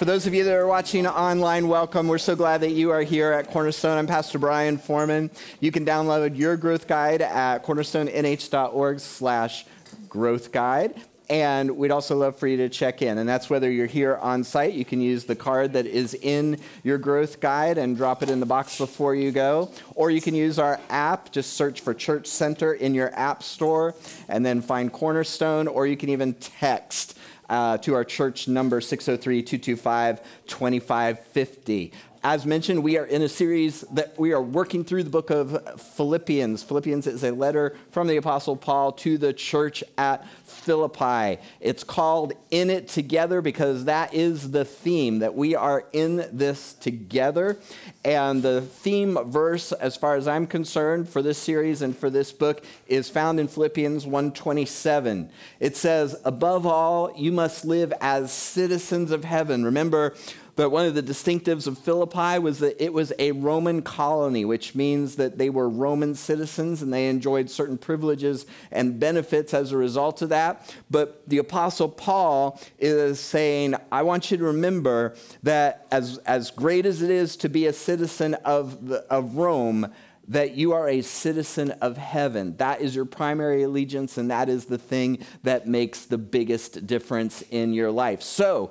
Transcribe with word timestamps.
For 0.00 0.06
those 0.06 0.26
of 0.26 0.32
you 0.32 0.44
that 0.44 0.54
are 0.54 0.66
watching 0.66 1.06
online, 1.06 1.68
welcome. 1.68 2.08
We're 2.08 2.16
so 2.16 2.34
glad 2.34 2.62
that 2.62 2.70
you 2.70 2.90
are 2.90 3.02
here 3.02 3.32
at 3.32 3.50
Cornerstone. 3.50 3.98
I'm 3.98 4.06
Pastor 4.06 4.38
Brian 4.38 4.78
Foreman. 4.78 5.30
You 5.60 5.70
can 5.70 5.84
download 5.84 6.38
your 6.38 6.56
growth 6.56 6.88
guide 6.88 7.20
at 7.20 7.66
cornerstonenh.org 7.66 8.98
slash 8.98 9.66
growth 10.08 10.52
guide. 10.52 10.94
And 11.28 11.76
we'd 11.76 11.90
also 11.90 12.16
love 12.16 12.38
for 12.38 12.46
you 12.46 12.56
to 12.56 12.70
check 12.70 13.02
in. 13.02 13.18
And 13.18 13.28
that's 13.28 13.50
whether 13.50 13.70
you're 13.70 13.86
here 13.86 14.16
on 14.16 14.42
site, 14.42 14.72
you 14.72 14.86
can 14.86 15.02
use 15.02 15.26
the 15.26 15.36
card 15.36 15.74
that 15.74 15.84
is 15.84 16.14
in 16.14 16.58
your 16.82 16.96
growth 16.96 17.38
guide 17.38 17.76
and 17.76 17.94
drop 17.94 18.22
it 18.22 18.30
in 18.30 18.40
the 18.40 18.46
box 18.46 18.78
before 18.78 19.14
you 19.14 19.30
go. 19.30 19.70
Or 19.94 20.10
you 20.10 20.22
can 20.22 20.34
use 20.34 20.58
our 20.58 20.80
app, 20.88 21.30
just 21.30 21.52
search 21.52 21.82
for 21.82 21.92
Church 21.92 22.26
Center 22.26 22.72
in 22.72 22.94
your 22.94 23.14
app 23.14 23.42
store 23.42 23.94
and 24.30 24.46
then 24.46 24.62
find 24.62 24.90
Cornerstone. 24.90 25.68
Or 25.68 25.86
you 25.86 25.98
can 25.98 26.08
even 26.08 26.32
text 26.32 27.18
uh, 27.50 27.76
to 27.78 27.92
our 27.94 28.04
church 28.04 28.48
number 28.48 28.80
603 28.80 29.42
225 29.42 30.22
2550. 30.46 31.92
As 32.22 32.44
mentioned, 32.44 32.82
we 32.82 32.98
are 32.98 33.06
in 33.06 33.22
a 33.22 33.30
series 33.30 33.80
that 33.92 34.18
we 34.18 34.32
are 34.32 34.42
working 34.42 34.84
through 34.84 35.04
the 35.04 35.10
book 35.10 35.30
of 35.30 35.80
Philippians. 35.80 36.62
Philippians 36.62 37.06
is 37.06 37.24
a 37.24 37.30
letter 37.30 37.78
from 37.92 38.08
the 38.08 38.18
Apostle 38.18 38.56
Paul 38.56 38.92
to 38.92 39.16
the 39.16 39.32
church 39.32 39.82
at 39.96 40.28
Philippi. 40.44 41.40
It's 41.60 41.82
called 41.82 42.34
In 42.50 42.68
It 42.68 42.88
Together 42.88 43.40
because 43.40 43.86
that 43.86 44.12
is 44.12 44.50
the 44.50 44.66
theme, 44.66 45.20
that 45.20 45.34
we 45.34 45.54
are 45.54 45.86
in 45.94 46.28
this 46.30 46.74
together. 46.74 47.58
And 48.04 48.42
the 48.42 48.60
theme 48.60 49.18
verse, 49.24 49.72
as 49.72 49.96
far 49.96 50.16
as 50.16 50.28
I'm 50.28 50.46
concerned, 50.46 51.08
for 51.08 51.22
this 51.22 51.38
series 51.38 51.80
and 51.80 51.96
for 51.96 52.10
this 52.10 52.32
book 52.32 52.62
is 52.86 53.08
found 53.08 53.40
in 53.40 53.48
Philippians 53.48 54.04
127. 54.04 55.30
It 55.58 55.74
says, 55.74 56.20
Above 56.26 56.66
all, 56.66 57.14
you 57.16 57.32
must 57.32 57.64
live 57.64 57.94
as 58.02 58.30
citizens 58.30 59.10
of 59.10 59.24
heaven. 59.24 59.64
Remember, 59.64 60.14
but 60.60 60.68
one 60.68 60.84
of 60.84 60.94
the 60.94 61.02
distinctives 61.02 61.66
of 61.66 61.78
Philippi 61.78 62.38
was 62.38 62.58
that 62.58 62.84
it 62.84 62.92
was 62.92 63.14
a 63.18 63.32
Roman 63.32 63.80
colony, 63.80 64.44
which 64.44 64.74
means 64.74 65.16
that 65.16 65.38
they 65.38 65.48
were 65.48 65.70
Roman 65.70 66.14
citizens 66.14 66.82
and 66.82 66.92
they 66.92 67.08
enjoyed 67.08 67.48
certain 67.48 67.78
privileges 67.78 68.44
and 68.70 69.00
benefits 69.00 69.54
as 69.54 69.72
a 69.72 69.78
result 69.78 70.20
of 70.20 70.28
that. 70.28 70.76
But 70.90 71.26
the 71.26 71.38
Apostle 71.38 71.88
Paul 71.88 72.60
is 72.78 73.18
saying, 73.18 73.74
I 73.90 74.02
want 74.02 74.30
you 74.30 74.36
to 74.36 74.44
remember 74.44 75.16
that 75.44 75.86
as, 75.90 76.18
as 76.26 76.50
great 76.50 76.84
as 76.84 77.00
it 77.00 77.10
is 77.10 77.36
to 77.36 77.48
be 77.48 77.64
a 77.64 77.72
citizen 77.72 78.34
of, 78.44 78.86
the, 78.86 78.98
of 79.10 79.36
Rome, 79.36 79.90
that 80.30 80.54
you 80.54 80.72
are 80.72 80.88
a 80.88 81.02
citizen 81.02 81.72
of 81.80 81.96
heaven. 81.96 82.56
That 82.58 82.80
is 82.80 82.94
your 82.94 83.04
primary 83.04 83.64
allegiance, 83.64 84.16
and 84.16 84.30
that 84.30 84.48
is 84.48 84.66
the 84.66 84.78
thing 84.78 85.18
that 85.42 85.66
makes 85.66 86.04
the 86.04 86.18
biggest 86.18 86.86
difference 86.86 87.42
in 87.50 87.72
your 87.74 87.90
life. 87.90 88.22
So, 88.22 88.70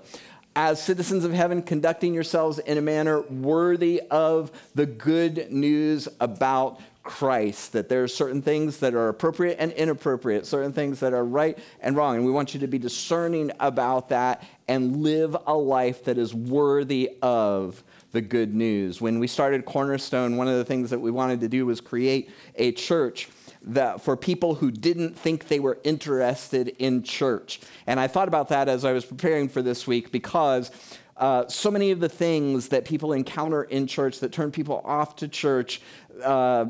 as 0.62 0.82
citizens 0.84 1.24
of 1.24 1.32
heaven, 1.32 1.62
conducting 1.62 2.14
yourselves 2.14 2.60
in 2.60 2.78
a 2.78 2.82
manner 2.82 3.22
worthy 3.22 4.02
of 4.12 4.52
the 4.76 4.86
good 4.86 5.50
news 5.50 6.10
about 6.20 6.82
Christ, 7.02 7.72
that 7.72 7.88
there 7.88 8.04
are 8.04 8.10
certain 8.10 8.42
things 8.42 8.80
that 8.80 8.94
are 8.94 9.08
appropriate 9.08 9.56
and 9.58 9.72
inappropriate, 9.72 10.46
certain 10.46 10.74
things 10.74 11.00
that 11.00 11.14
are 11.14 11.24
right 11.24 11.58
and 11.80 11.96
wrong. 11.96 12.18
And 12.18 12.26
we 12.26 12.32
want 12.34 12.54
you 12.54 12.60
to 12.60 12.68
be 12.68 12.78
discerning 12.78 13.54
about 13.62 14.10
that 14.10 14.44
and 14.68 14.98
live 14.98 15.38
a 15.48 15.56
life 15.56 16.04
that 16.04 16.18
is 16.18 16.34
worthy 16.34 17.12
of 17.22 17.82
the 18.12 18.20
good 18.20 18.54
news. 18.54 19.00
When 19.00 19.18
we 19.20 19.28
started 19.28 19.64
Cornerstone, 19.64 20.36
one 20.36 20.50
of 20.50 20.58
the 20.58 20.66
things 20.66 20.90
that 20.90 21.00
we 21.00 21.10
wanted 21.10 21.40
to 21.40 21.48
do 21.48 21.68
was 21.68 21.80
create 21.80 22.32
a 22.56 22.74
church 22.74 23.30
that 23.62 24.02
for 24.02 24.16
people 24.16 24.56
who 24.56 24.72
didn't 24.72 25.18
think 25.18 25.48
they 25.48 25.60
were 25.60 25.80
interested 25.84 26.70
in 26.80 27.04
church. 27.04 27.60
And 27.86 28.00
I 28.00 28.08
thought 28.08 28.28
about 28.28 28.50
that 28.50 28.70
as 28.70 28.86
I 28.86 28.94
was 28.94 29.06
preparing 29.06 29.50
for 29.50 29.62
this 29.62 29.86
week 29.86 30.12
because 30.12 30.72
uh, 31.18 31.48
so 31.48 31.70
many 31.70 31.92
of 31.92 32.00
the 32.00 32.08
things 32.08 32.70
that 32.70 32.86
people 32.86 33.12
encounter 33.12 33.64
in 33.64 33.88
church 33.88 34.20
that 34.22 34.32
turn 34.32 34.52
people 34.52 34.82
off 34.86 35.18
to 35.18 35.28
church. 35.28 35.82
Uh, 36.24 36.68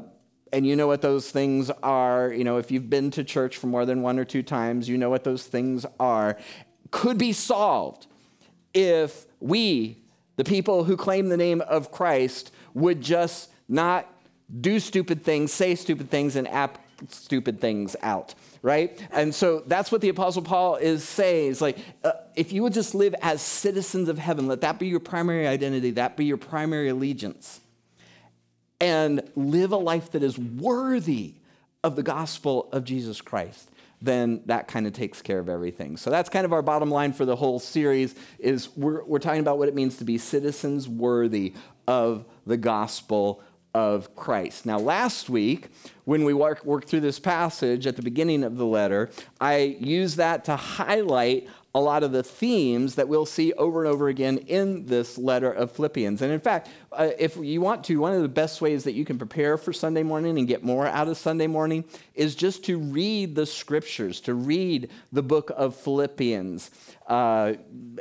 and 0.52 0.66
you 0.66 0.76
know 0.76 0.88
what 0.88 1.04
those 1.04 1.30
things 1.30 1.70
are. 1.84 2.34
You 2.34 2.44
know, 2.44 2.58
if 2.58 2.72
you've 2.72 2.90
been 2.90 3.12
to 3.12 3.24
church 3.24 3.58
for 3.58 3.68
more 3.68 3.86
than 3.86 4.02
one 4.02 4.18
or 4.18 4.26
two 4.26 4.42
times, 4.42 4.90
you 4.90 4.98
know 4.98 5.10
what 5.10 5.24
those 5.24 5.44
things 5.44 5.86
are. 6.00 6.38
Could 6.90 7.20
be 7.20 7.32
solved 7.34 8.08
if 8.74 9.28
we, 9.40 10.02
the 10.38 10.44
people 10.44 10.84
who 10.86 10.98
claim 10.98 11.30
the 11.30 11.38
name 11.38 11.62
of 11.62 11.92
Christ, 11.92 12.52
would 12.74 13.02
just 13.02 13.52
not 13.68 14.12
do 14.62 14.80
stupid 14.80 15.24
things, 15.24 15.54
say 15.54 15.76
stupid 15.76 16.10
things, 16.10 16.36
and 16.36 16.48
act 16.48 16.80
stupid 17.08 17.60
things 17.60 17.96
out, 18.02 18.36
right? 18.62 19.00
And 19.12 19.34
so 19.34 19.64
that's 19.66 19.92
what 19.92 20.02
the 20.02 20.10
Apostle 20.10 20.42
Paul 20.42 20.76
is 20.76 21.04
saying. 21.04 21.52
It's 21.52 21.62
like, 21.62 21.78
uh, 22.04 22.12
if 22.36 22.52
you 22.52 22.64
would 22.64 22.74
just 22.74 22.94
live 22.94 23.16
as 23.22 23.42
citizens 23.42 24.10
of 24.10 24.18
heaven, 24.18 24.48
let 24.48 24.62
that 24.62 24.80
be 24.80 24.88
your 24.88 25.00
primary 25.00 25.48
identity, 25.48 25.92
that 25.92 26.18
be 26.18 26.26
your 26.26 26.38
primary 26.38 26.90
allegiance, 26.90 27.62
and 28.82 29.22
live 29.36 29.72
a 29.72 29.78
life 29.78 30.12
that 30.12 30.24
is 30.24 30.38
worthy 30.38 31.36
of 31.84 31.96
the 31.96 32.04
gospel 32.04 32.70
of 32.72 32.84
Jesus 32.84 33.22
Christ 33.22 33.70
then 34.02 34.42
that 34.46 34.68
kind 34.68 34.88
of 34.88 34.94
takes 34.94 35.22
care 35.22 35.40
of 35.40 35.50
everything. 35.50 35.98
So 35.98 36.10
that's 36.10 36.30
kind 36.30 36.46
of 36.46 36.54
our 36.54 36.62
bottom 36.62 36.90
line 36.90 37.14
for 37.14 37.26
the 37.26 37.36
whole 37.36 37.60
series 37.60 38.16
is 38.40 38.70
we're, 38.76 39.04
we're 39.04 39.20
talking 39.20 39.42
about 39.42 39.58
what 39.58 39.68
it 39.68 39.76
means 39.76 39.98
to 39.98 40.06
be 40.06 40.18
citizens 40.18 40.88
worthy 40.88 41.54
of 41.88 42.26
the 42.46 42.58
gospel 42.58 43.44
of 43.74 44.16
Christ. 44.16 44.66
Now, 44.66 44.80
last 44.80 45.30
week, 45.30 45.70
when 46.06 46.24
we 46.24 46.34
worked 46.34 46.66
work 46.66 46.86
through 46.86 47.02
this 47.02 47.20
passage 47.20 47.86
at 47.86 47.96
the 47.96 48.02
beginning 48.02 48.44
of 48.44 48.58
the 48.58 48.66
letter, 48.66 49.10
I 49.40 49.78
used 49.80 50.18
that 50.18 50.46
to 50.46 50.56
highlight 50.56 51.48
a 51.76 51.80
lot 51.80 52.02
of 52.02 52.12
the 52.12 52.24
themes 52.24 52.96
that 52.96 53.08
we'll 53.08 53.28
see 53.28 53.54
over 53.54 53.84
and 53.84 53.94
over 53.94 54.08
again 54.08 54.40
in 54.40 54.88
this 54.88 55.20
letter 55.20 55.52
of 55.52 55.72
Philippians. 55.72 56.22
And 56.22 56.32
in 56.32 56.40
fact, 56.40 56.68
uh, 56.92 57.12
if 57.20 57.38
you 57.38 57.62
want 57.62 57.84
to, 57.86 57.98
one 57.98 58.14
of 58.14 58.24
the 58.24 58.28
best 58.28 58.60
ways 58.60 58.84
that 58.86 58.94
you 58.94 59.06
can 59.06 59.20
prepare 59.20 59.56
for 59.56 59.72
Sunday 59.72 60.02
morning 60.02 60.40
and 60.40 60.48
get 60.48 60.64
more 60.64 60.88
out 60.88 61.08
of 61.08 61.18
Sunday 61.18 61.46
morning 61.46 61.86
is 62.16 62.36
just 62.36 62.66
to 62.66 62.80
read 62.80 63.36
the 63.36 63.46
scriptures, 63.46 64.20
to 64.22 64.34
read 64.34 64.90
the 65.12 65.22
book 65.22 65.52
of 65.56 65.76
Philippians, 65.76 66.72
uh, 67.06 67.54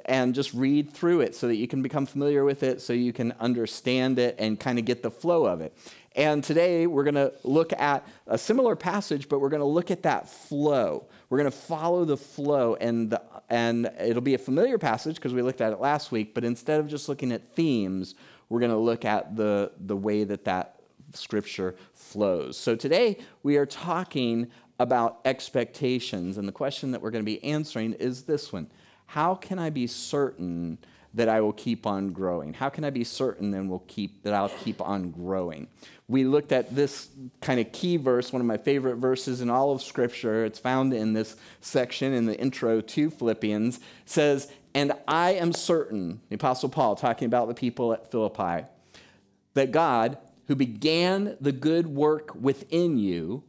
and 0.07 0.35
just 0.35 0.55
read 0.55 0.93
through 0.93 1.21
it 1.21 1.35
so 1.35 1.47
that 1.47 1.57
you 1.57 1.69
can 1.69 1.83
become 1.83 2.07
familiar 2.07 2.45
with 2.45 2.63
it, 2.63 2.81
so 2.81 2.95
you 2.95 3.13
can 3.13 3.33
understand 3.39 4.19
it 4.19 4.35
and 4.39 4.59
kind 4.59 4.79
of 4.79 4.87
get 4.87 5.03
the 5.03 5.11
flow 5.11 5.45
of 5.45 5.61
it. 5.61 5.77
And 6.17 6.43
today 6.43 6.87
we're 6.87 7.05
going 7.05 7.15
to 7.15 7.33
look 7.45 7.73
at 7.75 8.07
a 8.27 8.39
similar 8.39 8.75
passage, 8.75 9.29
but 9.29 9.41
we're 9.41 9.51
going 9.51 9.61
to 9.61 9.67
look 9.67 9.91
at 9.91 10.03
that 10.03 10.29
flow. 10.29 11.07
We're 11.29 11.39
going 11.39 11.51
to 11.51 11.57
follow 11.57 12.05
the 12.05 12.17
flow, 12.17 12.75
and, 12.75 13.11
the, 13.11 13.23
and 13.49 13.91
it'll 14.01 14.23
be 14.23 14.35
a 14.35 14.39
familiar 14.39 14.79
passage 14.79 15.17
because 15.17 15.33
we 15.33 15.43
looked 15.43 15.61
at 15.61 15.73
it 15.73 15.81
last 15.81 16.13
week, 16.13 16.35
but 16.35 16.45
instead 16.45 16.81
of 16.81 16.87
just 16.87 17.09
looking 17.09 17.33
at 17.33 17.55
themes, 17.55 18.15
we're 18.49 18.61
going 18.61 18.71
to 18.71 18.77
look 18.77 19.05
at 19.05 19.37
the, 19.37 19.73
the 19.79 19.97
way 19.97 20.25
that 20.25 20.45
that 20.45 20.81
scripture 21.15 21.75
flows. 21.95 22.59
So 22.59 22.77
today 22.77 23.19
we 23.43 23.57
are 23.57 23.67
talking 23.67 24.51
about 24.79 25.21
expectations, 25.25 26.39
and 26.39 26.47
the 26.47 26.53
question 26.53 26.93
that 26.93 27.03
we're 27.03 27.11
going 27.11 27.25
to 27.25 27.31
be 27.31 27.43
answering 27.43 27.95
is 27.95 28.25
this 28.25 28.53
one 28.53 28.71
How 29.07 29.35
can 29.35 29.59
I 29.59 29.71
be 29.71 29.87
certain? 29.87 30.79
That 31.19 31.29
I 31.29 31.41
will 31.41 31.53
keep 31.53 31.85
on 31.85 32.11
growing? 32.11 32.55
How 32.55 32.69
can 32.69 32.85
I 32.85 32.91
be 32.91 33.03
certain 33.03 33.51
then 33.51 33.69
will 33.69 33.85
keep 33.89 34.23
that 34.23 34.33
I'll 34.33 34.49
keep 34.49 34.81
on 34.81 35.11
growing? 35.11 35.67
We 36.07 36.23
looked 36.25 36.53
at 36.53 36.75
this 36.75 37.09
kind 37.41 37.59
of 37.59 37.73
key 37.73 37.97
verse, 37.97 38.33
one 38.33 38.41
of 38.41 38.47
my 38.47 38.57
favorite 38.57 38.97
verses 38.97 39.41
in 39.41 39.51
all 39.51 39.73
of 39.73 39.83
scripture. 39.83 40.45
It's 40.45 40.61
found 40.61 40.95
in 40.95 41.15
this 41.15 41.37
section 41.61 42.13
in 42.13 42.27
the 42.27 42.39
intro 42.39 42.81
to 42.81 43.11
Philippians. 43.11 43.79
It 43.79 43.83
says, 44.07 44.49
"And 44.75 44.93
I 45.09 45.33
am 45.33 45.53
certain," 45.53 46.21
the 46.29 46.37
apostle 46.37 46.69
Paul 46.69 46.95
talking 46.95 47.27
about 47.27 47.49
the 47.49 47.55
people 47.55 47.93
at 47.93 48.11
Philippi, 48.11 48.67
that 49.55 49.73
God, 49.73 50.19
who 50.47 50.55
began 50.55 51.37
the 51.41 51.53
good 51.53 51.89
work 51.89 52.33
within 52.41 52.97
you, 52.97 53.43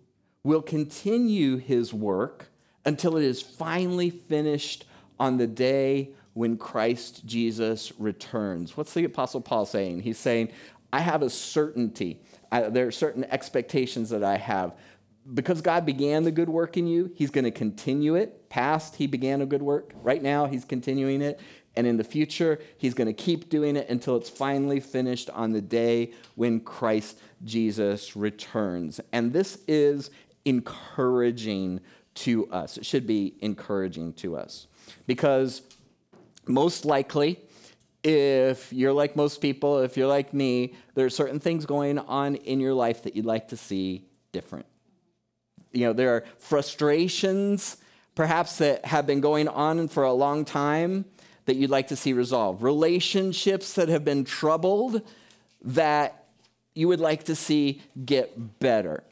will 0.44 0.64
continue 0.64 1.58
his 1.58 1.94
work 1.94 2.50
until 2.84 3.16
it 3.16 3.24
is 3.24 3.44
finally 3.44 4.10
finished 4.10 4.86
on 5.20 5.38
the 5.38 5.48
day 5.48 6.10
when 6.40 6.56
Christ 6.56 7.26
Jesus 7.26 7.92
returns. 8.00 8.78
What's 8.78 8.94
the 8.94 9.04
Apostle 9.04 9.42
Paul 9.42 9.66
saying? 9.66 10.04
He's 10.04 10.18
saying, 10.18 10.54
I 10.94 11.02
have 11.02 11.22
a 11.22 11.30
certainty. 11.30 12.22
I, 12.50 12.62
there 12.70 12.88
are 12.88 12.92
certain 12.92 13.26
expectations 13.26 14.10
that 14.12 14.24
I 14.24 14.38
have. 14.38 14.74
Because 15.34 15.60
God 15.60 15.86
began 15.86 16.24
the 16.24 16.32
good 16.32 16.48
work 16.48 16.78
in 16.78 16.88
you, 16.88 17.12
He's 17.14 17.30
going 17.30 17.44
to 17.44 17.52
continue 17.52 18.16
it. 18.16 18.48
Past, 18.48 18.96
He 18.96 19.06
began 19.06 19.42
a 19.42 19.46
good 19.46 19.62
work. 19.62 19.92
Right 20.02 20.24
now, 20.24 20.46
He's 20.46 20.64
continuing 20.64 21.22
it. 21.22 21.42
And 21.76 21.86
in 21.86 21.98
the 21.98 22.06
future, 22.06 22.62
He's 22.78 22.94
going 22.94 23.08
to 23.08 23.14
keep 23.14 23.50
doing 23.50 23.76
it 23.76 23.90
until 23.90 24.16
it's 24.16 24.30
finally 24.30 24.80
finished 24.80 25.30
on 25.32 25.52
the 25.52 25.62
day 25.62 26.14
when 26.36 26.62
Christ 26.62 27.20
Jesus 27.44 28.16
returns. 28.16 29.02
And 29.12 29.34
this 29.34 29.58
is 29.68 30.10
encouraging 30.46 31.82
to 32.16 32.50
us. 32.50 32.78
It 32.78 32.86
should 32.86 33.06
be 33.06 33.36
encouraging 33.42 34.14
to 34.14 34.38
us 34.38 34.68
because 35.06 35.64
most 36.50 36.84
likely, 36.84 37.40
if 38.04 38.74
you're 38.74 38.94
like 38.94 39.16
most 39.16 39.42
people, 39.42 39.80
if 39.80 39.96
you're 39.96 40.08
like 40.08 40.34
me, 40.34 40.74
there 40.96 41.06
are 41.06 41.10
certain 41.10 41.40
things 41.40 41.66
going 41.66 42.00
on 42.00 42.36
in 42.36 42.60
your 42.60 42.74
life 42.74 43.04
that 43.04 43.16
you'd 43.16 43.26
like 43.26 43.50
to 43.50 43.58
see 43.58 44.06
different. 44.32 44.66
You 45.72 45.86
know, 45.86 45.94
there 45.94 46.16
are 46.16 46.26
frustrations 46.38 47.78
perhaps 48.16 48.58
that 48.58 48.86
have 48.86 49.06
been 49.06 49.22
going 49.22 49.48
on 49.48 49.88
for 49.88 50.04
a 50.04 50.12
long 50.12 50.44
time 50.44 51.06
that 51.46 51.56
you'd 51.56 51.70
like 51.70 51.88
to 51.88 51.96
see 51.96 52.14
resolved, 52.14 52.62
relationships 52.62 53.74
that 53.74 53.90
have 53.90 54.04
been 54.04 54.24
troubled 54.24 55.02
that 55.62 56.26
you 56.74 56.88
would 56.88 57.00
like 57.00 57.24
to 57.26 57.36
see 57.36 57.82
get 58.06 58.60
better. 58.60 59.04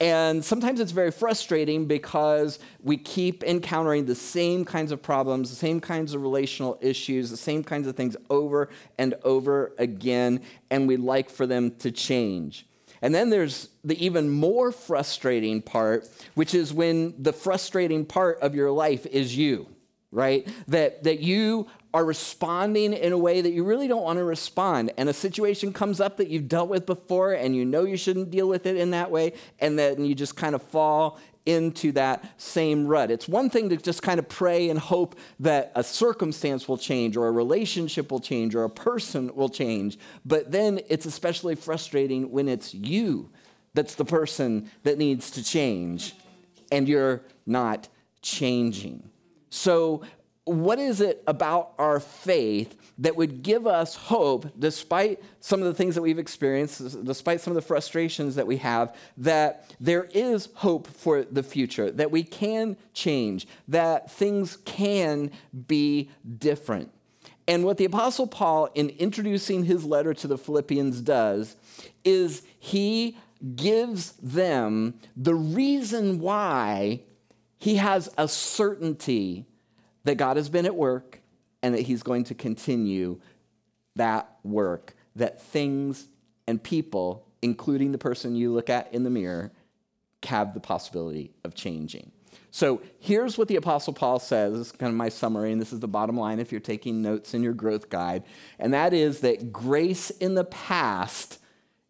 And 0.00 0.44
sometimes 0.44 0.80
it's 0.80 0.92
very 0.92 1.12
frustrating 1.12 1.86
because 1.86 2.58
we 2.82 2.96
keep 2.96 3.44
encountering 3.44 4.06
the 4.06 4.14
same 4.14 4.64
kinds 4.64 4.90
of 4.90 5.00
problems, 5.00 5.50
the 5.50 5.56
same 5.56 5.80
kinds 5.80 6.14
of 6.14 6.22
relational 6.22 6.78
issues, 6.80 7.30
the 7.30 7.36
same 7.36 7.62
kinds 7.62 7.86
of 7.86 7.94
things 7.94 8.16
over 8.28 8.70
and 8.98 9.14
over 9.22 9.72
again, 9.78 10.40
and 10.70 10.88
we'd 10.88 11.00
like 11.00 11.30
for 11.30 11.46
them 11.46 11.70
to 11.76 11.92
change. 11.92 12.66
And 13.02 13.14
then 13.14 13.30
there's 13.30 13.68
the 13.84 14.02
even 14.04 14.30
more 14.30 14.72
frustrating 14.72 15.62
part, 15.62 16.08
which 16.34 16.54
is 16.54 16.72
when 16.72 17.14
the 17.22 17.32
frustrating 17.32 18.04
part 18.04 18.40
of 18.40 18.54
your 18.54 18.70
life 18.70 19.06
is 19.06 19.36
you, 19.36 19.68
right? 20.10 20.48
That, 20.68 21.04
that 21.04 21.20
you 21.20 21.68
are 21.94 22.04
responding 22.04 22.92
in 22.92 23.12
a 23.12 23.18
way 23.18 23.40
that 23.40 23.52
you 23.52 23.62
really 23.62 23.86
don't 23.86 24.02
want 24.02 24.18
to 24.18 24.24
respond. 24.24 24.92
And 24.98 25.08
a 25.08 25.12
situation 25.12 25.72
comes 25.72 26.00
up 26.00 26.16
that 26.16 26.28
you've 26.28 26.48
dealt 26.48 26.68
with 26.68 26.86
before 26.86 27.32
and 27.32 27.54
you 27.54 27.64
know 27.64 27.84
you 27.84 27.96
shouldn't 27.96 28.32
deal 28.32 28.48
with 28.48 28.66
it 28.66 28.76
in 28.76 28.90
that 28.90 29.12
way. 29.12 29.32
And 29.60 29.78
then 29.78 30.04
you 30.04 30.16
just 30.16 30.36
kind 30.36 30.56
of 30.56 30.62
fall 30.62 31.20
into 31.46 31.92
that 31.92 32.24
same 32.36 32.88
rut. 32.88 33.12
It's 33.12 33.28
one 33.28 33.48
thing 33.48 33.68
to 33.68 33.76
just 33.76 34.02
kind 34.02 34.18
of 34.18 34.28
pray 34.28 34.70
and 34.70 34.78
hope 34.78 35.16
that 35.38 35.70
a 35.76 35.84
circumstance 35.84 36.66
will 36.66 36.78
change 36.78 37.16
or 37.16 37.28
a 37.28 37.30
relationship 37.30 38.10
will 38.10 38.20
change 38.20 38.56
or 38.56 38.64
a 38.64 38.70
person 38.70 39.32
will 39.36 39.48
change. 39.48 39.96
But 40.24 40.50
then 40.50 40.80
it's 40.88 41.06
especially 41.06 41.54
frustrating 41.54 42.32
when 42.32 42.48
it's 42.48 42.74
you 42.74 43.30
that's 43.74 43.94
the 43.94 44.04
person 44.04 44.70
that 44.82 44.98
needs 44.98 45.30
to 45.32 45.44
change 45.44 46.14
and 46.72 46.88
you're 46.88 47.22
not 47.46 47.88
changing. 48.20 49.10
So 49.50 50.02
what 50.44 50.78
is 50.78 51.00
it 51.00 51.22
about 51.26 51.72
our 51.78 52.00
faith 52.00 52.76
that 52.98 53.16
would 53.16 53.42
give 53.42 53.66
us 53.66 53.94
hope, 53.96 54.46
despite 54.58 55.22
some 55.40 55.60
of 55.60 55.66
the 55.66 55.74
things 55.74 55.94
that 55.94 56.02
we've 56.02 56.18
experienced, 56.18 57.04
despite 57.04 57.40
some 57.40 57.52
of 57.52 57.54
the 57.54 57.66
frustrations 57.66 58.34
that 58.34 58.46
we 58.46 58.58
have, 58.58 58.94
that 59.16 59.70
there 59.80 60.04
is 60.12 60.50
hope 60.54 60.86
for 60.86 61.22
the 61.24 61.42
future, 61.42 61.90
that 61.90 62.10
we 62.10 62.22
can 62.22 62.76
change, 62.92 63.46
that 63.68 64.10
things 64.10 64.58
can 64.64 65.30
be 65.66 66.10
different? 66.38 66.90
And 67.48 67.64
what 67.64 67.78
the 67.78 67.84
Apostle 67.86 68.26
Paul, 68.26 68.68
in 68.74 68.90
introducing 68.90 69.64
his 69.64 69.84
letter 69.84 70.14
to 70.14 70.26
the 70.26 70.38
Philippians, 70.38 71.00
does 71.00 71.56
is 72.04 72.42
he 72.58 73.16
gives 73.56 74.12
them 74.12 74.94
the 75.16 75.34
reason 75.34 76.18
why 76.18 77.00
he 77.58 77.76
has 77.76 78.10
a 78.16 78.28
certainty 78.28 79.46
that 80.04 80.16
God 80.16 80.36
has 80.36 80.48
been 80.48 80.66
at 80.66 80.74
work 80.74 81.20
and 81.62 81.74
that 81.74 81.82
He's 81.82 82.02
going 82.02 82.24
to 82.24 82.34
continue 82.34 83.20
that 83.96 84.28
work, 84.42 84.94
that 85.16 85.42
things 85.42 86.08
and 86.46 86.62
people, 86.62 87.26
including 87.42 87.92
the 87.92 87.98
person 87.98 88.34
you 88.34 88.52
look 88.52 88.68
at 88.68 88.92
in 88.92 89.02
the 89.02 89.10
mirror, 89.10 89.52
have 90.24 90.54
the 90.54 90.60
possibility 90.60 91.32
of 91.44 91.54
changing. 91.54 92.10
So 92.50 92.82
here's 92.98 93.36
what 93.36 93.48
the 93.48 93.56
Apostle 93.56 93.92
Paul 93.92 94.18
says. 94.18 94.52
This 94.52 94.66
is 94.68 94.72
kind 94.72 94.90
of 94.90 94.96
my 94.96 95.08
summary, 95.08 95.52
and 95.52 95.60
this 95.60 95.72
is 95.72 95.80
the 95.80 95.88
bottom 95.88 96.16
line 96.16 96.38
if 96.38 96.52
you're 96.52 96.60
taking 96.60 97.02
notes 97.02 97.34
in 97.34 97.42
your 97.42 97.52
growth 97.52 97.88
guide. 97.88 98.22
And 98.58 98.74
that 98.74 98.92
is 98.92 99.20
that 99.20 99.52
grace 99.52 100.10
in 100.10 100.34
the 100.34 100.44
past 100.44 101.40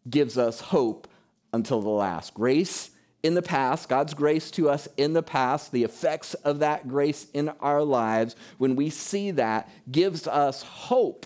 gives 0.09 0.37
us 0.37 0.59
hope 0.59 1.07
until 1.53 1.81
the 1.81 1.89
last. 1.89 2.33
Grace 2.33 2.89
in 3.25 3.33
the 3.33 3.41
past, 3.41 3.89
God's 3.89 4.13
grace 4.13 4.51
to 4.51 4.69
us 4.69 4.87
in 4.97 5.13
the 5.13 5.23
past, 5.23 5.71
the 5.71 5.83
effects 5.83 6.35
of 6.35 6.59
that 6.59 6.87
grace 6.87 7.25
in 7.33 7.49
our 7.59 7.81
lives, 7.81 8.35
when 8.59 8.75
we 8.75 8.91
see 8.91 9.31
that, 9.31 9.67
gives 9.91 10.27
us 10.27 10.61
hope 10.61 11.25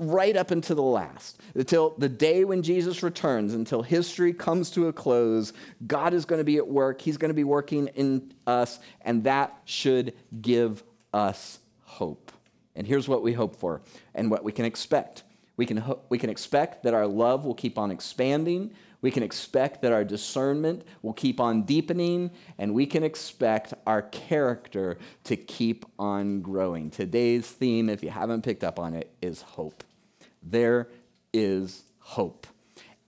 right 0.00 0.36
up 0.36 0.50
until 0.50 0.74
the 0.74 0.82
last. 0.82 1.40
Until 1.54 1.94
the 1.98 2.08
day 2.08 2.42
when 2.44 2.64
Jesus 2.64 3.04
returns, 3.04 3.54
until 3.54 3.82
history 3.82 4.32
comes 4.32 4.70
to 4.72 4.88
a 4.88 4.92
close, 4.92 5.52
God 5.86 6.14
is 6.14 6.24
going 6.24 6.40
to 6.40 6.44
be 6.44 6.56
at 6.56 6.66
work. 6.66 7.00
He's 7.00 7.16
going 7.16 7.28
to 7.28 7.34
be 7.34 7.44
working 7.44 7.86
in 7.94 8.34
us, 8.44 8.80
and 9.02 9.22
that 9.22 9.56
should 9.66 10.14
give 10.42 10.82
us 11.14 11.60
hope. 11.84 12.32
And 12.74 12.88
here's 12.88 13.06
what 13.06 13.22
we 13.22 13.34
hope 13.34 13.54
for 13.54 13.82
and 14.16 14.32
what 14.32 14.42
we 14.42 14.50
can 14.50 14.64
expect. 14.64 15.22
We 15.56 15.64
can, 15.64 15.76
ho- 15.76 16.00
we 16.08 16.18
can 16.18 16.28
expect 16.28 16.82
that 16.82 16.92
our 16.92 17.06
love 17.06 17.44
will 17.44 17.54
keep 17.54 17.78
on 17.78 17.92
expanding 17.92 18.72
we 19.02 19.10
can 19.10 19.22
expect 19.22 19.82
that 19.82 19.92
our 19.92 20.04
discernment 20.04 20.84
will 21.02 21.12
keep 21.12 21.40
on 21.40 21.62
deepening, 21.62 22.30
and 22.58 22.74
we 22.74 22.86
can 22.86 23.02
expect 23.02 23.74
our 23.86 24.02
character 24.02 24.98
to 25.24 25.36
keep 25.36 25.84
on 25.98 26.42
growing. 26.42 26.90
Today's 26.90 27.46
theme, 27.46 27.88
if 27.88 28.02
you 28.02 28.10
haven't 28.10 28.42
picked 28.42 28.64
up 28.64 28.78
on 28.78 28.94
it, 28.94 29.12
is 29.22 29.42
hope. 29.42 29.84
There 30.42 30.88
is 31.32 31.84
hope. 31.98 32.46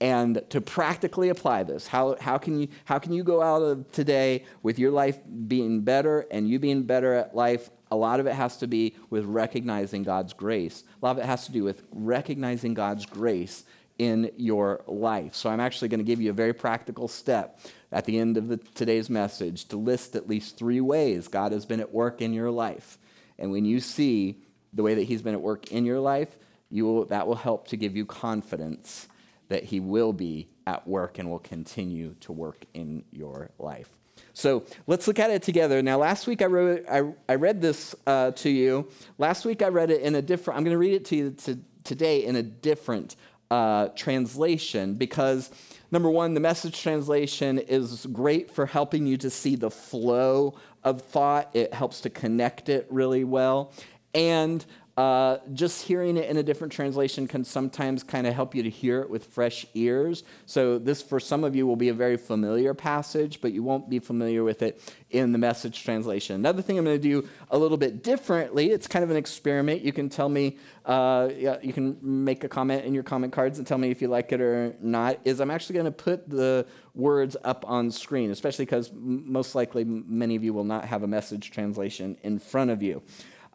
And 0.01 0.41
to 0.49 0.59
practically 0.59 1.29
apply 1.29 1.63
this, 1.63 1.87
how, 1.87 2.17
how, 2.19 2.37
can 2.37 2.59
you, 2.59 2.67
how 2.83 2.99
can 2.99 3.13
you 3.13 3.23
go 3.23 3.41
out 3.41 3.61
of 3.61 3.89
today 3.91 4.43
with 4.61 4.77
your 4.77 4.91
life 4.91 5.17
being 5.47 5.81
better 5.81 6.25
and 6.29 6.49
you 6.49 6.59
being 6.59 6.83
better 6.83 7.13
at 7.13 7.33
life? 7.33 7.69
A 7.89 7.95
lot 7.95 8.19
of 8.19 8.25
it 8.27 8.33
has 8.33 8.57
to 8.57 8.67
be 8.67 8.95
with 9.09 9.23
recognizing 9.23 10.03
God's 10.03 10.33
grace. 10.33 10.83
A 11.01 11.05
lot 11.05 11.11
of 11.11 11.19
it 11.19 11.25
has 11.25 11.45
to 11.45 11.53
do 11.53 11.63
with 11.63 11.83
recognizing 11.91 12.73
God's 12.73 13.05
grace 13.05 13.63
in 13.99 14.31
your 14.37 14.83
life. 14.87 15.35
So 15.35 15.49
I'm 15.49 15.59
actually 15.59 15.87
going 15.87 15.99
to 15.99 16.03
give 16.05 16.21
you 16.21 16.29
a 16.29 16.33
very 16.33 16.53
practical 16.53 17.07
step 17.07 17.59
at 17.91 18.05
the 18.05 18.17
end 18.17 18.37
of 18.37 18.47
the, 18.47 18.57
today's 18.57 19.09
message 19.09 19.65
to 19.65 19.77
list 19.77 20.15
at 20.15 20.27
least 20.27 20.57
three 20.57 20.81
ways 20.81 21.27
God 21.27 21.51
has 21.51 21.65
been 21.65 21.79
at 21.79 21.93
work 21.93 22.21
in 22.21 22.33
your 22.33 22.51
life. 22.51 22.97
And 23.37 23.51
when 23.51 23.65
you 23.65 23.79
see 23.79 24.39
the 24.73 24.83
way 24.83 24.95
that 24.95 25.03
He's 25.03 25.21
been 25.21 25.33
at 25.33 25.41
work 25.41 25.71
in 25.71 25.85
your 25.85 25.99
life, 25.99 26.37
you 26.69 26.85
will, 26.85 27.05
that 27.05 27.27
will 27.27 27.35
help 27.35 27.67
to 27.67 27.77
give 27.77 27.95
you 27.95 28.05
confidence 28.05 29.07
that 29.49 29.65
He 29.65 29.79
will 29.79 30.13
be 30.13 30.49
at 30.65 30.87
work 30.87 31.19
and 31.19 31.29
will 31.29 31.39
continue 31.39 32.15
to 32.21 32.31
work 32.31 32.65
in 32.73 33.03
your 33.11 33.51
life. 33.59 33.89
So 34.33 34.65
let's 34.87 35.07
look 35.07 35.19
at 35.19 35.29
it 35.29 35.43
together. 35.43 35.81
Now, 35.83 35.99
last 35.99 36.25
week 36.25 36.41
I, 36.41 36.45
wrote, 36.45 36.85
I, 36.89 37.13
I 37.29 37.35
read 37.35 37.61
this 37.61 37.93
uh, 38.07 38.31
to 38.31 38.49
you. 38.49 38.89
Last 39.19 39.45
week 39.45 39.61
I 39.61 39.67
read 39.67 39.91
it 39.91 40.01
in 40.01 40.15
a 40.15 40.21
different, 40.21 40.57
I'm 40.57 40.63
going 40.63 40.73
to 40.73 40.79
read 40.79 40.93
it 40.93 41.05
to 41.05 41.15
you 41.15 41.31
to, 41.31 41.59
today 41.83 42.25
in 42.25 42.35
a 42.35 42.43
different 42.43 43.15
uh, 43.53 43.89
translation 43.89 44.95
because 44.95 45.51
number 45.91 46.09
one, 46.09 46.33
the 46.33 46.39
message 46.39 46.81
translation 46.81 47.59
is 47.59 48.07
great 48.07 48.49
for 48.49 48.65
helping 48.65 49.05
you 49.05 49.15
to 49.15 49.29
see 49.29 49.55
the 49.55 49.69
flow 49.69 50.55
of 50.83 51.01
thought, 51.01 51.51
it 51.53 51.71
helps 51.71 52.01
to 52.01 52.09
connect 52.09 52.67
it 52.67 52.87
really 52.89 53.23
well. 53.23 53.71
And 54.15 54.65
uh, 54.95 55.37
just 55.53 55.87
hearing 55.87 56.17
it 56.17 56.29
in 56.29 56.37
a 56.37 56.43
different 56.43 56.71
translation 56.71 57.27
can 57.27 57.43
sometimes 57.43 58.03
kind 58.03 58.27
of 58.27 58.35
help 58.35 58.53
you 58.53 58.61
to 58.61 58.69
hear 58.69 59.01
it 59.01 59.09
with 59.09 59.25
fresh 59.25 59.65
ears. 59.73 60.23
So, 60.45 60.77
this 60.77 61.01
for 61.01 61.19
some 61.19 61.43
of 61.43 61.55
you 61.55 61.65
will 61.65 61.75
be 61.75 61.89
a 61.89 61.93
very 61.95 62.15
familiar 62.15 62.75
passage, 62.75 63.41
but 63.41 63.53
you 63.53 63.63
won't 63.63 63.89
be 63.89 63.97
familiar 63.97 64.43
with 64.43 64.61
it 64.61 64.93
in 65.09 65.31
the 65.31 65.39
message 65.39 65.83
translation. 65.83 66.35
Another 66.35 66.61
thing 66.61 66.77
I'm 66.77 66.85
going 66.85 67.01
to 67.01 67.01
do 67.01 67.27
a 67.49 67.57
little 67.57 67.77
bit 67.77 68.03
differently, 68.03 68.69
it's 68.69 68.87
kind 68.87 69.03
of 69.03 69.09
an 69.09 69.17
experiment. 69.17 69.81
You 69.81 69.93
can 69.93 70.09
tell 70.09 70.29
me, 70.29 70.59
uh, 70.85 71.29
you 71.61 71.73
can 71.73 71.97
make 72.01 72.43
a 72.43 72.49
comment 72.49 72.85
in 72.85 72.93
your 72.93 73.03
comment 73.03 73.33
cards 73.33 73.57
and 73.57 73.65
tell 73.65 73.79
me 73.79 73.89
if 73.89 73.99
you 73.99 74.09
like 74.09 74.31
it 74.31 74.41
or 74.41 74.75
not, 74.79 75.19
is 75.25 75.39
I'm 75.39 75.49
actually 75.49 75.73
going 75.73 75.85
to 75.85 75.91
put 75.91 76.29
the 76.29 76.67
words 76.93 77.35
up 77.43 77.65
on 77.67 77.89
screen, 77.89 78.29
especially 78.29 78.65
because 78.65 78.91
most 78.93 79.55
likely 79.55 79.85
many 79.85 80.35
of 80.35 80.43
you 80.43 80.53
will 80.53 80.63
not 80.63 80.85
have 80.85 81.01
a 81.01 81.07
message 81.07 81.49
translation 81.49 82.15
in 82.21 82.37
front 82.37 82.69
of 82.69 82.83
you. 82.83 83.01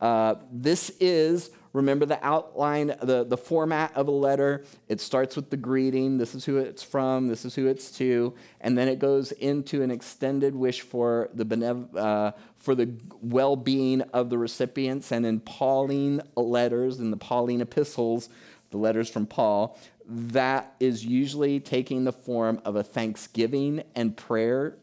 Uh, 0.00 0.36
this 0.52 0.90
is, 1.00 1.50
remember 1.72 2.06
the 2.06 2.24
outline, 2.24 2.88
the, 3.02 3.24
the 3.24 3.36
format 3.36 3.96
of 3.96 4.08
a 4.08 4.12
letter. 4.12 4.64
It 4.88 5.00
starts 5.00 5.36
with 5.36 5.50
the 5.50 5.56
greeting. 5.56 6.18
This 6.18 6.34
is 6.34 6.44
who 6.44 6.58
it's 6.58 6.82
from. 6.82 7.28
This 7.28 7.44
is 7.44 7.54
who 7.54 7.66
it's 7.66 7.90
to. 7.98 8.34
And 8.60 8.76
then 8.76 8.88
it 8.88 8.98
goes 8.98 9.32
into 9.32 9.82
an 9.82 9.90
extended 9.90 10.54
wish 10.54 10.80
for 10.82 11.30
the, 11.34 11.44
benev- 11.44 11.96
uh, 11.96 12.32
for 12.56 12.74
the 12.74 12.92
well 13.20 13.56
being 13.56 14.02
of 14.12 14.30
the 14.30 14.38
recipients. 14.38 15.12
And 15.12 15.26
in 15.26 15.40
Pauline 15.40 16.22
letters, 16.36 17.00
in 17.00 17.10
the 17.10 17.16
Pauline 17.16 17.60
epistles, 17.60 18.28
the 18.70 18.78
letters 18.78 19.08
from 19.08 19.26
Paul, 19.26 19.78
that 20.08 20.74
is 20.80 21.04
usually 21.04 21.60
taking 21.60 22.04
the 22.04 22.12
form 22.12 22.60
of 22.64 22.76
a 22.76 22.82
thanksgiving 22.82 23.82
and 23.94 24.16
prayer 24.16 24.78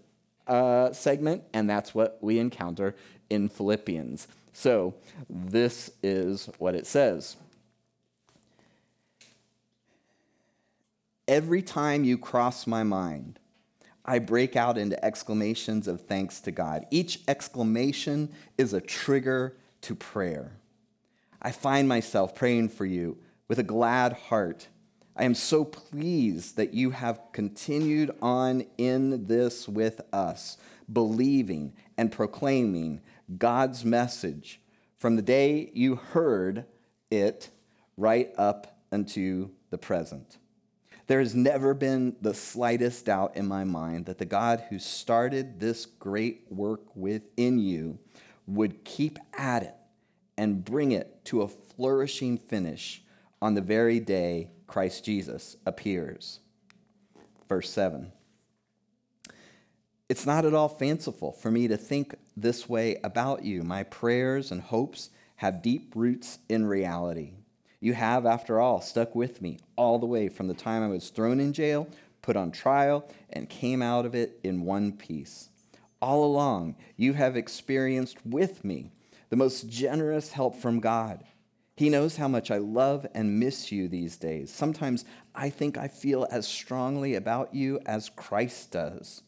uh, 0.48 0.91
segment, 0.91 1.43
and 1.53 1.69
that's 1.69 1.95
what 1.95 2.19
we 2.22 2.38
encounter 2.38 2.95
in 3.29 3.50
Philippians. 3.50 4.27
So, 4.58 4.94
this 5.30 5.92
is 6.02 6.50
what 6.60 6.76
it 6.76 6.88
says. 6.88 7.36
Every 11.28 11.62
time 11.62 12.06
you 12.06 12.18
cross 12.18 12.66
my 12.66 12.82
mind, 12.82 13.38
I 14.06 14.20
break 14.20 14.56
out 14.56 14.78
into 14.78 15.04
exclamations 15.04 15.90
of 15.90 16.08
thanks 16.08 16.40
to 16.40 16.52
God. 16.52 16.86
Each 16.90 17.20
exclamation 17.28 18.32
is 18.58 18.72
a 18.72 18.80
trigger 18.80 19.58
to 19.82 19.94
prayer. 19.94 20.54
I 21.42 21.52
find 21.52 21.90
myself 21.90 22.34
praying 22.34 22.70
for 22.70 22.86
you 22.86 23.18
with 23.50 23.60
a 23.60 23.64
glad 23.64 24.14
heart. 24.14 24.70
I 25.18 25.26
am 25.26 25.36
so 25.36 25.66
pleased 25.66 26.56
that 26.56 26.74
you 26.74 26.92
have 26.92 27.20
continued 27.34 28.12
on 28.22 28.64
in 28.78 29.28
this 29.28 29.68
with 29.68 30.00
us, 30.14 30.56
believing 30.92 31.74
and 31.98 32.10
proclaiming 32.10 33.02
God's 33.38 33.84
message 33.84 34.62
from 34.98 35.15
the 35.15 35.22
day 35.22 35.72
you 35.74 35.96
heard 35.96 36.65
it 37.10 37.50
right 37.98 38.32
up 38.38 38.79
unto 38.91 39.50
the 39.70 39.77
present. 39.77 40.38
There 41.08 41.20
has 41.20 41.36
never 41.36 41.74
been 41.74 42.15
the 42.22 42.34
slightest 42.34 43.05
doubt 43.05 43.36
in 43.36 43.46
my 43.46 43.63
mind 43.63 44.08
that 44.08 44.17
the 44.17 44.25
God 44.25 44.63
who 44.70 44.79
started 44.79 45.60
this 45.60 45.86
great 45.86 46.46
work 46.50 46.96
within 46.96 47.60
you 47.60 48.00
would 48.48 48.84
keep 48.84 49.20
at 49.38 49.63
it 49.63 49.75
and 50.38 50.65
bring 50.65 50.91
it 50.91 51.24
to 51.25 51.41
a 51.41 51.48
flourishing 51.48 52.38
finish 52.38 53.03
on 53.41 53.53
the 53.53 53.62
very 53.62 54.00
day 54.00 54.50
Christ 54.67 55.05
Jesus 55.05 55.58
appears. 55.65 56.39
Verse 57.48 57.70
7. 57.70 58.12
It's 60.08 60.26
not 60.26 60.46
at 60.46 60.54
all 60.54 60.70
fanciful 60.70 61.32
for 61.32 61.50
me 61.50 61.68
to 61.68 61.78
think 61.78 62.14
this 62.38 62.70
way 62.70 63.00
about 63.04 63.44
you. 63.44 63.64
My 63.64 63.82
prayers 63.82 64.52
and 64.52 64.62
hopes 64.62 65.10
have 65.38 65.64
deep 65.64 65.94
roots 65.96 66.38
in 66.48 66.68
reality. 66.68 67.32
You 67.80 67.94
have, 67.94 68.24
after 68.24 68.60
all, 68.60 68.82
stuck 68.82 69.16
with 69.16 69.42
me 69.42 69.58
all 69.76 69.98
the 69.98 70.06
way 70.06 70.30
from 70.30 70.48
the 70.48 70.54
time 70.54 70.84
I 70.84 70.88
was 70.90 71.10
thrown 71.10 71.40
in 71.40 71.54
jail, 71.54 71.88
put 72.22 72.36
on 72.36 72.52
trial, 72.52 73.10
and 73.32 73.50
came 73.50 73.82
out 73.82 74.06
of 74.06 74.14
it 74.14 74.40
in 74.44 74.62
one 74.62 74.92
piece. 74.92 75.50
All 76.04 76.24
along, 76.24 76.76
you 76.96 77.14
have 77.14 77.36
experienced 77.36 78.24
with 78.24 78.64
me 78.64 78.92
the 79.30 79.36
most 79.36 79.68
generous 79.70 80.34
help 80.34 80.56
from 80.56 80.82
God. 80.82 81.24
He 81.76 81.90
knows 81.90 82.18
how 82.18 82.28
much 82.28 82.52
I 82.52 82.58
love 82.58 83.08
and 83.16 83.40
miss 83.40 83.72
you 83.72 83.88
these 83.88 84.18
days. 84.18 84.54
Sometimes 84.54 85.04
I 85.34 85.50
think 85.50 85.80
I 85.80 85.88
feel 85.88 86.28
as 86.30 86.48
strongly 86.48 87.16
about 87.16 87.56
you 87.56 87.80
as 87.88 88.10
Christ 88.10 88.72
does. 88.72 89.24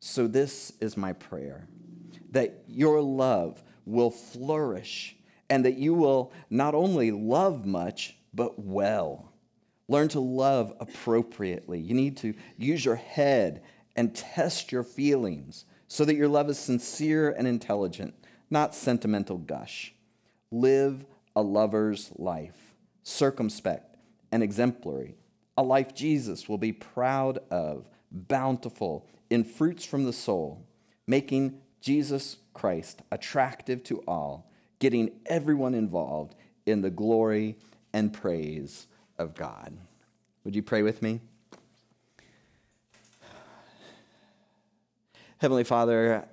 So, 0.00 0.26
this 0.26 0.72
is 0.80 0.96
my 0.96 1.12
prayer 1.12 1.66
that 2.30 2.62
your 2.66 3.00
love 3.00 3.62
will 3.84 4.10
flourish 4.10 5.16
and 5.50 5.64
that 5.64 5.78
you 5.78 5.94
will 5.94 6.32
not 6.50 6.74
only 6.74 7.10
love 7.10 7.64
much, 7.64 8.16
but 8.34 8.58
well. 8.58 9.32
Learn 9.88 10.08
to 10.08 10.20
love 10.20 10.74
appropriately. 10.78 11.80
You 11.80 11.94
need 11.94 12.18
to 12.18 12.34
use 12.58 12.84
your 12.84 12.96
head 12.96 13.62
and 13.96 14.14
test 14.14 14.70
your 14.70 14.82
feelings 14.82 15.64
so 15.88 16.04
that 16.04 16.16
your 16.16 16.28
love 16.28 16.50
is 16.50 16.58
sincere 16.58 17.30
and 17.30 17.48
intelligent, 17.48 18.14
not 18.50 18.74
sentimental 18.74 19.38
gush. 19.38 19.94
Live 20.50 21.06
a 21.34 21.42
lover's 21.42 22.10
life, 22.16 22.74
circumspect 23.02 23.96
and 24.30 24.42
exemplary, 24.42 25.16
a 25.56 25.62
life 25.62 25.94
Jesus 25.94 26.48
will 26.48 26.58
be 26.58 26.72
proud 26.72 27.38
of, 27.50 27.88
bountiful 28.12 29.08
in 29.30 29.44
fruits 29.44 29.84
from 29.84 30.04
the 30.04 30.12
soul, 30.12 30.66
making 31.06 31.60
Jesus 31.80 32.36
Christ 32.54 33.02
attractive 33.10 33.84
to 33.84 34.02
all, 34.08 34.50
getting 34.78 35.10
everyone 35.26 35.74
involved 35.74 36.34
in 36.66 36.82
the 36.82 36.90
glory 36.90 37.56
and 37.92 38.12
praise 38.12 38.86
of 39.18 39.34
God. 39.34 39.76
Would 40.44 40.54
you 40.56 40.62
pray 40.62 40.82
with 40.82 41.02
me? 41.02 41.20
Heavenly 45.38 45.64
Father, 45.64 46.26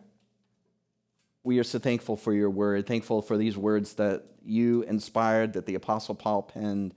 we 1.44 1.60
are 1.60 1.64
so 1.64 1.78
thankful 1.78 2.18
for 2.18 2.34
your 2.34 2.50
word, 2.50 2.88
thankful 2.88 3.22
for 3.22 3.38
these 3.38 3.56
words 3.56 3.94
that 3.94 4.24
you 4.44 4.82
inspired, 4.84 5.54
that 5.54 5.68
the 5.68 5.76
Apostle 5.76 6.16
Paul 6.16 6.42
penned 6.42 6.96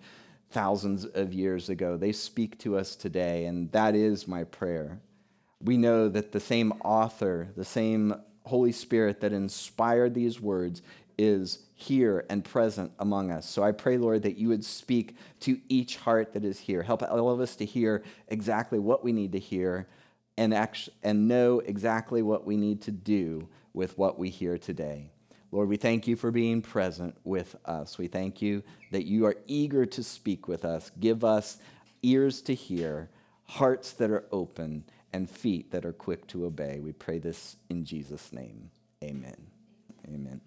thousands 0.51 1.05
of 1.05 1.35
years 1.35 1.69
ago. 1.69 1.99
They 1.99 2.13
speak 2.13 2.59
to 2.61 2.79
us 2.79 2.97
today, 2.97 3.45
and 3.45 3.71
that 3.73 3.95
is 3.95 4.27
my 4.27 4.45
prayer. 4.45 5.01
We 5.61 5.77
know 5.77 6.09
that 6.09 6.33
the 6.33 6.41
same 6.41 6.73
author, 6.85 7.49
the 7.57 7.65
same 7.65 8.15
Holy 8.45 8.73
Spirit 8.73 9.21
that 9.21 9.33
inspired 9.33 10.15
these 10.15 10.41
words 10.41 10.83
is 11.19 11.59
here 11.75 12.25
and 12.31 12.45
present 12.45 12.93
among 12.99 13.31
us. 13.31 13.49
So 13.49 13.63
I 13.63 13.73
pray, 13.73 13.99
Lord, 13.99 14.23
that 14.23 14.39
you 14.39 14.49
would 14.49 14.65
speak 14.65 15.17
to 15.41 15.59
each 15.69 15.97
heart 15.97 16.33
that 16.33 16.45
is 16.45 16.61
here. 16.61 16.83
Help 16.83 17.03
all 17.03 17.31
of 17.31 17.41
us 17.41 17.57
to 17.57 17.65
hear 17.65 18.03
exactly 18.29 18.79
what 18.79 19.05
we 19.05 19.13
need 19.13 19.33
to 19.33 19.39
hear 19.39 19.89
and, 20.37 20.55
act- 20.55 20.89
and 21.03 21.29
know 21.29 21.59
exactly 21.61 22.23
what 22.23 22.47
we 22.47 22.57
need 22.57 22.81
to 22.83 22.93
do 22.93 23.49
with 23.75 23.99
what 23.99 24.19
we 24.19 24.31
hear 24.31 24.57
today. 24.57 25.11
Lord, 25.51 25.69
we 25.69 25.77
thank 25.77 26.07
you 26.07 26.15
for 26.15 26.31
being 26.31 26.63
present 26.63 27.17
with 27.25 27.57
us. 27.65 27.99
We 27.99 28.07
thank 28.07 28.41
you 28.41 28.63
that 28.93 29.07
you 29.07 29.27
are 29.27 29.37
eager 29.47 29.87
to 29.87 30.03
speak 30.03 30.47
with 30.47 30.65
us. 30.65 30.91
Give 31.01 31.25
us 31.25 31.59
ears 32.03 32.43
to 32.43 32.55
hear, 32.55 33.09
hearts 33.45 33.93
that 33.93 34.11
are 34.11 34.27
open, 34.31 34.85
and 35.13 35.29
feet 35.29 35.71
that 35.71 35.85
are 35.85 35.93
quick 35.93 36.27
to 36.29 36.45
obey. 36.45 36.81
We 36.81 36.93
pray 36.93 37.19
this 37.19 37.57
in 37.69 37.85
Jesus' 37.85 38.33
name. 38.33 38.71
Amen. 39.03 39.37
Amen. 40.07 40.41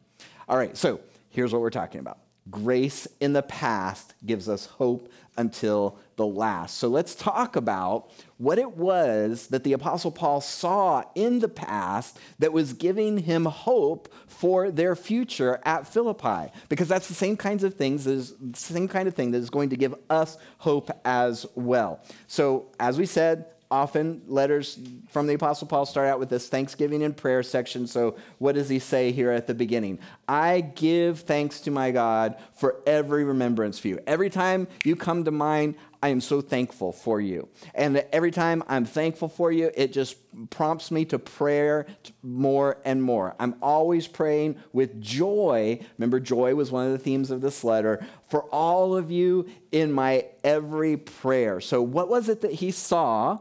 All 0.48 0.58
right, 0.58 0.76
so 0.76 1.00
here's 1.30 1.54
what 1.54 1.62
we're 1.62 1.70
talking 1.70 2.00
about 2.00 2.20
grace 2.50 3.08
in 3.20 3.34
the 3.34 3.44
past 3.44 4.16
gives 4.26 4.50
us 4.50 4.66
hope 4.66 5.12
until 5.38 5.98
the 6.16 6.26
last. 6.26 6.78
So 6.78 6.88
let's 6.88 7.16
talk 7.16 7.56
about 7.56 8.12
what 8.38 8.58
it 8.58 8.76
was 8.76 9.48
that 9.48 9.64
the 9.64 9.74
Apostle 9.74 10.12
Paul 10.12 10.42
saw 10.42 11.04
in 11.16 11.40
the 11.40 11.48
past 11.48 12.20
that 12.40 12.52
was 12.52 12.74
giving 12.74 13.20
him 13.20 13.46
hope 13.46 14.12
for 14.28 14.72
their 14.72 14.96
future 14.96 15.60
at 15.64 15.88
Philippi, 15.88 16.52
because 16.68 16.88
that's 16.88 17.08
the 17.08 17.14
same 17.14 17.38
kinds 17.38 17.64
of 17.64 17.76
things, 17.76 18.04
the 18.04 18.34
same 18.56 18.88
kind 18.88 19.08
of 19.08 19.14
thing 19.14 19.32
that 19.32 19.38
is 19.38 19.50
going 19.50 19.70
to 19.70 19.78
give 19.78 19.96
us 20.10 20.38
hope 20.58 20.90
as 21.06 21.46
well. 21.56 22.02
So, 22.28 22.68
as 22.80 22.98
we 22.98 23.06
said, 23.06 23.46
often 23.72 24.22
letters 24.28 24.78
from 25.10 25.26
the 25.26 25.34
Apostle 25.34 25.68
Paul 25.68 25.86
start 25.86 26.10
out 26.10 26.20
with 26.20 26.30
this 26.30 26.50
thanksgiving 26.50 27.02
and 27.02 27.16
prayer 27.16 27.42
section. 27.42 27.88
So, 27.88 28.18
what 28.38 28.56
does 28.56 28.70
he 28.70 28.78
say 28.80 29.12
here 29.12 29.32
at 29.32 29.48
the 29.48 29.54
beginning? 29.54 30.00
I 30.28 30.62
give 30.62 31.22
thanks 31.22 31.62
to 31.62 31.72
my 31.72 31.92
God 31.92 32.36
for 32.54 32.82
every 32.86 33.24
remembrance 33.24 33.80
for 33.80 33.88
you. 33.88 34.00
Every 34.06 34.30
time 34.30 34.68
you 34.84 34.96
come 34.96 35.24
to 35.24 35.32
mind, 35.32 35.76
I 36.04 36.10
am 36.10 36.20
so 36.20 36.42
thankful 36.42 36.92
for 36.92 37.22
you. 37.22 37.48
And 37.76 38.04
every 38.12 38.32
time 38.32 38.64
I'm 38.68 38.86
thankful 38.86 39.28
for 39.28 39.52
you, 39.52 39.72
it 39.76 39.94
just 39.94 40.18
prompts 40.50 40.90
me 40.90 41.06
to 41.06 41.20
prayer 41.20 41.86
more 42.24 42.78
and 42.84 43.04
more. 43.04 43.36
I'm 43.40 43.56
always 43.62 44.08
praying 44.08 44.58
with 44.74 45.00
joy. 45.00 45.80
Remember, 45.98 46.20
joy 46.20 46.56
was 46.56 46.72
one 46.72 46.88
of 46.88 46.92
the 46.92 46.98
themes 46.98 47.30
of 47.30 47.42
this 47.42 47.64
letter 47.64 48.06
for 48.30 48.44
all 48.46 48.98
of 48.98 49.12
you 49.12 49.48
in 49.72 49.92
my 49.92 50.26
every 50.44 50.98
prayer. 50.98 51.62
So, 51.62 51.82
what 51.84 52.10
was 52.10 52.30
it 52.30 52.42
that 52.42 52.54
he 52.54 52.72
saw? 52.72 53.40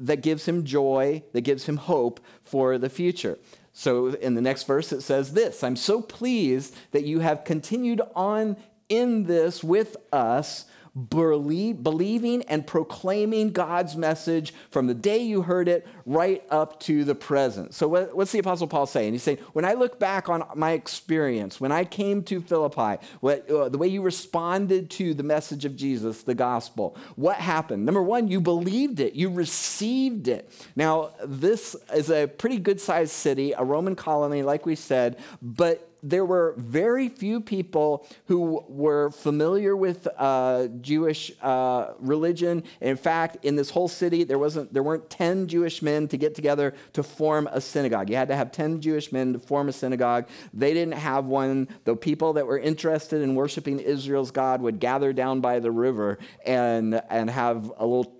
That 0.00 0.22
gives 0.22 0.46
him 0.46 0.64
joy, 0.64 1.22
that 1.32 1.40
gives 1.42 1.66
him 1.66 1.76
hope 1.76 2.20
for 2.42 2.78
the 2.78 2.88
future. 2.88 3.38
So 3.72 4.08
in 4.08 4.34
the 4.34 4.40
next 4.40 4.64
verse, 4.64 4.92
it 4.92 5.02
says 5.02 5.32
this 5.32 5.62
I'm 5.62 5.76
so 5.76 6.02
pleased 6.02 6.74
that 6.92 7.04
you 7.04 7.20
have 7.20 7.44
continued 7.44 8.00
on 8.14 8.56
in 8.88 9.24
this 9.24 9.62
with 9.62 9.96
us 10.12 10.64
believing 10.98 12.42
and 12.42 12.66
proclaiming 12.66 13.50
God's 13.50 13.96
message 13.96 14.52
from 14.70 14.86
the 14.86 14.94
day 14.94 15.18
you 15.18 15.42
heard 15.42 15.68
it 15.68 15.86
right 16.04 16.42
up 16.50 16.80
to 16.80 17.04
the 17.04 17.14
present. 17.14 17.74
So, 17.74 17.88
what, 17.88 18.16
what's 18.16 18.32
the 18.32 18.38
Apostle 18.38 18.66
Paul 18.66 18.86
saying? 18.86 19.12
He's 19.12 19.22
saying, 19.22 19.38
when 19.52 19.64
I 19.64 19.74
look 19.74 19.98
back 19.98 20.28
on 20.28 20.44
my 20.54 20.72
experience, 20.72 21.60
when 21.60 21.72
I 21.72 21.84
came 21.84 22.22
to 22.24 22.40
Philippi, 22.40 23.04
what, 23.20 23.48
uh, 23.50 23.68
the 23.68 23.78
way 23.78 23.88
you 23.88 24.02
responded 24.02 24.90
to 24.90 25.14
the 25.14 25.22
message 25.22 25.64
of 25.64 25.76
Jesus, 25.76 26.22
the 26.22 26.34
gospel, 26.34 26.96
what 27.16 27.36
happened? 27.36 27.84
Number 27.84 28.02
one, 28.02 28.28
you 28.28 28.40
believed 28.40 29.00
it, 29.00 29.14
you 29.14 29.30
received 29.30 30.28
it. 30.28 30.50
Now, 30.74 31.10
this 31.24 31.76
is 31.94 32.10
a 32.10 32.26
pretty 32.26 32.58
good 32.58 32.80
sized 32.80 33.12
city, 33.12 33.52
a 33.52 33.62
Roman 33.62 33.94
colony, 33.94 34.42
like 34.42 34.66
we 34.66 34.74
said, 34.74 35.18
but 35.40 35.87
there 36.02 36.24
were 36.24 36.54
very 36.56 37.08
few 37.08 37.40
people 37.40 38.06
who 38.26 38.64
were 38.68 39.10
familiar 39.10 39.76
with 39.76 40.06
uh, 40.16 40.68
Jewish 40.80 41.32
uh, 41.42 41.92
religion. 41.98 42.62
In 42.80 42.96
fact, 42.96 43.44
in 43.44 43.56
this 43.56 43.70
whole 43.70 43.88
city, 43.88 44.24
there 44.24 44.38
wasn't 44.38 44.72
there 44.72 44.82
weren't 44.82 45.10
ten 45.10 45.46
Jewish 45.46 45.82
men 45.82 46.08
to 46.08 46.16
get 46.16 46.34
together 46.34 46.74
to 46.92 47.02
form 47.02 47.48
a 47.50 47.60
synagogue. 47.60 48.10
You 48.10 48.16
had 48.16 48.28
to 48.28 48.36
have 48.36 48.52
ten 48.52 48.80
Jewish 48.80 49.12
men 49.12 49.32
to 49.32 49.38
form 49.38 49.68
a 49.68 49.72
synagogue. 49.72 50.28
They 50.54 50.74
didn't 50.74 50.94
have 50.94 51.24
one. 51.24 51.68
The 51.84 51.96
people 51.96 52.34
that 52.34 52.46
were 52.46 52.58
interested 52.58 53.22
in 53.22 53.34
worshiping 53.34 53.80
Israel's 53.80 54.30
God 54.30 54.62
would 54.62 54.80
gather 54.80 55.12
down 55.12 55.40
by 55.40 55.58
the 55.58 55.70
river 55.70 56.18
and 56.44 57.00
and 57.10 57.30
have 57.30 57.72
a 57.76 57.86
little 57.86 58.17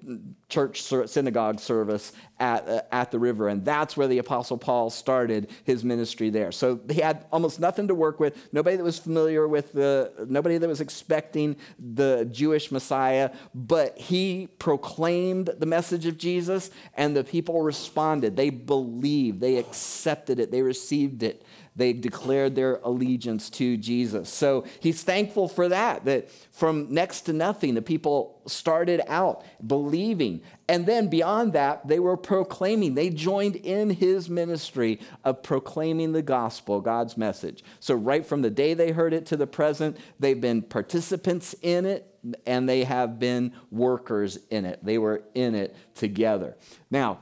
church 0.49 0.83
synagogue 0.83 1.61
service 1.61 2.13
at, 2.41 2.69
uh, 2.69 2.83
at 2.91 3.11
the 3.11 3.19
river. 3.19 3.49
And 3.49 3.65
that's 3.65 3.97
where 3.97 4.07
the 4.07 4.19
Apostle 4.19 4.59
Paul 4.59 4.91
started 4.91 5.51
his 5.65 5.85
ministry 5.85 6.31
there. 6.31 6.53
So 6.53 6.81
he 6.91 7.01
had 7.01 7.27
almost 7.33 7.61
nothing 7.61 7.89
to 7.89 7.95
work 7.95 8.21
with, 8.21 8.53
nobody 8.53 8.77
that 8.77 8.85
was 8.85 8.99
familiar 8.99 9.47
with 9.47 9.73
the, 9.73 10.13
nobody 10.29 10.59
that 10.59 10.69
was 10.69 10.81
expecting 10.81 11.57
the 11.79 12.29
Jewish 12.31 12.71
Messiah, 12.71 13.31
but 13.55 13.99
he 13.99 14.49
proclaimed 14.59 15.51
the 15.59 15.67
message 15.67 16.07
of 16.07 16.17
Jesus 16.19 16.71
and 16.95 17.17
the 17.17 17.25
people 17.25 17.61
responded. 17.63 18.37
They 18.37 18.51
believed, 18.51 19.41
they 19.41 19.57
accepted 19.57 20.39
it, 20.39 20.51
they 20.51 20.63
received 20.63 21.23
it 21.23 21.45
they 21.79 21.93
declared 21.93 22.57
their 22.57 22.81
allegiance 22.83 23.49
to 23.49 23.77
Jesus. 23.77 24.29
So 24.29 24.67
he's 24.81 25.05
thankful 25.05 25.49
for 25.49 25.69
that, 25.69 26.05
that 26.07 26.29
from 26.51 26.93
next 26.93 27.23
to 27.23 27.33
nothing, 27.33 27.75
the 27.75 27.83
people 27.83 28.43
started 28.47 29.01
out 29.07 29.45
believing. 29.65 30.43
And 30.69 30.87
then 30.87 31.07
beyond 31.07 31.53
that, 31.53 31.87
they 31.87 32.01
were 32.01 32.17
proclaiming. 32.17 32.95
They 32.95 33.11
joined 33.11 33.55
in 33.55 33.91
his 33.91 34.29
ministry 34.29 34.99
of 35.25 35.45
proclaiming 35.45 36.13
the 36.13 36.23
gospel, 36.23 36.81
God's 36.81 37.17
message. 37.17 37.63
So, 37.79 37.95
right 37.95 38.27
from 38.27 38.43
the 38.43 38.51
day 38.51 38.75
they 38.75 38.91
heard 38.91 39.15
it 39.15 39.25
to 39.27 39.37
the 39.37 39.47
present, 39.47 39.97
they've 40.19 40.41
been 40.41 40.63
participants 40.63 41.55
in 41.63 41.87
it 41.87 42.13
and 42.45 42.69
they 42.69 42.83
have 42.83 43.21
been 43.21 43.53
workers 43.71 44.37
in 44.51 44.65
it. 44.65 44.85
They 44.85 44.99
were 44.99 45.23
in 45.35 45.55
it 45.55 45.77
together. 45.95 46.57
Now, 46.91 47.21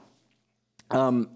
um, 0.91 1.29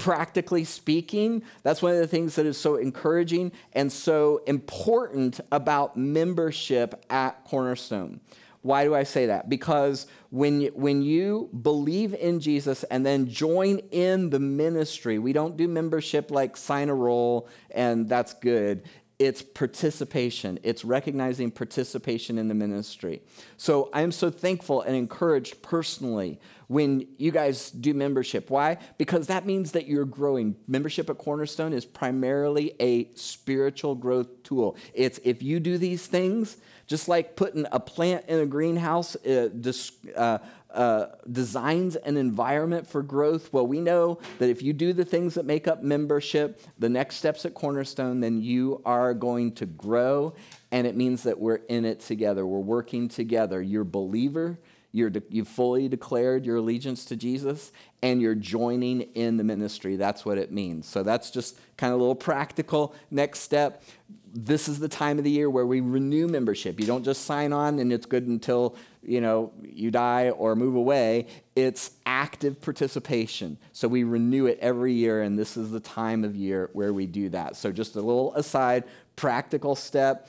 practically 0.00 0.64
speaking, 0.64 1.42
that's 1.62 1.82
one 1.82 1.92
of 1.92 1.98
the 1.98 2.06
things 2.06 2.34
that 2.36 2.46
is 2.46 2.56
so 2.56 2.76
encouraging 2.76 3.52
and 3.74 3.92
so 3.92 4.42
important 4.46 5.38
about 5.52 5.94
membership 5.96 7.04
at 7.10 7.44
Cornerstone. 7.44 8.20
Why 8.62 8.84
do 8.84 8.94
I 8.94 9.04
say 9.04 9.26
that? 9.26 9.48
Because 9.48 10.06
when 10.30 10.62
you, 10.62 10.72
when 10.74 11.02
you 11.02 11.50
believe 11.62 12.14
in 12.14 12.40
Jesus 12.40 12.82
and 12.84 13.04
then 13.04 13.28
join 13.28 13.78
in 13.90 14.30
the 14.30 14.40
ministry, 14.40 15.18
we 15.18 15.32
don't 15.34 15.56
do 15.56 15.68
membership 15.68 16.30
like 16.30 16.56
sign 16.56 16.88
a 16.88 16.94
roll 16.94 17.48
and 17.70 18.08
that's 18.08 18.34
good 18.34 18.82
it's 19.20 19.42
participation. 19.42 20.58
It's 20.62 20.82
recognizing 20.82 21.50
participation 21.50 22.38
in 22.38 22.48
the 22.48 22.54
ministry. 22.54 23.20
So 23.58 23.90
I'm 23.92 24.12
so 24.12 24.30
thankful 24.30 24.80
and 24.80 24.96
encouraged 24.96 25.60
personally 25.60 26.40
when 26.70 27.04
you 27.18 27.32
guys 27.32 27.72
do 27.72 27.92
membership. 27.92 28.48
Why? 28.48 28.78
Because 28.96 29.26
that 29.26 29.44
means 29.44 29.72
that 29.72 29.88
you're 29.88 30.04
growing. 30.04 30.54
Membership 30.68 31.10
at 31.10 31.18
Cornerstone 31.18 31.72
is 31.72 31.84
primarily 31.84 32.76
a 32.78 33.12
spiritual 33.14 33.96
growth 33.96 34.44
tool. 34.44 34.76
It's 34.94 35.18
if 35.24 35.42
you 35.42 35.58
do 35.58 35.78
these 35.78 36.06
things, 36.06 36.58
just 36.86 37.08
like 37.08 37.34
putting 37.34 37.66
a 37.72 37.80
plant 37.80 38.26
in 38.28 38.38
a 38.38 38.46
greenhouse, 38.46 39.16
uh, 39.16 39.48
uh, 40.16 40.38
uh, 40.72 41.06
designs 41.32 41.96
an 41.96 42.16
environment 42.16 42.86
for 42.86 43.02
growth? 43.02 43.52
Well, 43.52 43.66
we 43.66 43.80
know 43.80 44.20
that 44.38 44.48
if 44.48 44.62
you 44.62 44.72
do 44.72 44.92
the 44.92 45.04
things 45.04 45.34
that 45.34 45.44
make 45.44 45.66
up 45.66 45.82
membership, 45.82 46.62
the 46.78 46.88
next 46.88 47.16
steps 47.16 47.44
at 47.44 47.52
Cornerstone, 47.52 48.20
then 48.20 48.40
you 48.40 48.80
are 48.84 49.12
going 49.12 49.52
to 49.56 49.66
grow. 49.66 50.34
And 50.70 50.86
it 50.86 50.94
means 50.94 51.24
that 51.24 51.40
we're 51.40 51.62
in 51.68 51.84
it 51.84 51.98
together. 51.98 52.46
We're 52.46 52.60
working 52.60 53.08
together. 53.08 53.60
You're 53.60 53.82
believer. 53.82 54.60
De- 54.92 55.22
you've 55.28 55.48
fully 55.48 55.88
declared 55.88 56.44
your 56.44 56.56
allegiance 56.56 57.04
to 57.06 57.16
Jesus 57.16 57.72
and 58.02 58.20
you're 58.20 58.34
joining 58.34 59.02
in 59.14 59.36
the 59.36 59.44
ministry. 59.44 59.96
That's 59.96 60.24
what 60.24 60.38
it 60.38 60.50
means. 60.50 60.86
So 60.86 61.02
that's 61.02 61.30
just 61.30 61.58
kind 61.76 61.92
of 61.92 61.98
a 61.98 62.02
little 62.02 62.14
practical 62.14 62.94
next 63.10 63.40
step 63.40 63.82
this 64.32 64.68
is 64.68 64.78
the 64.78 64.88
time 64.88 65.18
of 65.18 65.24
the 65.24 65.30
year 65.30 65.50
where 65.50 65.66
we 65.66 65.80
renew 65.80 66.28
membership. 66.28 66.78
You 66.78 66.86
don't 66.86 67.04
just 67.04 67.24
sign 67.24 67.52
on 67.52 67.78
and 67.78 67.92
it's 67.92 68.06
good 68.06 68.26
until, 68.26 68.76
you 69.02 69.20
know, 69.20 69.52
you 69.62 69.90
die 69.90 70.30
or 70.30 70.54
move 70.54 70.76
away. 70.76 71.26
It's 71.56 71.92
active 72.06 72.60
participation. 72.60 73.58
So 73.72 73.88
we 73.88 74.04
renew 74.04 74.46
it 74.46 74.58
every 74.60 74.92
year 74.92 75.22
and 75.22 75.38
this 75.38 75.56
is 75.56 75.70
the 75.70 75.80
time 75.80 76.24
of 76.24 76.36
year 76.36 76.70
where 76.72 76.92
we 76.92 77.06
do 77.06 77.28
that. 77.30 77.56
So 77.56 77.72
just 77.72 77.96
a 77.96 78.00
little 78.00 78.34
aside, 78.34 78.84
practical 79.16 79.74
step. 79.74 80.28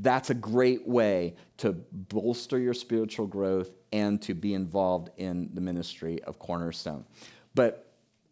That's 0.00 0.30
a 0.30 0.34
great 0.34 0.86
way 0.86 1.34
to 1.64 1.72
bolster 1.72 2.58
your 2.58 2.74
spiritual 2.74 3.26
growth 3.26 3.70
and 3.90 4.20
to 4.20 4.34
be 4.34 4.52
involved 4.52 5.08
in 5.16 5.48
the 5.54 5.62
ministry 5.62 6.22
of 6.24 6.38
Cornerstone. 6.38 7.06
But 7.54 7.80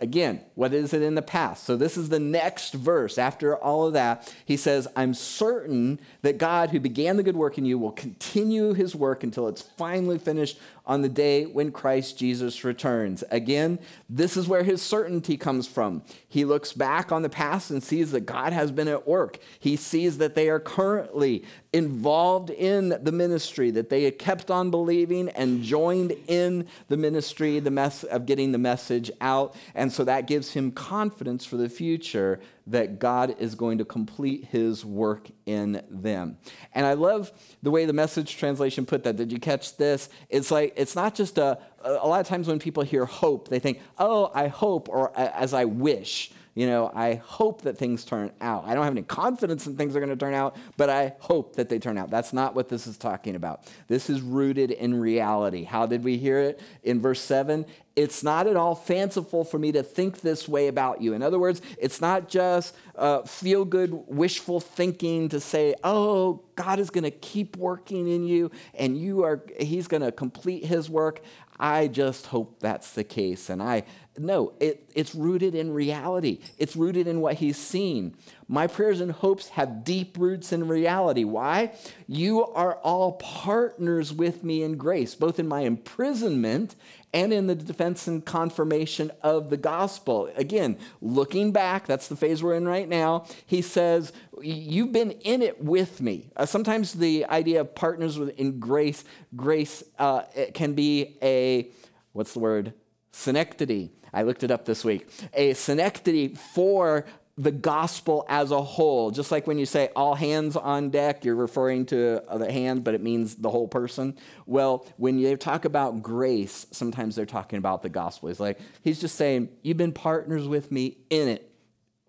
Again, 0.00 0.40
what 0.56 0.74
is 0.74 0.92
it 0.92 1.00
in 1.00 1.14
the 1.14 1.22
past? 1.22 1.62
So, 1.62 1.76
this 1.76 1.96
is 1.96 2.08
the 2.08 2.18
next 2.18 2.74
verse. 2.74 3.18
After 3.18 3.56
all 3.56 3.86
of 3.86 3.92
that, 3.92 4.34
he 4.44 4.56
says, 4.56 4.88
I'm 4.96 5.14
certain 5.14 6.00
that 6.22 6.38
God, 6.38 6.70
who 6.70 6.80
began 6.80 7.16
the 7.16 7.22
good 7.22 7.36
work 7.36 7.56
in 7.56 7.64
you, 7.64 7.78
will 7.78 7.92
continue 7.92 8.72
his 8.72 8.96
work 8.96 9.22
until 9.22 9.46
it's 9.46 9.62
finally 9.62 10.18
finished 10.18 10.58
on 10.92 11.00
the 11.00 11.08
day 11.08 11.44
when 11.44 11.72
Christ 11.72 12.18
Jesus 12.18 12.64
returns. 12.64 13.24
Again, 13.30 13.78
this 14.10 14.36
is 14.36 14.46
where 14.46 14.62
his 14.62 14.82
certainty 14.82 15.38
comes 15.38 15.66
from. 15.66 16.02
He 16.28 16.44
looks 16.44 16.74
back 16.74 17.10
on 17.10 17.22
the 17.22 17.30
past 17.30 17.70
and 17.70 17.82
sees 17.82 18.10
that 18.10 18.26
God 18.26 18.52
has 18.52 18.70
been 18.70 18.88
at 18.88 19.08
work. 19.08 19.38
He 19.58 19.76
sees 19.76 20.18
that 20.18 20.34
they 20.34 20.50
are 20.50 20.60
currently 20.60 21.44
involved 21.72 22.50
in 22.50 22.90
the 22.90 23.10
ministry, 23.10 23.70
that 23.70 23.88
they 23.88 24.04
had 24.04 24.18
kept 24.18 24.50
on 24.50 24.70
believing 24.70 25.30
and 25.30 25.62
joined 25.62 26.14
in 26.26 26.66
the 26.88 26.98
ministry 26.98 27.58
the 27.58 27.70
mess 27.70 28.04
of 28.04 28.26
getting 28.26 28.52
the 28.52 28.58
message 28.58 29.10
out. 29.22 29.54
And 29.74 29.90
so 29.90 30.04
that 30.04 30.26
gives 30.26 30.52
him 30.52 30.72
confidence 30.72 31.46
for 31.46 31.56
the 31.56 31.70
future 31.70 32.38
that 32.66 32.98
God 32.98 33.36
is 33.38 33.54
going 33.54 33.78
to 33.78 33.84
complete 33.84 34.44
his 34.46 34.84
work 34.84 35.28
in 35.46 35.82
them. 35.90 36.38
And 36.72 36.86
I 36.86 36.92
love 36.94 37.32
the 37.62 37.70
way 37.70 37.84
the 37.84 37.92
message 37.92 38.36
translation 38.36 38.86
put 38.86 39.04
that. 39.04 39.16
Did 39.16 39.32
you 39.32 39.40
catch 39.40 39.76
this? 39.76 40.08
It's 40.28 40.50
like, 40.50 40.72
it's 40.76 40.94
not 40.94 41.14
just 41.14 41.38
a, 41.38 41.58
a 41.82 42.06
lot 42.06 42.20
of 42.20 42.28
times 42.28 42.46
when 42.48 42.58
people 42.58 42.82
hear 42.82 43.04
hope, 43.04 43.48
they 43.48 43.58
think, 43.58 43.80
oh, 43.98 44.30
I 44.34 44.48
hope, 44.48 44.88
or 44.88 45.16
as 45.18 45.52
I 45.54 45.64
wish. 45.64 46.32
You 46.54 46.66
know, 46.66 46.90
I 46.94 47.14
hope 47.14 47.62
that 47.62 47.78
things 47.78 48.04
turn 48.04 48.30
out. 48.42 48.64
I 48.66 48.74
don't 48.74 48.84
have 48.84 48.92
any 48.92 49.02
confidence 49.02 49.66
in 49.66 49.76
things 49.76 49.96
are 49.96 50.00
going 50.00 50.10
to 50.10 50.16
turn 50.16 50.34
out, 50.34 50.56
but 50.76 50.90
I 50.90 51.14
hope 51.18 51.56
that 51.56 51.70
they 51.70 51.78
turn 51.78 51.96
out. 51.96 52.10
That's 52.10 52.34
not 52.34 52.54
what 52.54 52.68
this 52.68 52.86
is 52.86 52.98
talking 52.98 53.36
about. 53.36 53.70
This 53.88 54.10
is 54.10 54.20
rooted 54.20 54.70
in 54.70 55.00
reality. 55.00 55.64
How 55.64 55.86
did 55.86 56.04
we 56.04 56.18
hear 56.18 56.38
it? 56.38 56.60
In 56.82 57.00
verse 57.00 57.20
7, 57.22 57.64
it's 57.96 58.22
not 58.22 58.46
at 58.46 58.56
all 58.56 58.74
fanciful 58.74 59.44
for 59.44 59.58
me 59.58 59.72
to 59.72 59.82
think 59.82 60.20
this 60.20 60.46
way 60.46 60.68
about 60.68 61.00
you. 61.00 61.14
In 61.14 61.22
other 61.22 61.38
words, 61.38 61.62
it's 61.78 62.00
not 62.00 62.28
just 62.28 62.74
uh, 62.96 63.22
feel 63.22 63.64
good, 63.64 63.92
wishful 64.06 64.60
thinking 64.60 65.30
to 65.30 65.40
say, 65.40 65.74
oh, 65.84 66.42
God 66.54 66.78
is 66.78 66.90
going 66.90 67.04
to 67.04 67.10
keep 67.10 67.56
working 67.56 68.08
in 68.08 68.24
you 68.24 68.50
and 68.74 68.96
you 68.96 69.24
are, 69.24 69.42
he's 69.58 69.88
going 69.88 70.02
to 70.02 70.12
complete 70.12 70.64
his 70.66 70.90
work. 70.90 71.22
I 71.62 71.86
just 71.86 72.26
hope 72.26 72.58
that's 72.58 72.90
the 72.90 73.04
case. 73.04 73.48
And 73.48 73.62
I, 73.62 73.84
no, 74.18 74.52
it, 74.58 74.90
it's 74.96 75.14
rooted 75.14 75.54
in 75.54 75.72
reality. 75.72 76.40
It's 76.58 76.74
rooted 76.74 77.06
in 77.06 77.20
what 77.20 77.34
he's 77.34 77.56
seen. 77.56 78.16
My 78.48 78.66
prayers 78.66 79.00
and 79.00 79.12
hopes 79.12 79.50
have 79.50 79.84
deep 79.84 80.18
roots 80.18 80.52
in 80.52 80.66
reality. 80.66 81.22
Why? 81.22 81.72
You 82.08 82.44
are 82.44 82.74
all 82.78 83.12
partners 83.12 84.12
with 84.12 84.42
me 84.42 84.64
in 84.64 84.76
grace, 84.76 85.14
both 85.14 85.38
in 85.38 85.46
my 85.46 85.60
imprisonment 85.60 86.74
and 87.12 87.32
in 87.32 87.46
the 87.46 87.54
defense 87.54 88.06
and 88.06 88.24
confirmation 88.24 89.10
of 89.22 89.50
the 89.50 89.56
gospel. 89.56 90.30
Again, 90.36 90.78
looking 91.00 91.52
back, 91.52 91.86
that's 91.86 92.08
the 92.08 92.16
phase 92.16 92.42
we're 92.42 92.54
in 92.54 92.66
right 92.66 92.88
now. 92.88 93.26
He 93.46 93.62
says, 93.62 94.12
You've 94.40 94.92
been 94.92 95.12
in 95.12 95.42
it 95.42 95.62
with 95.62 96.00
me. 96.00 96.30
Uh, 96.36 96.46
sometimes 96.46 96.94
the 96.94 97.26
idea 97.26 97.60
of 97.60 97.74
partners 97.74 98.16
in 98.16 98.58
grace, 98.58 99.04
grace 99.36 99.84
uh, 99.98 100.22
can 100.54 100.72
be 100.72 101.16
a, 101.22 101.70
what's 102.12 102.32
the 102.32 102.40
word? 102.40 102.72
Synecdoche. 103.12 103.90
I 104.14 104.22
looked 104.22 104.42
it 104.42 104.50
up 104.50 104.64
this 104.64 104.84
week. 104.84 105.08
A 105.32 105.54
synecdoche 105.54 106.36
for 106.36 107.06
the 107.38 107.50
gospel 107.50 108.26
as 108.28 108.50
a 108.50 108.62
whole. 108.62 109.10
Just 109.10 109.32
like 109.32 109.46
when 109.46 109.58
you 109.58 109.64
say 109.64 109.88
all 109.96 110.14
hands 110.14 110.54
on 110.54 110.90
deck, 110.90 111.24
you're 111.24 111.34
referring 111.34 111.86
to 111.86 112.20
the 112.36 112.52
hand, 112.52 112.84
but 112.84 112.94
it 112.94 113.02
means 113.02 113.36
the 113.36 113.50
whole 113.50 113.68
person. 113.68 114.16
Well, 114.46 114.86
when 114.98 115.18
you 115.18 115.36
talk 115.36 115.64
about 115.64 116.02
grace, 116.02 116.66
sometimes 116.72 117.16
they're 117.16 117.24
talking 117.24 117.58
about 117.58 117.82
the 117.82 117.88
gospel. 117.88 118.28
He's 118.28 118.40
like, 118.40 118.58
he's 118.82 119.00
just 119.00 119.16
saying, 119.16 119.48
You've 119.62 119.78
been 119.78 119.92
partners 119.92 120.46
with 120.46 120.70
me 120.70 120.98
in 121.08 121.28
it, 121.28 121.50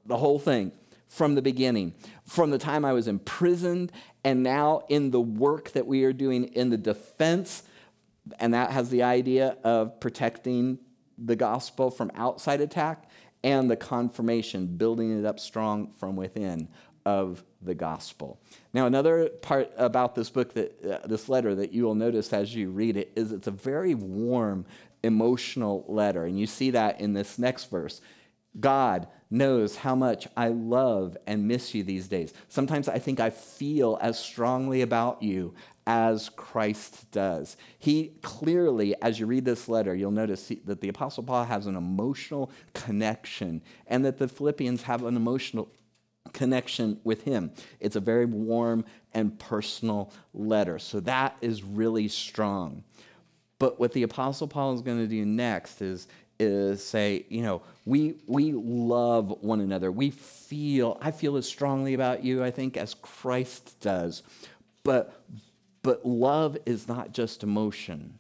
the 0.06 0.18
whole 0.18 0.40
thing, 0.40 0.74
from 1.08 1.36
the 1.36 1.42
beginning, 1.42 1.94
from 2.26 2.52
the 2.52 2.58
time 2.58 2.84
I 2.84 2.92
was 2.92 3.08
imprisoned, 3.08 3.94
and 4.26 4.44
now 4.44 4.84
in 4.90 5.12
the 5.12 5.22
work 5.22 5.72
that 5.72 5.88
we 5.88 6.04
are 6.04 6.14
doing 6.14 6.46
in 6.46 6.70
the 6.70 6.78
defense. 6.78 7.64
And 8.40 8.54
that 8.54 8.72
has 8.72 8.90
the 8.90 9.04
idea 9.04 9.58
of 9.64 10.00
protecting 10.00 10.80
the 11.18 11.36
gospel 11.36 11.92
from 11.92 12.12
outside 12.16 12.62
attack 12.62 13.10
and 13.44 13.70
the 13.70 13.76
confirmation, 13.76 14.68
building 14.68 15.20
it 15.20 15.26
up 15.26 15.40
strong 15.40 15.92
from 15.92 16.16
within 16.16 16.70
of 17.06 17.44
the 17.62 17.76
gospel. 17.76 18.40
Now, 18.74 18.86
another 18.86 19.30
part 19.30 19.72
about 19.78 20.16
this 20.16 20.30
book, 20.30 20.54
that 20.54 20.86
uh, 20.86 21.08
this 21.08 21.28
letter 21.28 21.54
that 21.56 21.74
you 21.74 21.84
will 21.84 21.96
notice 21.96 22.32
as 22.32 22.56
you 22.56 22.70
read 22.70 22.98
it, 22.98 23.12
is 23.16 23.32
it's 23.32 23.48
a 23.48 23.52
very 23.52 23.94
warm, 23.94 24.66
emotional 25.04 25.84
letter. 25.88 26.26
And 26.26 26.40
you 26.40 26.48
see 26.48 26.72
that 26.72 27.02
in 27.02 27.14
this 27.14 27.38
next 27.38 27.70
verse. 27.70 28.00
God 28.60 29.08
knows 29.30 29.78
how 29.78 29.96
much 29.96 30.28
I 30.38 30.50
love 30.50 31.18
and 31.26 31.48
miss 31.48 31.74
you 31.74 31.84
these 31.84 32.08
days. 32.08 32.34
Sometimes 32.50 32.88
I 32.88 33.00
think 33.00 33.20
I 33.20 33.32
feel 33.32 33.98
as 34.00 34.20
strongly 34.20 34.82
about 34.82 35.24
you 35.24 35.56
as 35.86 36.30
Christ 36.30 37.12
does. 37.12 37.58
He 37.78 38.14
clearly, 38.22 38.96
as 39.02 39.20
you 39.20 39.26
read 39.26 39.46
this 39.46 39.68
letter, 39.68 39.94
you'll 39.94 40.12
notice 40.12 40.52
that 40.66 40.82
the 40.82 40.90
Apostle 40.90 41.24
Paul 41.24 41.44
has 41.46 41.68
an 41.68 41.76
emotional 41.76 42.52
connection 42.74 43.62
and 43.88 44.06
that 44.06 44.18
the 44.18 44.28
Philippians 44.28 44.84
have 44.84 45.04
an 45.04 45.16
emotional 45.16 45.70
connection 46.32 47.00
with 47.04 47.24
him. 47.24 47.52
It's 47.80 47.96
a 47.96 48.00
very 48.00 48.26
warm 48.26 48.86
and 49.14 49.38
personal 49.38 50.12
letter. 50.34 50.80
So 50.80 51.00
that 51.02 51.36
is 51.42 51.64
really 51.64 52.08
strong. 52.08 52.84
But 53.60 53.80
what 53.80 53.92
the 53.92 54.04
Apostle 54.04 54.48
Paul 54.48 54.74
is 54.74 54.82
going 54.82 55.00
to 55.00 55.08
do 55.08 55.26
next 55.26 55.82
is, 55.82 56.08
is 56.40 56.84
say, 56.84 57.26
you 57.30 57.42
know, 57.42 57.62
we, 57.86 58.16
we 58.26 58.54
love 58.54 59.34
one 59.42 59.62
another. 59.62 59.92
We 59.92 60.12
feel, 60.12 60.98
I 61.02 61.12
feel 61.12 61.38
as 61.38 61.48
strongly 61.48 61.94
about 61.94 62.24
you, 62.24 62.44
I 62.44 62.52
think, 62.52 62.78
as 62.78 62.94
Christ 62.94 63.80
does. 63.80 64.24
But, 64.84 65.24
but 65.84 66.06
love 66.06 66.58
is 66.66 66.88
not 66.88 67.14
just 67.14 67.44
emotion. 67.44 68.18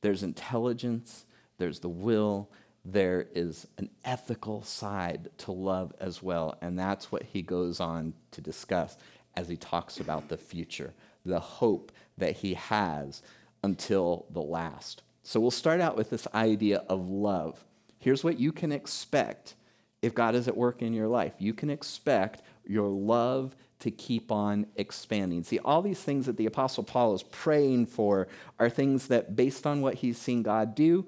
there's 0.00 0.24
intelligence, 0.24 1.24
there's 1.58 1.78
the 1.78 1.88
will, 1.88 2.50
there 2.84 3.28
is 3.34 3.68
an 3.78 3.88
ethical 4.04 4.62
side 4.62 5.28
to 5.38 5.52
love 5.52 5.92
as 6.00 6.22
well. 6.22 6.56
And 6.60 6.76
that's 6.76 7.12
what 7.12 7.22
he 7.22 7.40
goes 7.42 7.78
on 7.78 8.14
to 8.32 8.40
discuss 8.40 8.96
as 9.36 9.48
he 9.48 9.56
talks 9.56 10.00
about 10.00 10.28
the 10.28 10.36
future, 10.36 10.92
the 11.24 11.38
hope 11.38 11.92
that 12.18 12.36
he 12.38 12.54
has 12.54 13.22
until 13.62 14.26
the 14.30 14.42
last. 14.42 15.02
So 15.22 15.38
we'll 15.38 15.52
start 15.52 15.80
out 15.80 15.96
with 15.96 16.10
this 16.10 16.26
idea 16.34 16.82
of 16.88 17.08
love. 17.08 17.64
Here's 17.98 18.24
what 18.24 18.40
you 18.40 18.50
can 18.50 18.72
expect 18.72 19.54
if 20.02 20.14
God 20.14 20.34
is 20.34 20.48
at 20.48 20.56
work 20.56 20.82
in 20.82 20.92
your 20.92 21.06
life. 21.06 21.34
You 21.38 21.54
can 21.54 21.70
expect 21.70 22.42
your 22.66 22.88
love 22.88 23.54
to 23.82 23.90
keep 23.90 24.32
on 24.32 24.66
expanding. 24.76 25.44
See, 25.44 25.58
all 25.58 25.82
these 25.82 26.00
things 26.00 26.26
that 26.26 26.36
the 26.36 26.46
Apostle 26.46 26.84
Paul 26.84 27.14
is 27.14 27.22
praying 27.22 27.86
for 27.86 28.28
are 28.58 28.70
things 28.70 29.08
that, 29.08 29.36
based 29.36 29.66
on 29.66 29.80
what 29.80 29.94
he's 29.96 30.18
seen 30.18 30.42
God 30.42 30.74
do, 30.74 31.04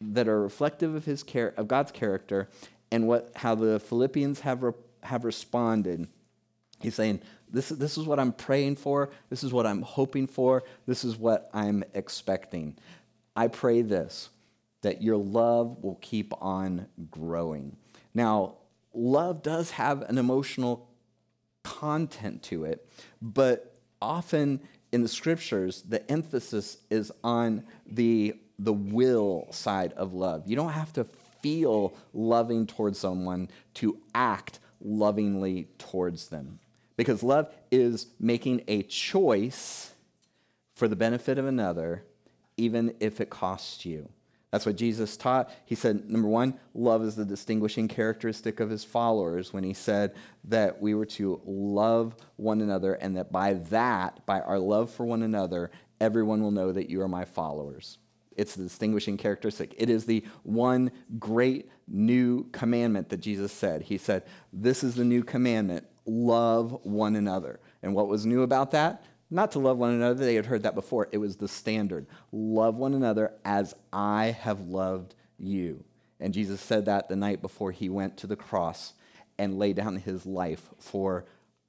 that 0.00 0.28
are 0.28 0.42
reflective 0.42 0.94
of, 0.94 1.04
his 1.04 1.22
char- 1.22 1.54
of 1.56 1.68
God's 1.68 1.92
character 1.92 2.48
and 2.90 3.06
what, 3.06 3.32
how 3.36 3.54
the 3.54 3.78
Philippians 3.78 4.40
have, 4.40 4.62
re- 4.62 4.72
have 5.04 5.24
responded. 5.24 6.08
He's 6.80 6.94
saying, 6.94 7.20
this 7.52 7.68
this 7.68 7.98
is 7.98 8.04
what 8.06 8.20
I'm 8.20 8.32
praying 8.32 8.76
for. 8.76 9.10
This 9.28 9.42
is 9.42 9.52
what 9.52 9.66
I'm 9.66 9.82
hoping 9.82 10.26
for. 10.26 10.62
This 10.86 11.04
is 11.04 11.16
what 11.16 11.50
I'm 11.52 11.82
expecting. 11.94 12.76
I 13.34 13.48
pray 13.48 13.82
this 13.82 14.30
that 14.82 15.02
your 15.02 15.16
love 15.16 15.82
will 15.82 15.98
keep 16.00 16.32
on 16.40 16.86
growing. 17.10 17.76
Now, 18.14 18.54
love 18.94 19.42
does 19.42 19.72
have 19.72 20.02
an 20.02 20.16
emotional 20.16 20.88
content 21.62 22.42
to 22.44 22.64
it, 22.64 22.86
but 23.20 23.74
often 24.00 24.60
in 24.92 25.02
the 25.02 25.08
scriptures, 25.08 25.82
the 25.82 26.08
emphasis 26.10 26.78
is 26.90 27.12
on 27.22 27.64
the, 27.86 28.34
the 28.58 28.72
will 28.72 29.46
side 29.50 29.92
of 29.94 30.12
love. 30.12 30.44
You 30.46 30.56
don't 30.56 30.72
have 30.72 30.92
to 30.94 31.04
feel 31.42 31.94
loving 32.12 32.66
towards 32.66 32.98
someone 32.98 33.48
to 33.74 33.98
act 34.14 34.58
lovingly 34.80 35.68
towards 35.78 36.28
them. 36.28 36.58
Because 36.96 37.22
love 37.22 37.52
is 37.70 38.06
making 38.18 38.62
a 38.68 38.82
choice 38.82 39.92
for 40.74 40.88
the 40.88 40.96
benefit 40.96 41.38
of 41.38 41.46
another, 41.46 42.04
even 42.56 42.94
if 43.00 43.20
it 43.20 43.30
costs 43.30 43.86
you. 43.86 44.08
That's 44.50 44.66
what 44.66 44.76
Jesus 44.76 45.16
taught. 45.16 45.50
He 45.64 45.76
said, 45.76 46.10
number 46.10 46.28
one, 46.28 46.58
love 46.74 47.04
is 47.04 47.14
the 47.14 47.24
distinguishing 47.24 47.86
characteristic 47.86 48.58
of 48.58 48.68
his 48.68 48.82
followers 48.82 49.52
when 49.52 49.62
he 49.62 49.74
said 49.74 50.14
that 50.44 50.80
we 50.80 50.94
were 50.94 51.06
to 51.06 51.40
love 51.44 52.16
one 52.36 52.60
another 52.60 52.94
and 52.94 53.16
that 53.16 53.30
by 53.30 53.54
that, 53.54 54.26
by 54.26 54.40
our 54.40 54.58
love 54.58 54.90
for 54.90 55.06
one 55.06 55.22
another, 55.22 55.70
everyone 56.00 56.42
will 56.42 56.50
know 56.50 56.72
that 56.72 56.90
you 56.90 57.00
are 57.00 57.08
my 57.08 57.24
followers. 57.24 57.98
It's 58.36 58.56
the 58.56 58.64
distinguishing 58.64 59.16
characteristic. 59.16 59.74
It 59.76 59.88
is 59.90 60.06
the 60.06 60.24
one 60.42 60.90
great 61.18 61.70
new 61.86 62.44
commandment 62.50 63.08
that 63.10 63.20
Jesus 63.20 63.52
said. 63.52 63.82
He 63.82 63.98
said, 63.98 64.24
This 64.52 64.82
is 64.82 64.94
the 64.94 65.04
new 65.04 65.22
commandment 65.22 65.86
love 66.06 66.76
one 66.82 67.16
another. 67.16 67.60
And 67.82 67.94
what 67.94 68.08
was 68.08 68.26
new 68.26 68.42
about 68.42 68.72
that? 68.72 69.04
Not 69.30 69.52
to 69.52 69.58
love 69.58 69.78
one 69.78 69.90
another. 69.90 70.24
They 70.24 70.34
had 70.34 70.46
heard 70.46 70.64
that 70.64 70.74
before. 70.74 71.08
It 71.12 71.18
was 71.18 71.36
the 71.36 71.48
standard. 71.48 72.06
Love 72.32 72.76
one 72.76 72.94
another 72.94 73.32
as 73.44 73.74
I 73.92 74.36
have 74.40 74.60
loved 74.60 75.14
you. 75.38 75.84
And 76.18 76.34
Jesus 76.34 76.60
said 76.60 76.84
that 76.86 77.08
the 77.08 77.16
night 77.16 77.40
before 77.40 77.72
he 77.72 77.88
went 77.88 78.16
to 78.18 78.26
the 78.26 78.36
cross 78.36 78.92
and 79.38 79.58
laid 79.58 79.76
down 79.76 79.96
his 79.96 80.26
life 80.26 80.68
for 80.78 81.24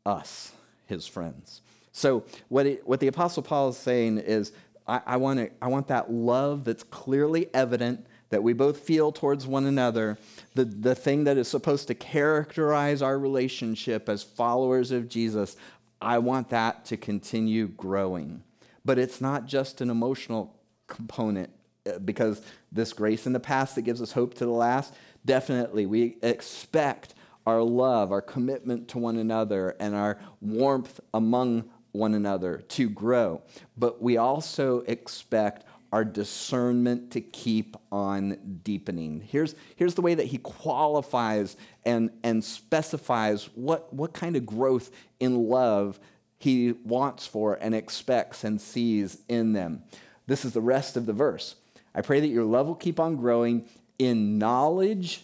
us, 0.05 0.51
his 0.87 1.07
friends. 1.07 1.61
So, 1.93 2.25
what, 2.49 2.65
it, 2.65 2.87
what 2.87 2.99
the 2.99 3.07
Apostle 3.07 3.43
Paul 3.43 3.69
is 3.69 3.77
saying 3.77 4.17
is, 4.17 4.51
I, 4.87 5.01
I, 5.05 5.17
want 5.17 5.51
I 5.61 5.67
want 5.67 5.87
that 5.87 6.11
love 6.11 6.63
that's 6.63 6.83
clearly 6.83 7.47
evident, 7.53 8.05
that 8.29 8.43
we 8.43 8.53
both 8.53 8.79
feel 8.79 9.11
towards 9.11 9.45
one 9.45 9.65
another, 9.65 10.17
the, 10.55 10.65
the 10.65 10.95
thing 10.95 11.25
that 11.25 11.37
is 11.37 11.47
supposed 11.47 11.87
to 11.87 11.93
characterize 11.93 13.01
our 13.01 13.19
relationship 13.19 14.09
as 14.09 14.23
followers 14.23 14.91
of 14.91 15.07
Jesus. 15.07 15.55
I 16.01 16.17
want 16.17 16.49
that 16.49 16.85
to 16.85 16.97
continue 16.97 17.67
growing. 17.67 18.43
But 18.83 18.97
it's 18.97 19.21
not 19.21 19.45
just 19.45 19.81
an 19.81 19.89
emotional 19.89 20.59
component 20.87 21.51
uh, 21.85 21.99
because 21.99 22.41
this 22.71 22.93
grace 22.93 23.27
in 23.27 23.33
the 23.33 23.39
past 23.39 23.75
that 23.75 23.83
gives 23.83 24.01
us 24.01 24.11
hope 24.11 24.33
to 24.35 24.45
the 24.45 24.51
last, 24.51 24.93
definitely 25.25 25.85
we 25.85 26.17
expect 26.23 27.13
our 27.45 27.61
love, 27.61 28.11
our 28.11 28.21
commitment 28.21 28.87
to 28.89 28.97
one 28.97 29.17
another, 29.17 29.75
and 29.79 29.95
our 29.95 30.19
warmth 30.41 30.99
among 31.13 31.69
one 31.91 32.13
another 32.13 32.57
to 32.69 32.89
grow. 32.89 33.41
But 33.77 34.01
we 34.01 34.17
also 34.17 34.81
expect 34.81 35.65
our 35.91 36.05
discernment 36.05 37.11
to 37.11 37.21
keep 37.21 37.75
on 37.91 38.59
deepening. 38.63 39.19
Here's, 39.19 39.55
here's 39.75 39.95
the 39.95 40.01
way 40.01 40.13
that 40.15 40.27
he 40.27 40.37
qualifies 40.37 41.57
and, 41.85 42.11
and 42.23 42.43
specifies 42.43 43.49
what, 43.55 43.93
what 43.93 44.13
kind 44.13 44.35
of 44.35 44.45
growth 44.45 44.89
in 45.19 45.49
love 45.49 45.99
he 46.37 46.71
wants 46.83 47.27
for 47.27 47.57
and 47.61 47.75
expects 47.75 48.43
and 48.43 48.59
sees 48.59 49.17
in 49.27 49.53
them. 49.53 49.83
This 50.27 50.45
is 50.45 50.53
the 50.53 50.61
rest 50.61 50.95
of 50.95 51.05
the 51.05 51.13
verse. 51.13 51.55
I 51.93 52.01
pray 52.01 52.19
that 52.21 52.27
your 52.27 52.45
love 52.45 52.67
will 52.67 52.75
keep 52.75 52.99
on 52.99 53.17
growing 53.17 53.65
in 53.99 54.37
knowledge 54.37 55.23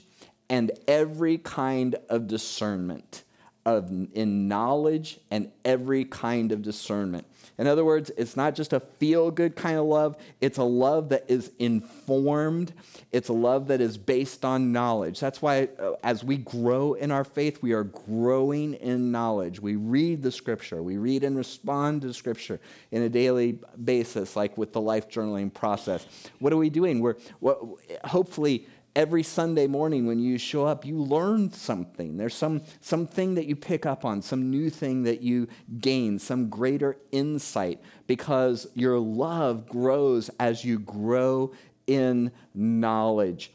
and 0.49 0.71
every 0.87 1.37
kind 1.37 1.95
of 2.09 2.27
discernment. 2.27 3.23
Of, 3.65 3.91
in 4.13 4.47
knowledge 4.47 5.19
and 5.29 5.51
every 5.65 6.05
kind 6.05 6.53
of 6.53 6.61
discernment. 6.61 7.27
In 7.57 7.65
other 7.65 7.83
words, 7.83 8.11
it's 8.17 8.37
not 8.37 8.53
just 8.53 8.71
a 8.71 8.79
feel 8.79 9.31
good 9.31 9.55
kind 9.55 9.77
of 9.79 9.85
love, 9.85 10.15
it's 10.41 10.59
a 10.59 10.63
love 10.63 11.09
that 11.09 11.25
is 11.27 11.51
informed, 11.57 12.71
it's 13.11 13.29
a 13.29 13.33
love 13.33 13.67
that 13.69 13.81
is 13.81 13.97
based 13.97 14.45
on 14.45 14.71
knowledge. 14.71 15.19
That's 15.19 15.41
why, 15.41 15.69
uh, 15.79 15.93
as 16.03 16.23
we 16.23 16.37
grow 16.37 16.93
in 16.93 17.09
our 17.09 17.23
faith, 17.23 17.63
we 17.63 17.73
are 17.73 17.83
growing 17.83 18.75
in 18.75 19.11
knowledge. 19.11 19.59
We 19.59 19.75
read 19.75 20.21
the 20.21 20.31
scripture, 20.31 20.83
we 20.83 20.97
read 20.97 21.23
and 21.23 21.35
respond 21.35 22.03
to 22.03 22.13
scripture 22.13 22.59
in 22.91 23.01
a 23.01 23.09
daily 23.09 23.57
basis, 23.83 24.35
like 24.35 24.55
with 24.57 24.71
the 24.71 24.81
life 24.81 25.09
journaling 25.09 25.51
process. 25.51 26.05
What 26.37 26.53
are 26.53 26.57
we 26.57 26.69
doing? 26.69 26.99
We're 26.99 27.15
what, 27.39 27.59
hopefully 28.03 28.67
every 28.97 29.21
Sunday 29.21 29.67
morning 29.67 30.07
when 30.07 30.17
you 30.17 30.39
show 30.39 30.65
up, 30.65 30.83
you 30.83 30.97
learn 30.97 31.51
something. 31.51 32.17
There's 32.17 32.33
some 32.33 32.63
something 32.81 33.35
that 33.35 33.45
you 33.45 33.55
pick 33.55 33.85
up 33.85 34.03
on, 34.03 34.23
some 34.23 34.49
new 34.49 34.71
thing 34.71 35.03
that 35.03 35.21
you 35.21 35.47
gain, 35.79 36.17
some 36.17 36.49
greater 36.49 36.97
insight 37.11 37.79
because 38.07 38.67
your 38.73 38.97
love 38.97 39.69
grows 39.69 40.31
as 40.39 40.65
you 40.65 40.79
grow 40.79 41.53
in 41.85 42.31
knowledge. 42.55 43.53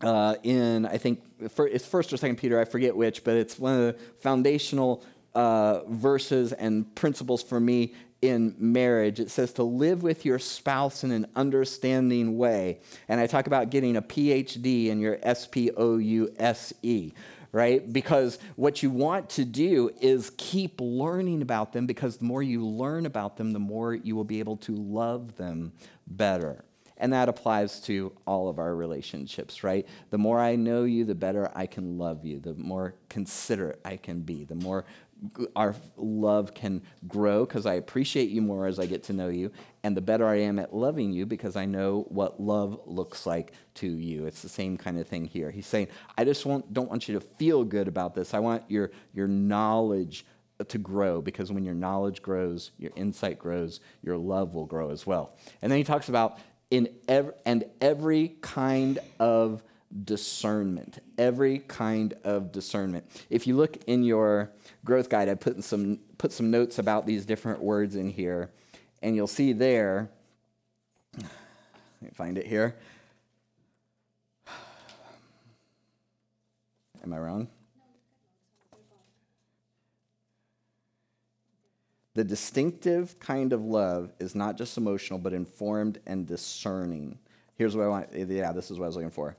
Uh, 0.00 0.36
in 0.44 0.86
I 0.86 0.96
think 0.96 1.24
it's 1.40 1.86
first 1.86 2.12
or 2.12 2.16
second 2.16 2.36
Peter, 2.36 2.60
I 2.60 2.64
forget 2.64 2.96
which, 2.96 3.24
but 3.24 3.36
it's 3.36 3.58
one 3.58 3.74
of 3.74 3.80
the 3.80 4.00
foundational 4.20 5.04
uh, 5.34 5.80
verses 5.88 6.52
and 6.52 6.94
principles 6.94 7.42
for 7.42 7.58
me 7.58 7.94
in 8.22 8.54
marriage. 8.56 9.20
It 9.20 9.30
says 9.30 9.52
to 9.54 9.64
live 9.64 10.02
with 10.04 10.24
your 10.24 10.38
spouse 10.38 11.04
in 11.04 11.10
an 11.10 11.26
understanding 11.34 12.38
way. 12.38 12.80
And 13.08 13.20
I 13.20 13.26
talk 13.26 13.48
about 13.48 13.70
getting 13.70 13.96
a 13.96 14.02
PhD 14.02 14.86
in 14.86 15.00
your 15.00 15.18
S 15.22 15.46
P 15.46 15.70
O 15.76 15.98
U 15.98 16.32
S 16.38 16.72
E, 16.82 17.12
right? 17.50 17.92
Because 17.92 18.38
what 18.54 18.82
you 18.82 18.90
want 18.90 19.28
to 19.30 19.44
do 19.44 19.90
is 20.00 20.30
keep 20.38 20.80
learning 20.80 21.42
about 21.42 21.72
them 21.72 21.86
because 21.86 22.16
the 22.16 22.24
more 22.24 22.42
you 22.42 22.64
learn 22.64 23.06
about 23.06 23.36
them, 23.36 23.52
the 23.52 23.58
more 23.58 23.92
you 23.92 24.14
will 24.14 24.24
be 24.24 24.38
able 24.38 24.56
to 24.58 24.72
love 24.72 25.36
them 25.36 25.72
better. 26.06 26.64
And 27.02 27.12
that 27.12 27.28
applies 27.28 27.80
to 27.82 28.12
all 28.28 28.48
of 28.48 28.60
our 28.60 28.76
relationships, 28.76 29.64
right? 29.64 29.88
The 30.10 30.18
more 30.18 30.38
I 30.38 30.54
know 30.54 30.84
you, 30.84 31.04
the 31.04 31.16
better 31.16 31.50
I 31.52 31.66
can 31.66 31.98
love 31.98 32.24
you, 32.24 32.38
the 32.38 32.54
more 32.54 32.94
considerate 33.08 33.80
I 33.84 33.96
can 33.96 34.20
be, 34.20 34.44
the 34.44 34.54
more 34.54 34.84
our 35.54 35.74
love 35.96 36.54
can 36.54 36.82
grow 37.06 37.44
because 37.44 37.66
I 37.66 37.74
appreciate 37.74 38.30
you 38.30 38.42
more 38.42 38.66
as 38.66 38.78
I 38.78 38.86
get 38.86 39.04
to 39.04 39.12
know 39.12 39.28
you, 39.28 39.52
and 39.82 39.96
the 39.96 40.00
better 40.00 40.26
I 40.26 40.40
am 40.40 40.58
at 40.58 40.74
loving 40.74 41.12
you 41.12 41.26
because 41.26 41.56
I 41.56 41.64
know 41.64 42.06
what 42.08 42.40
love 42.40 42.80
looks 42.86 43.26
like 43.26 43.52
to 43.74 43.86
you. 43.86 44.26
It's 44.26 44.42
the 44.42 44.48
same 44.48 44.76
kind 44.76 44.98
of 44.98 45.06
thing 45.06 45.24
here. 45.24 45.50
He's 45.50 45.66
saying, 45.66 45.88
I 46.16 46.24
just 46.24 46.46
want, 46.46 46.72
don't 46.72 46.90
want 46.90 47.08
you 47.08 47.14
to 47.14 47.20
feel 47.20 47.64
good 47.64 47.88
about 47.88 48.14
this. 48.14 48.34
I 48.34 48.38
want 48.38 48.64
your, 48.68 48.90
your 49.12 49.28
knowledge 49.28 50.24
to 50.68 50.78
grow 50.78 51.20
because 51.20 51.50
when 51.50 51.64
your 51.64 51.74
knowledge 51.74 52.22
grows, 52.22 52.70
your 52.78 52.92
insight 52.96 53.38
grows, 53.38 53.80
your 54.02 54.16
love 54.16 54.54
will 54.54 54.66
grow 54.66 54.90
as 54.90 55.06
well. 55.06 55.36
And 55.60 55.70
then 55.70 55.78
he 55.78 55.84
talks 55.84 56.08
about 56.08 56.38
in 56.70 56.88
ev- 57.08 57.34
and 57.44 57.64
every 57.80 58.36
kind 58.40 58.98
of 59.18 59.62
discernment, 60.04 60.98
every 61.18 61.58
kind 61.60 62.14
of 62.24 62.50
discernment. 62.52 63.04
If 63.28 63.46
you 63.46 63.56
look 63.56 63.76
in 63.86 64.02
your 64.02 64.50
growth 64.84 65.08
guide, 65.08 65.28
I 65.28 65.34
put 65.34 65.62
some, 65.62 66.00
put 66.18 66.32
some 66.32 66.50
notes 66.50 66.78
about 66.78 67.06
these 67.06 67.26
different 67.26 67.60
words 67.60 67.96
in 67.96 68.08
here, 68.08 68.50
and 69.02 69.14
you'll 69.14 69.26
see 69.26 69.52
there, 69.52 70.10
let 71.16 71.26
me 72.00 72.10
find 72.14 72.38
it 72.38 72.46
here. 72.46 72.76
Am 77.02 77.12
I 77.12 77.18
wrong? 77.18 77.48
The 82.14 82.24
distinctive 82.24 83.18
kind 83.18 83.52
of 83.52 83.64
love 83.64 84.12
is 84.20 84.34
not 84.34 84.56
just 84.56 84.76
emotional, 84.76 85.18
but 85.18 85.32
informed 85.32 85.98
and 86.06 86.26
discerning. 86.26 87.18
Here's 87.56 87.74
what 87.74 87.84
I 87.84 87.88
want. 87.88 88.08
Yeah, 88.14 88.52
this 88.52 88.70
is 88.70 88.78
what 88.78 88.84
I 88.84 88.88
was 88.88 88.96
looking 88.96 89.10
for. 89.10 89.36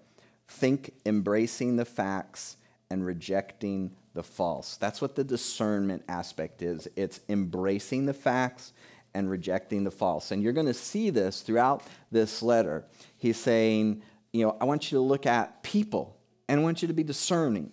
Think 0.47 0.93
embracing 1.05 1.77
the 1.77 1.85
facts 1.85 2.57
and 2.89 3.05
rejecting 3.05 3.91
the 4.13 4.23
false. 4.23 4.77
That's 4.77 5.01
what 5.01 5.15
the 5.15 5.23
discernment 5.23 6.03
aspect 6.07 6.61
is. 6.61 6.87
It's 6.95 7.19
embracing 7.29 8.05
the 8.05 8.13
facts 8.13 8.73
and 9.13 9.29
rejecting 9.29 9.83
the 9.83 9.91
false. 9.91 10.31
And 10.31 10.41
you're 10.43 10.53
going 10.53 10.67
to 10.67 10.73
see 10.73 11.09
this 11.09 11.41
throughout 11.41 11.83
this 12.11 12.41
letter. 12.41 12.85
He's 13.17 13.37
saying, 13.37 14.03
you 14.31 14.45
know, 14.45 14.57
I 14.59 14.65
want 14.65 14.91
you 14.91 14.97
to 14.97 15.01
look 15.01 15.25
at 15.25 15.63
people 15.63 16.17
and 16.47 16.59
I 16.59 16.63
want 16.63 16.81
you 16.81 16.87
to 16.87 16.93
be 16.93 17.03
discerning. 17.03 17.71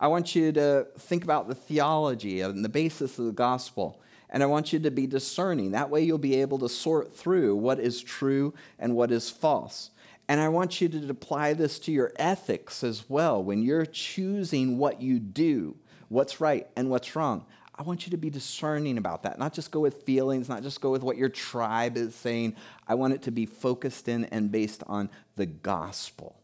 I 0.00 0.08
want 0.08 0.34
you 0.34 0.52
to 0.52 0.86
think 0.98 1.24
about 1.24 1.48
the 1.48 1.54
theology 1.54 2.40
and 2.40 2.64
the 2.64 2.68
basis 2.68 3.18
of 3.18 3.26
the 3.26 3.32
gospel. 3.32 4.00
And 4.30 4.42
I 4.42 4.46
want 4.46 4.72
you 4.72 4.78
to 4.80 4.90
be 4.90 5.06
discerning. 5.06 5.72
That 5.72 5.90
way, 5.90 6.02
you'll 6.02 6.18
be 6.18 6.40
able 6.40 6.58
to 6.58 6.68
sort 6.68 7.16
through 7.16 7.56
what 7.56 7.80
is 7.80 8.02
true 8.02 8.54
and 8.78 8.94
what 8.94 9.10
is 9.10 9.30
false. 9.30 9.90
And 10.28 10.40
I 10.40 10.48
want 10.48 10.80
you 10.80 10.88
to 10.90 11.08
apply 11.08 11.54
this 11.54 11.78
to 11.80 11.92
your 11.92 12.12
ethics 12.16 12.84
as 12.84 13.08
well. 13.08 13.42
When 13.42 13.62
you're 13.62 13.86
choosing 13.86 14.76
what 14.76 15.00
you 15.00 15.18
do, 15.18 15.76
what's 16.08 16.40
right 16.40 16.68
and 16.76 16.90
what's 16.90 17.16
wrong, 17.16 17.46
I 17.74 17.82
want 17.82 18.06
you 18.06 18.10
to 18.10 18.16
be 18.16 18.28
discerning 18.28 18.98
about 18.98 19.22
that. 19.22 19.38
Not 19.38 19.54
just 19.54 19.70
go 19.70 19.80
with 19.80 20.02
feelings, 20.02 20.48
not 20.48 20.62
just 20.62 20.80
go 20.80 20.90
with 20.90 21.02
what 21.02 21.16
your 21.16 21.28
tribe 21.28 21.96
is 21.96 22.14
saying. 22.14 22.56
I 22.86 22.96
want 22.96 23.14
it 23.14 23.22
to 23.22 23.30
be 23.30 23.46
focused 23.46 24.08
in 24.08 24.24
and 24.26 24.50
based 24.50 24.82
on 24.86 25.08
the 25.36 25.46
gospel. 25.46 26.38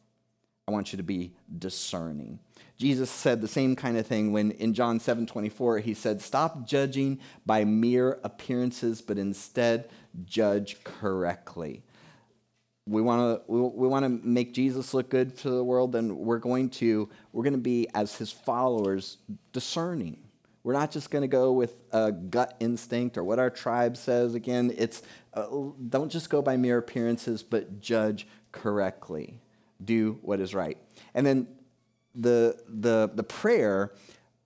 I 0.66 0.70
want 0.70 0.92
you 0.92 0.96
to 0.96 1.02
be 1.02 1.32
discerning. 1.58 2.38
Jesus 2.78 3.10
said 3.10 3.40
the 3.40 3.48
same 3.48 3.76
kind 3.76 3.98
of 3.98 4.06
thing 4.06 4.32
when 4.32 4.52
in 4.52 4.74
John 4.74 4.98
7 4.98 5.26
24, 5.26 5.80
he 5.80 5.92
said, 5.92 6.22
Stop 6.22 6.66
judging 6.66 7.20
by 7.44 7.64
mere 7.64 8.18
appearances, 8.24 9.02
but 9.02 9.18
instead 9.18 9.88
judge 10.24 10.82
correctly. 10.84 11.82
We 12.86 13.00
want 13.00 13.46
to 13.46 13.52
we, 13.52 13.60
we 13.60 13.88
want 13.88 14.04
to 14.04 14.08
make 14.08 14.52
Jesus 14.52 14.92
look 14.92 15.08
good 15.08 15.36
to 15.38 15.50
the 15.50 15.64
world, 15.64 15.92
then 15.92 16.16
we're 16.18 16.38
going 16.38 16.70
to 16.70 17.08
we're 17.32 17.42
going 17.42 17.54
to 17.54 17.58
be 17.58 17.88
as 17.94 18.16
his 18.16 18.30
followers 18.30 19.18
discerning. 19.52 20.18
We're 20.64 20.72
not 20.72 20.90
just 20.90 21.10
going 21.10 21.22
to 21.22 21.28
go 21.28 21.52
with 21.52 21.82
a 21.92 22.10
gut 22.10 22.56
instinct 22.58 23.18
or 23.18 23.24
what 23.24 23.38
our 23.38 23.50
tribe 23.50 23.98
says. 23.98 24.34
Again, 24.34 24.72
it's 24.76 25.02
uh, 25.34 25.46
don't 25.88 26.10
just 26.10 26.30
go 26.30 26.40
by 26.40 26.56
mere 26.56 26.78
appearances, 26.78 27.42
but 27.42 27.80
judge 27.80 28.26
correctly. 28.50 29.40
Do 29.84 30.18
what 30.22 30.40
is 30.40 30.54
right. 30.54 30.78
And 31.12 31.26
then 31.26 31.48
the, 32.14 32.58
the, 32.66 33.10
the 33.12 33.24
prayer 33.24 33.92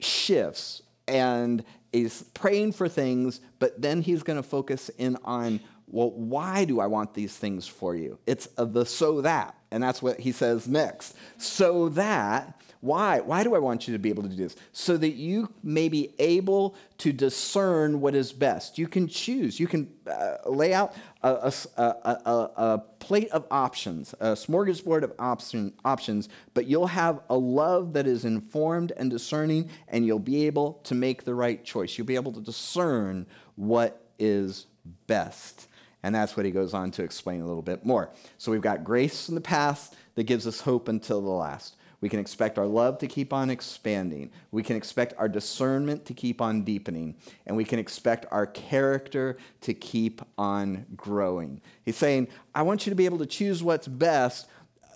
shifts 0.01 0.83
and 1.07 1.64
is 1.92 2.24
praying 2.35 2.72
for 2.72 2.88
things, 2.88 3.40
but 3.59 3.81
then 3.81 4.03
he's 4.03 4.22
going 4.22 4.38
to 4.38 4.42
focus 4.42 4.90
in 4.98 5.16
on, 5.24 5.61
well, 5.90 6.11
why 6.11 6.64
do 6.64 6.81
I 6.81 6.87
want 6.87 7.14
these 7.14 7.37
things 7.37 7.66
for 7.66 7.94
you? 7.94 8.18
It's 8.27 8.48
the 8.57 8.85
so 8.85 9.22
that. 9.22 9.55
And 9.70 9.83
that's 9.83 10.01
what 10.01 10.18
he 10.20 10.33
says 10.33 10.66
next. 10.66 11.14
So 11.37 11.90
that 11.90 12.59
why? 12.81 13.20
Why 13.20 13.42
do 13.42 13.57
I 13.57 13.59
want 13.59 13.88
you 13.88 13.94
to 13.94 13.98
be 13.98 14.09
able 14.09 14.22
to 14.22 14.29
do 14.29 14.37
this? 14.37 14.55
So 14.72 14.96
that 14.96 15.14
you 15.14 15.53
may 15.64 15.88
be 15.88 16.14
able 16.20 16.77
to 16.98 17.12
discern 17.12 18.01
what 18.01 18.14
is 18.14 18.33
best. 18.33 18.79
You 18.79 18.87
can 18.87 19.09
choose. 19.09 19.59
You 19.59 19.66
can 19.66 19.92
uh, 20.07 20.37
lay 20.48 20.72
out 20.72 20.94
a, 21.24 21.53
a, 21.77 21.83
a, 21.83 22.51
a, 22.57 22.79
plate 23.01 23.31
of 23.31 23.46
options, 23.51 24.14
a 24.20 24.33
smorgasbord 24.33 25.03
of 25.03 25.12
option, 25.18 25.72
options, 25.85 26.29
but 26.55 26.66
you'll 26.66 26.87
have 26.87 27.20
a 27.29 27.37
love 27.37 27.94
that 27.94 28.07
is 28.07 28.24
informed 28.24 28.92
and 28.96 29.11
discerning, 29.11 29.70
and 29.88 30.07
you'll 30.07 30.18
be 30.20 30.46
able 30.46 30.74
to 30.85 30.94
make 30.94 31.24
the 31.24 31.35
right 31.35 31.64
choice. 31.64 31.98
You'll 31.98 32.07
be 32.07 32.14
able 32.14 32.33
to 32.33 32.40
discern 32.40 33.27
what 33.57 34.05
is 34.20 34.66
best. 35.09 35.67
And 36.09 36.14
that's 36.14 36.38
what 36.38 36.47
he 36.47 36.53
goes 36.53 36.73
on 36.73 36.90
to 36.92 37.03
explain 37.03 37.42
a 37.42 37.47
little 37.47 37.61
bit 37.61 37.85
more. 37.85 38.09
So 38.38 38.51
we've 38.51 38.62
got 38.62 38.83
grace 38.83 39.29
in 39.29 39.35
the 39.35 39.42
past 39.42 39.94
that 40.14 40.23
gives 40.23 40.47
us 40.47 40.62
hope 40.62 40.88
until 40.88 41.21
the 41.21 41.29
last. 41.29 41.77
We 42.01 42.09
can 42.09 42.18
expect 42.18 42.57
our 42.57 42.66
love 42.66 42.97
to 43.01 43.07
keep 43.07 43.31
on 43.31 43.51
expanding. 43.51 44.31
We 44.51 44.62
can 44.62 44.75
expect 44.75 45.12
our 45.18 45.29
discernment 45.29 46.07
to 46.07 46.14
keep 46.14 46.40
on 46.40 46.62
deepening. 46.62 47.16
And 47.44 47.59
we 47.59 47.64
can 47.66 47.79
expect 47.79 48.25
our 48.31 48.47
character 48.47 49.37
to 49.61 49.75
keep 49.75 50.23
on 50.38 50.87
growing. 50.97 51.61
He's 51.85 51.99
saying, 51.99 52.29
I 52.55 52.62
want 52.62 52.87
you 52.87 52.90
to 52.90 52.97
be 52.97 53.05
able 53.05 53.18
to 53.18 53.27
choose 53.27 53.62
what's 53.62 53.87
best, 53.87 54.49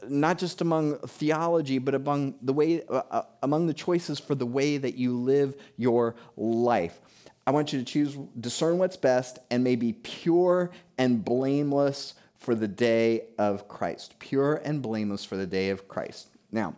not 0.08 0.38
just 0.38 0.62
among 0.62 0.96
theology, 1.00 1.76
but 1.76 1.94
among 1.94 2.36
the, 2.40 2.54
way, 2.54 2.84
uh, 2.88 3.02
uh 3.10 3.22
among 3.42 3.66
the 3.66 3.74
choices 3.74 4.18
for 4.18 4.34
the 4.34 4.46
way 4.46 4.78
that 4.78 4.94
you 4.94 5.14
live 5.14 5.56
your 5.76 6.14
life. 6.38 6.98
I 7.46 7.50
want 7.50 7.72
you 7.72 7.78
to 7.78 7.84
choose, 7.84 8.16
discern 8.38 8.78
what's 8.78 8.96
best, 8.96 9.38
and 9.50 9.64
may 9.64 9.76
be 9.76 9.92
pure 9.92 10.70
and 10.96 11.24
blameless 11.24 12.14
for 12.38 12.54
the 12.54 12.68
day 12.68 13.24
of 13.38 13.68
Christ. 13.68 14.18
Pure 14.18 14.62
and 14.64 14.82
blameless 14.82 15.24
for 15.24 15.36
the 15.36 15.46
day 15.46 15.70
of 15.70 15.88
Christ. 15.88 16.28
Now, 16.50 16.76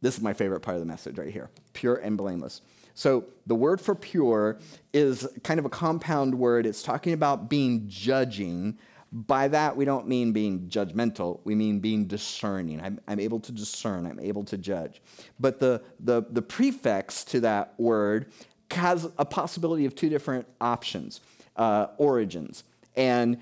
this 0.00 0.16
is 0.16 0.22
my 0.22 0.34
favorite 0.34 0.60
part 0.60 0.76
of 0.76 0.80
the 0.80 0.86
message 0.86 1.18
right 1.18 1.32
here 1.32 1.50
pure 1.72 1.96
and 1.96 2.16
blameless. 2.16 2.60
So, 2.94 3.24
the 3.46 3.56
word 3.56 3.80
for 3.80 3.96
pure 3.96 4.58
is 4.92 5.26
kind 5.42 5.58
of 5.58 5.66
a 5.66 5.70
compound 5.70 6.36
word. 6.36 6.66
It's 6.66 6.82
talking 6.82 7.12
about 7.12 7.48
being 7.48 7.88
judging. 7.88 8.78
By 9.10 9.48
that, 9.48 9.76
we 9.76 9.84
don't 9.84 10.06
mean 10.06 10.32
being 10.32 10.68
judgmental, 10.68 11.40
we 11.44 11.54
mean 11.54 11.80
being 11.80 12.06
discerning. 12.06 12.80
I'm, 12.80 13.00
I'm 13.08 13.20
able 13.20 13.40
to 13.40 13.52
discern, 13.52 14.06
I'm 14.06 14.20
able 14.20 14.44
to 14.44 14.58
judge. 14.58 15.00
But 15.38 15.60
the, 15.60 15.82
the, 16.00 16.24
the 16.28 16.42
prefix 16.42 17.24
to 17.26 17.40
that 17.40 17.74
word 17.78 18.32
has 18.74 19.08
a 19.18 19.24
possibility 19.24 19.86
of 19.86 19.94
two 19.94 20.08
different 20.08 20.46
options, 20.60 21.20
uh, 21.56 21.88
origins. 21.98 22.64
And 22.96 23.38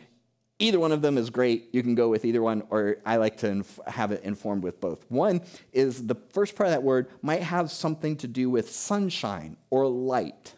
Either 0.63 0.79
one 0.79 0.93
of 0.93 1.03
them 1.03 1.19
is 1.19 1.29
great. 1.29 1.69
You 1.73 1.83
can 1.83 1.97
go 1.97 2.09
with 2.09 2.25
either 2.25 2.41
one, 2.41 2.63
or 2.71 2.99
I 3.05 3.17
like 3.17 3.39
to 3.39 3.49
inf- 3.49 3.81
have 3.89 4.13
it 4.13 4.23
informed 4.23 4.63
with 4.63 4.81
both. 4.81 5.05
One 5.09 5.41
is 5.73 6.07
the 6.07 6.15
first 6.15 6.55
part 6.55 6.69
of 6.69 6.73
that 6.73 6.85
word 6.85 7.09
might 7.21 7.43
have 7.43 7.69
something 7.73 8.17
to 8.19 8.29
do 8.29 8.49
with 8.49 8.71
sunshine 8.71 9.57
or 9.71 9.89
light. 9.89 10.55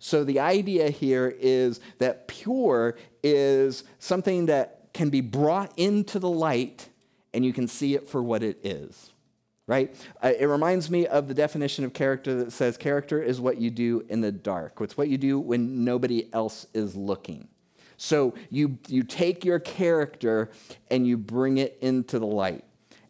So 0.00 0.24
the 0.24 0.40
idea 0.40 0.90
here 0.90 1.32
is 1.38 1.78
that 1.98 2.26
pure 2.26 2.96
is 3.22 3.84
something 4.00 4.46
that 4.46 4.88
can 4.92 5.08
be 5.08 5.20
brought 5.20 5.72
into 5.76 6.18
the 6.18 6.28
light 6.28 6.88
and 7.32 7.44
you 7.44 7.52
can 7.52 7.68
see 7.68 7.94
it 7.94 8.08
for 8.08 8.20
what 8.20 8.42
it 8.42 8.58
is. 8.64 9.12
Right? 9.68 9.94
Uh, 10.20 10.32
it 10.36 10.46
reminds 10.46 10.90
me 10.90 11.06
of 11.06 11.28
the 11.28 11.34
definition 11.34 11.84
of 11.84 11.92
character 11.92 12.34
that 12.42 12.52
says 12.52 12.76
character 12.76 13.22
is 13.22 13.40
what 13.40 13.60
you 13.60 13.70
do 13.70 14.04
in 14.08 14.22
the 14.22 14.32
dark. 14.32 14.80
It's 14.80 14.96
what 14.96 15.08
you 15.08 15.18
do 15.18 15.38
when 15.38 15.84
nobody 15.84 16.28
else 16.32 16.66
is 16.74 16.96
looking. 16.96 17.46
So 17.98 18.34
you, 18.48 18.78
you 18.88 19.02
take 19.02 19.44
your 19.44 19.58
character 19.58 20.50
and 20.90 21.06
you 21.06 21.18
bring 21.18 21.58
it 21.58 21.78
into 21.82 22.18
the 22.18 22.26
light. 22.26 22.64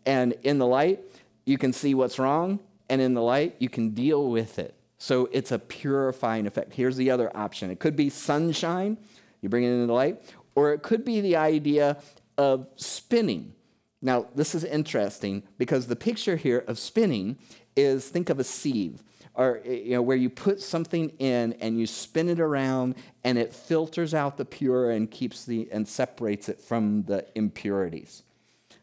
And 0.05 0.33
in 0.42 0.59
the 0.59 0.66
light, 0.66 1.01
you 1.44 1.59
can 1.59 1.73
see 1.73 1.94
what's 1.94 2.18
wrong, 2.18 2.61
and 2.88 3.01
in 3.01 3.14
the 3.14 3.23
light, 3.23 3.57
you 3.59 3.68
can 3.68 3.90
deal 3.90 4.29
with 4.29 4.59
it. 4.59 4.75
So 4.99 5.29
it's 5.33 5.53
a 5.53 5.59
purifying 5.59 6.47
effect. 6.47 6.75
Here's 6.75 6.97
the 6.97 7.11
other 7.11 7.35
option 7.37 7.71
it 7.71 7.79
could 7.79 7.94
be 7.94 8.11
sunshine, 8.11 8.99
you 9.40 9.49
bring 9.49 9.64
it 9.64 9.71
into 9.71 9.87
the 9.87 9.92
light, 9.92 10.23
or 10.55 10.73
it 10.73 10.83
could 10.83 11.05
be 11.05 11.21
the 11.21 11.37
idea 11.37 11.99
of 12.37 12.68
spinning. 12.77 13.55
Now, 14.01 14.27
this 14.35 14.55
is 14.55 14.65
interesting 14.65 15.43
because 15.59 15.87
the 15.87 15.97
picture 15.97 16.37
here 16.37 16.65
of 16.69 16.79
spinning 16.79 17.39
is 17.75 18.09
think 18.09 18.31
of 18.31 18.39
a 18.39 18.45
sieve 18.45 19.03
or 19.39 19.61
eh, 19.65 19.73
you 19.85 19.93
know 19.93 20.03
where 20.03 20.17
you 20.17 20.29
put 20.29 20.61
something 20.61 21.11
in 21.19 21.55
and 21.55 21.79
you 21.79 21.87
spin 21.87 22.29
it 22.29 22.41
around 22.41 22.97
and 23.25 23.39
it 23.39 23.55
filters 23.55 24.13
out 24.13 24.37
the 24.37 24.45
pure 24.45 24.91
and 24.91 25.11
keeps 25.11 25.45
the 25.45 25.69
and 25.73 25.89
separates 25.89 26.51
it 26.51 26.61
from 26.61 27.05
the 27.05 27.25
impurities. 27.35 28.25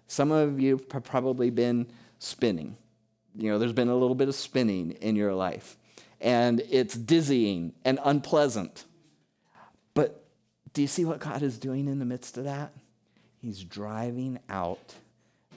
Some 0.08 0.32
of 0.32 0.60
you 0.60 0.80
have 0.92 1.04
probably 1.04 1.50
been 1.50 1.88
spinning. 2.18 2.78
You 3.36 3.52
know 3.52 3.60
there's 3.60 3.74
been 3.74 3.90
a 3.90 3.96
little 3.96 4.16
bit 4.16 4.30
of 4.30 4.36
spinning 4.36 4.92
in 4.94 5.16
your 5.16 5.36
life 5.36 5.78
and 6.22 6.62
it's 6.70 6.96
dizzying 6.96 7.74
and 7.84 8.00
unpleasant. 8.04 8.86
But 9.94 10.26
do 10.74 10.82
you 10.82 10.88
see 10.88 11.06
what 11.06 11.20
god 11.20 11.44
is 11.44 11.58
doing 11.60 11.88
in 11.88 12.00
the 12.00 12.06
midst 12.06 12.38
of 12.38 12.46
that? 12.46 12.74
He's 13.42 13.64
driving 13.64 14.40
out 14.50 14.96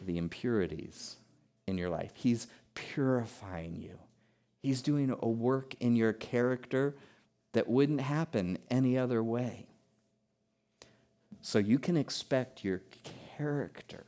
the 0.07 0.19
impurities 0.19 1.17
in 1.67 1.79
your 1.79 1.91
life 1.91 2.13
he's 2.15 2.47
purifying 2.75 3.77
you 3.77 3.99
He's 4.63 4.83
doing 4.83 5.15
a 5.19 5.29
work 5.29 5.75
in 5.81 5.97
your 5.97 6.13
character 6.13 6.97
that 7.53 7.69
wouldn't 7.69 8.01
happen 8.01 8.59
any 8.71 8.99
other 8.99 9.23
way. 9.23 9.67
So 11.41 11.59
you 11.59 11.79
can 11.79 11.97
expect 11.97 12.65
your 12.65 12.83
character 13.37 14.05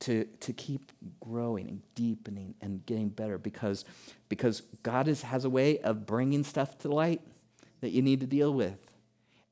to, 0.00 0.24
to 0.24 0.52
keep 0.54 0.90
growing 1.20 1.68
and 1.68 1.82
deepening 1.94 2.54
and 2.62 2.84
getting 2.86 3.10
better 3.10 3.36
because, 3.36 3.84
because 4.30 4.62
God 4.82 5.06
is, 5.08 5.22
has 5.22 5.44
a 5.44 5.50
way 5.50 5.78
of 5.78 6.06
bringing 6.06 6.42
stuff 6.42 6.78
to 6.78 6.88
light 6.88 7.20
that 7.82 7.90
you 7.90 8.00
need 8.00 8.20
to 8.20 8.26
deal 8.26 8.52
with. 8.52 8.89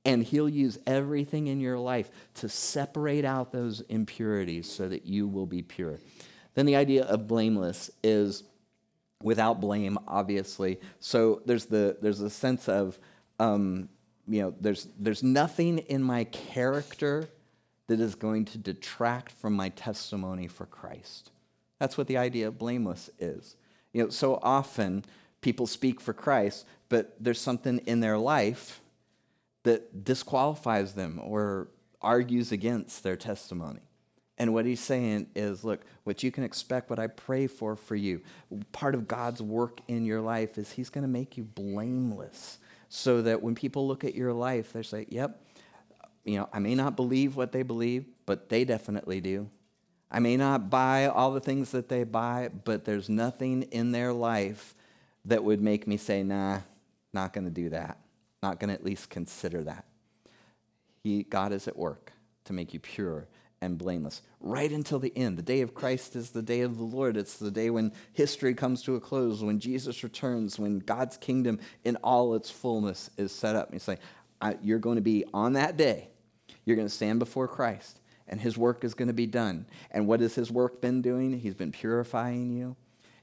And 0.04 0.22
He'll 0.22 0.48
use 0.48 0.78
everything 0.86 1.48
in 1.48 1.60
your 1.60 1.78
life 1.78 2.10
to 2.34 2.48
separate 2.48 3.24
out 3.24 3.52
those 3.52 3.80
impurities 3.82 4.70
so 4.70 4.88
that 4.88 5.04
you 5.04 5.26
will 5.26 5.46
be 5.46 5.62
pure. 5.62 5.98
Then 6.54 6.66
the 6.66 6.76
idea 6.76 7.04
of 7.04 7.26
blameless 7.26 7.90
is 8.02 8.42
without 9.22 9.60
blame, 9.60 9.98
obviously. 10.06 10.80
So 11.00 11.42
there's 11.44 11.66
the 11.66 11.98
there's 12.00 12.20
a 12.20 12.30
sense 12.30 12.68
of 12.68 12.98
um, 13.38 13.88
you 14.28 14.42
know, 14.42 14.54
there's, 14.60 14.88
there's 14.98 15.22
nothing 15.22 15.78
in 15.78 16.02
my 16.02 16.24
character 16.24 17.28
that 17.86 18.00
is 18.00 18.14
going 18.14 18.44
to 18.44 18.58
detract 18.58 19.32
from 19.32 19.54
my 19.54 19.70
testimony 19.70 20.46
for 20.46 20.66
Christ. 20.66 21.30
That's 21.78 21.96
what 21.96 22.06
the 22.06 22.18
idea 22.18 22.48
of 22.48 22.58
blameless 22.58 23.08
is. 23.18 23.56
You 23.92 24.04
know, 24.04 24.10
so 24.10 24.38
often 24.42 25.04
people 25.40 25.66
speak 25.66 26.00
for 26.00 26.12
Christ, 26.12 26.66
but 26.90 27.16
there's 27.18 27.40
something 27.40 27.78
in 27.78 28.00
their 28.00 28.18
life 28.18 28.82
that 29.64 30.04
disqualifies 30.04 30.94
them 30.94 31.20
or 31.22 31.68
argues 32.00 32.52
against 32.52 33.02
their 33.02 33.16
testimony. 33.16 33.80
And 34.38 34.54
what 34.54 34.66
he's 34.66 34.80
saying 34.80 35.26
is, 35.34 35.64
look, 35.64 35.84
what 36.04 36.22
you 36.22 36.30
can 36.30 36.44
expect, 36.44 36.90
what 36.90 37.00
I 37.00 37.08
pray 37.08 37.48
for 37.48 37.74
for 37.74 37.96
you, 37.96 38.22
part 38.70 38.94
of 38.94 39.08
God's 39.08 39.42
work 39.42 39.80
in 39.88 40.04
your 40.04 40.20
life 40.20 40.58
is 40.58 40.72
he's 40.72 40.90
going 40.90 41.02
to 41.02 41.08
make 41.08 41.36
you 41.36 41.42
blameless 41.42 42.58
so 42.88 43.20
that 43.22 43.42
when 43.42 43.56
people 43.56 43.88
look 43.88 44.04
at 44.04 44.14
your 44.14 44.32
life, 44.32 44.72
they 44.72 44.82
say, 44.82 45.06
yep, 45.08 45.42
you 46.24 46.38
know, 46.38 46.48
I 46.52 46.60
may 46.60 46.76
not 46.76 46.94
believe 46.94 47.36
what 47.36 47.50
they 47.52 47.62
believe, 47.62 48.06
but 48.26 48.48
they 48.48 48.64
definitely 48.64 49.20
do. 49.20 49.50
I 50.10 50.20
may 50.20 50.36
not 50.36 50.70
buy 50.70 51.06
all 51.06 51.32
the 51.32 51.40
things 51.40 51.72
that 51.72 51.88
they 51.88 52.04
buy, 52.04 52.50
but 52.64 52.84
there's 52.84 53.08
nothing 53.08 53.62
in 53.64 53.92
their 53.92 54.12
life 54.12 54.74
that 55.24 55.42
would 55.42 55.60
make 55.60 55.86
me 55.86 55.96
say, 55.96 56.22
nah, 56.22 56.60
not 57.12 57.32
going 57.32 57.44
to 57.44 57.50
do 57.50 57.70
that. 57.70 57.98
Not 58.42 58.60
going 58.60 58.68
to 58.68 58.74
at 58.74 58.84
least 58.84 59.10
consider 59.10 59.64
that. 59.64 59.84
He, 61.02 61.22
God 61.22 61.52
is 61.52 61.68
at 61.68 61.76
work 61.76 62.12
to 62.44 62.52
make 62.52 62.72
you 62.72 62.80
pure 62.80 63.28
and 63.60 63.78
blameless 63.78 64.22
right 64.40 64.70
until 64.70 64.98
the 64.98 65.12
end. 65.16 65.36
The 65.36 65.42
day 65.42 65.60
of 65.62 65.74
Christ 65.74 66.14
is 66.16 66.30
the 66.30 66.42
day 66.42 66.60
of 66.60 66.76
the 66.76 66.84
Lord. 66.84 67.16
It's 67.16 67.38
the 67.38 67.50
day 67.50 67.70
when 67.70 67.92
history 68.12 68.54
comes 68.54 68.82
to 68.82 68.94
a 68.94 69.00
close, 69.00 69.42
when 69.42 69.58
Jesus 69.58 70.02
returns, 70.02 70.58
when 70.58 70.78
God's 70.78 71.16
kingdom 71.16 71.58
in 71.84 71.96
all 71.96 72.34
its 72.34 72.50
fullness 72.50 73.10
is 73.16 73.32
set 73.32 73.56
up. 73.56 73.72
And 73.72 73.88
like, 73.88 74.58
You're 74.62 74.78
going 74.78 74.96
to 74.96 75.02
be 75.02 75.24
on 75.34 75.54
that 75.54 75.76
day, 75.76 76.10
you're 76.64 76.76
going 76.76 76.88
to 76.88 76.94
stand 76.94 77.18
before 77.18 77.48
Christ, 77.48 78.00
and 78.28 78.40
his 78.40 78.56
work 78.56 78.84
is 78.84 78.94
going 78.94 79.08
to 79.08 79.14
be 79.14 79.26
done. 79.26 79.66
And 79.90 80.06
what 80.06 80.20
has 80.20 80.34
his 80.34 80.50
work 80.50 80.80
been 80.80 81.02
doing? 81.02 81.38
He's 81.38 81.54
been 81.54 81.72
purifying 81.72 82.50
you, 82.50 82.76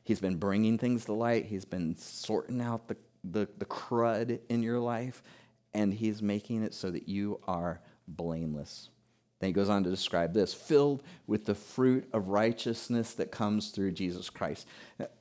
he's 0.03 0.19
been 0.19 0.37
bringing 0.37 0.77
things 0.77 1.05
to 1.05 1.13
light, 1.13 1.45
he's 1.45 1.65
been 1.65 1.95
sorting 1.95 2.61
out 2.61 2.87
the, 2.87 2.97
the, 3.31 3.47
the 3.57 3.65
crud 3.65 4.39
in 4.49 4.63
your 4.63 4.79
life, 4.79 5.23
and 5.73 5.93
he's 5.93 6.21
making 6.21 6.63
it 6.63 6.73
so 6.73 6.89
that 6.91 7.07
you 7.09 7.39
are 7.47 7.81
blameless. 8.07 8.89
Then 9.39 9.49
he 9.49 9.53
goes 9.53 9.67
on 9.67 9.83
to 9.83 9.89
describe 9.89 10.33
this 10.33 10.53
filled 10.53 11.03
with 11.27 11.45
the 11.45 11.55
fruit 11.55 12.07
of 12.13 12.29
righteousness 12.29 13.13
that 13.15 13.31
comes 13.31 13.71
through 13.71 13.91
Jesus 13.91 14.29
Christ. 14.29 14.65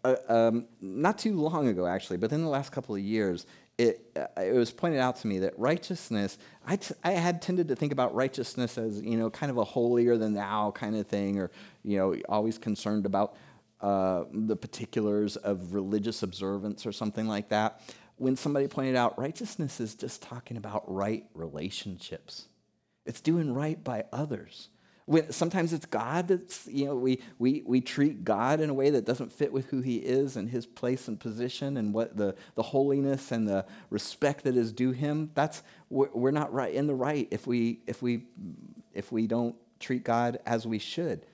Uh, 0.05 0.14
um, 0.29 0.67
not 0.81 1.19
too 1.19 1.35
long 1.35 1.67
ago, 1.67 1.87
actually, 1.87 2.19
but 2.19 2.31
in 2.33 2.43
the 2.43 2.49
last 2.49 2.71
couple 2.71 2.95
of 2.95 3.01
years, 3.01 3.47
it, 3.77 4.09
uh, 4.14 4.40
it 4.40 4.55
was 4.55 4.71
pointed 4.71 5.01
out 5.01 5.17
to 5.17 5.27
me 5.27 5.40
that 5.40 5.59
righteousness, 5.59 6.38
I, 6.64 6.77
t- 6.77 6.95
I 7.03 7.11
had 7.12 7.43
tended 7.43 7.67
to 7.69 7.75
think 7.75 7.90
about 7.93 8.14
righteousness 8.14 8.79
as, 8.79 9.01
you 9.01 9.17
know, 9.17 9.31
kind 9.31 9.51
of 9.51 9.59
a 9.59 9.64
holier 9.64 10.17
than 10.17 10.35
thou 10.35 10.71
kind 10.71 10.95
of 10.95 11.09
thing, 11.09 11.40
or, 11.40 11.51
you 11.83 11.99
know, 11.99 12.14
always 12.29 12.57
concerned 12.57 13.07
about 13.07 13.35
uh, 13.81 14.25
the 14.33 14.57
particulars 14.57 15.37
of 15.37 15.75
religious 15.75 16.23
observance 16.23 16.87
or 16.87 16.93
something 16.93 17.27
like 17.27 17.49
that. 17.49 17.81
When 18.17 18.37
somebody 18.37 18.69
pointed 18.69 18.97
out 18.97 19.19
righteousness 19.19 19.81
is 19.81 19.95
just 19.95 20.23
talking 20.23 20.57
about 20.57 20.85
right 20.87 21.25
relationships 21.35 22.47
it's 23.07 23.21
doing 23.21 23.53
right 23.53 23.83
by 23.83 24.05
others. 24.13 24.69
When, 25.07 25.31
sometimes 25.33 25.75
it's 25.75 25.85
God 25.85 26.29
that's, 26.29 26.67
you 26.67 26.87
know, 26.87 26.97
we, 26.97 27.21
we, 27.39 27.63
we 27.67 27.83
treat 27.83 28.25
God 28.25 28.61
in 28.61 28.71
a 28.71 28.75
way 28.75 28.89
that 28.91 29.05
doesn't 29.05 29.33
fit 29.33 29.53
with 29.53 29.67
who 29.67 29.83
he 29.83 29.97
is 29.97 30.37
and 30.37 30.49
his 30.49 30.65
place 30.65 31.09
and 31.09 31.21
position 31.21 31.77
and 31.77 31.93
what 31.93 32.17
the, 32.17 32.35
the 32.55 32.63
holiness 32.63 33.31
and 33.31 33.47
the 33.47 33.67
respect 33.91 34.45
that 34.45 34.57
is 34.57 34.73
due 34.73 34.93
him. 34.93 35.31
That's, 35.35 35.63
we're, 35.91 36.09
we're 36.15 36.31
not 36.31 36.55
right 36.55 36.73
in 36.73 36.87
the 36.87 36.95
right 36.95 37.29
if 37.31 37.47
we, 37.47 37.81
if 37.87 38.01
we, 38.01 38.25
if 38.95 39.13
we 39.13 39.27
don't 39.27 39.57
treat 39.79 40.05
God 40.05 40.39
as 40.47 40.67
we 40.67 40.79
should. 40.79 41.27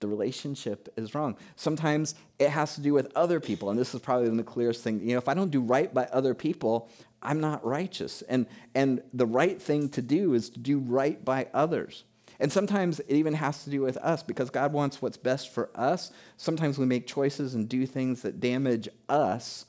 The 0.00 0.08
relationship 0.08 0.92
is 0.96 1.14
wrong. 1.14 1.36
Sometimes 1.56 2.14
it 2.38 2.50
has 2.50 2.74
to 2.74 2.80
do 2.80 2.94
with 2.94 3.12
other 3.14 3.38
people, 3.38 3.70
and 3.70 3.78
this 3.78 3.94
is 3.94 4.00
probably 4.00 4.30
the 4.30 4.42
clearest 4.42 4.82
thing. 4.82 5.00
You 5.00 5.12
know, 5.12 5.18
if 5.18 5.28
I 5.28 5.34
don't 5.34 5.50
do 5.50 5.60
right 5.60 5.92
by 5.92 6.04
other 6.06 6.34
people, 6.34 6.90
I'm 7.22 7.40
not 7.40 7.64
righteous. 7.64 8.22
And, 8.22 8.46
and 8.74 9.02
the 9.12 9.26
right 9.26 9.60
thing 9.60 9.90
to 9.90 10.02
do 10.02 10.32
is 10.34 10.50
to 10.50 10.58
do 10.58 10.78
right 10.78 11.22
by 11.22 11.48
others. 11.52 12.04
And 12.38 12.50
sometimes 12.50 13.00
it 13.00 13.14
even 13.14 13.34
has 13.34 13.64
to 13.64 13.70
do 13.70 13.82
with 13.82 13.98
us 13.98 14.22
because 14.22 14.48
God 14.48 14.72
wants 14.72 15.02
what's 15.02 15.18
best 15.18 15.52
for 15.52 15.68
us. 15.74 16.10
Sometimes 16.38 16.78
we 16.78 16.86
make 16.86 17.06
choices 17.06 17.54
and 17.54 17.68
do 17.68 17.84
things 17.84 18.22
that 18.22 18.40
damage 18.40 18.88
us, 19.10 19.66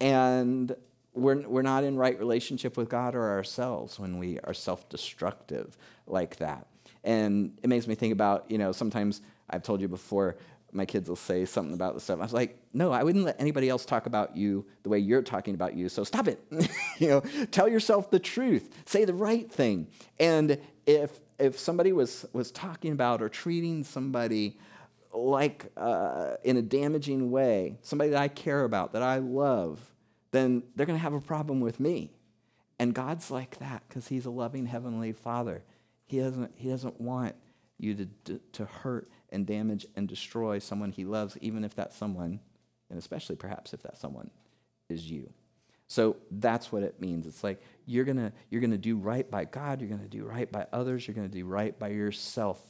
and 0.00 0.76
we're, 1.14 1.48
we're 1.48 1.62
not 1.62 1.84
in 1.84 1.96
right 1.96 2.18
relationship 2.18 2.76
with 2.76 2.90
God 2.90 3.14
or 3.14 3.30
ourselves 3.30 3.98
when 3.98 4.18
we 4.18 4.38
are 4.40 4.52
self 4.52 4.88
destructive 4.90 5.78
like 6.06 6.36
that. 6.36 6.66
And 7.04 7.58
it 7.62 7.68
makes 7.68 7.86
me 7.86 7.94
think 7.94 8.12
about, 8.12 8.50
you 8.50 8.58
know, 8.58 8.72
sometimes 8.72 9.22
I've 9.50 9.62
told 9.62 9.80
you 9.80 9.88
before, 9.88 10.36
my 10.74 10.84
kids 10.84 11.08
will 11.08 11.16
say 11.16 11.44
something 11.44 11.72
about 11.72 11.94
the 11.94 12.00
stuff. 12.00 12.18
I 12.18 12.22
was 12.22 12.32
like, 12.32 12.58
no, 12.72 12.90
I 12.90 13.04
wouldn't 13.04 13.24
let 13.24 13.40
anybody 13.40 13.68
else 13.68 13.84
talk 13.84 14.06
about 14.06 14.36
you 14.36 14.66
the 14.82 14.88
way 14.88 14.98
you're 14.98 15.22
talking 15.22 15.54
about 15.54 15.74
you. 15.74 15.88
So 15.88 16.02
stop 16.02 16.26
it. 16.26 16.40
you 16.98 17.08
know, 17.08 17.20
tell 17.52 17.68
yourself 17.68 18.10
the 18.10 18.18
truth. 18.18 18.70
Say 18.84 19.04
the 19.04 19.14
right 19.14 19.50
thing. 19.50 19.86
And 20.18 20.58
if 20.84 21.20
if 21.38 21.58
somebody 21.58 21.92
was 21.92 22.26
was 22.32 22.50
talking 22.50 22.92
about 22.92 23.22
or 23.22 23.28
treating 23.28 23.84
somebody 23.84 24.58
like 25.12 25.70
uh, 25.76 26.34
in 26.42 26.56
a 26.56 26.62
damaging 26.62 27.30
way, 27.30 27.78
somebody 27.82 28.10
that 28.10 28.20
I 28.20 28.28
care 28.28 28.64
about, 28.64 28.92
that 28.94 29.02
I 29.02 29.18
love, 29.18 29.92
then 30.32 30.64
they're 30.74 30.86
going 30.86 30.98
to 30.98 31.02
have 31.02 31.14
a 31.14 31.20
problem 31.20 31.60
with 31.60 31.78
me. 31.78 32.10
And 32.80 32.92
God's 32.92 33.30
like 33.30 33.58
that 33.60 33.84
because 33.88 34.08
He's 34.08 34.26
a 34.26 34.30
loving 34.30 34.66
heavenly 34.66 35.12
Father. 35.12 35.62
He 36.06 36.18
doesn't 36.18 36.52
He 36.56 36.68
doesn't 36.68 37.00
want 37.00 37.36
you 37.78 37.94
to, 37.94 38.08
to, 38.24 38.40
to 38.52 38.64
hurt 38.64 39.08
and 39.34 39.46
damage 39.46 39.86
and 39.96 40.08
destroy 40.08 40.58
someone 40.58 40.92
he 40.92 41.04
loves, 41.04 41.36
even 41.40 41.64
if 41.64 41.74
that 41.74 41.92
someone, 41.92 42.40
and 42.88 42.98
especially 42.98 43.36
perhaps 43.36 43.74
if 43.74 43.82
that 43.82 43.98
someone 43.98 44.30
is 44.88 45.10
you. 45.10 45.30
So 45.86 46.16
that's 46.30 46.72
what 46.72 46.82
it 46.82 47.00
means. 47.00 47.26
It's 47.26 47.44
like 47.44 47.62
you're 47.86 48.04
gonna 48.04 48.32
you're 48.50 48.60
gonna 48.60 48.78
do 48.78 48.96
right 48.96 49.30
by 49.30 49.44
God. 49.44 49.80
You're 49.80 49.90
gonna 49.90 50.08
do 50.08 50.24
right 50.24 50.50
by 50.50 50.66
others. 50.72 51.06
You're 51.06 51.14
gonna 51.14 51.28
do 51.28 51.44
right 51.44 51.78
by 51.78 51.88
yourself. 51.88 52.60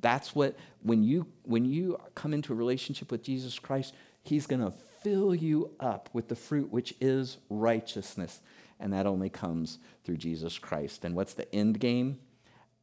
That's 0.00 0.34
what 0.34 0.56
when 0.82 1.02
you 1.02 1.26
when 1.44 1.64
you 1.64 1.98
come 2.14 2.34
into 2.34 2.52
a 2.52 2.56
relationship 2.56 3.10
with 3.10 3.22
Jesus 3.22 3.58
Christ, 3.58 3.94
He's 4.22 4.46
gonna 4.46 4.72
fill 5.02 5.34
you 5.34 5.70
up 5.78 6.08
with 6.12 6.28
the 6.28 6.36
fruit 6.36 6.72
which 6.72 6.94
is 7.00 7.38
righteousness, 7.48 8.40
and 8.80 8.92
that 8.92 9.06
only 9.06 9.30
comes 9.30 9.78
through 10.04 10.16
Jesus 10.16 10.58
Christ. 10.58 11.04
And 11.04 11.14
what's 11.14 11.34
the 11.34 11.52
end 11.54 11.78
game? 11.78 12.18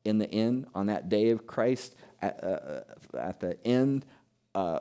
In 0.04 0.17
the 0.17 0.32
end, 0.32 0.65
on 0.73 0.88
that 0.88 1.10
day 1.10 1.30
of 1.30 1.45
Christ, 1.45 1.95
at, 2.21 2.43
uh, 2.43 2.81
at 3.17 3.39
the 3.39 3.57
end 3.65 4.05
uh, 4.55 4.79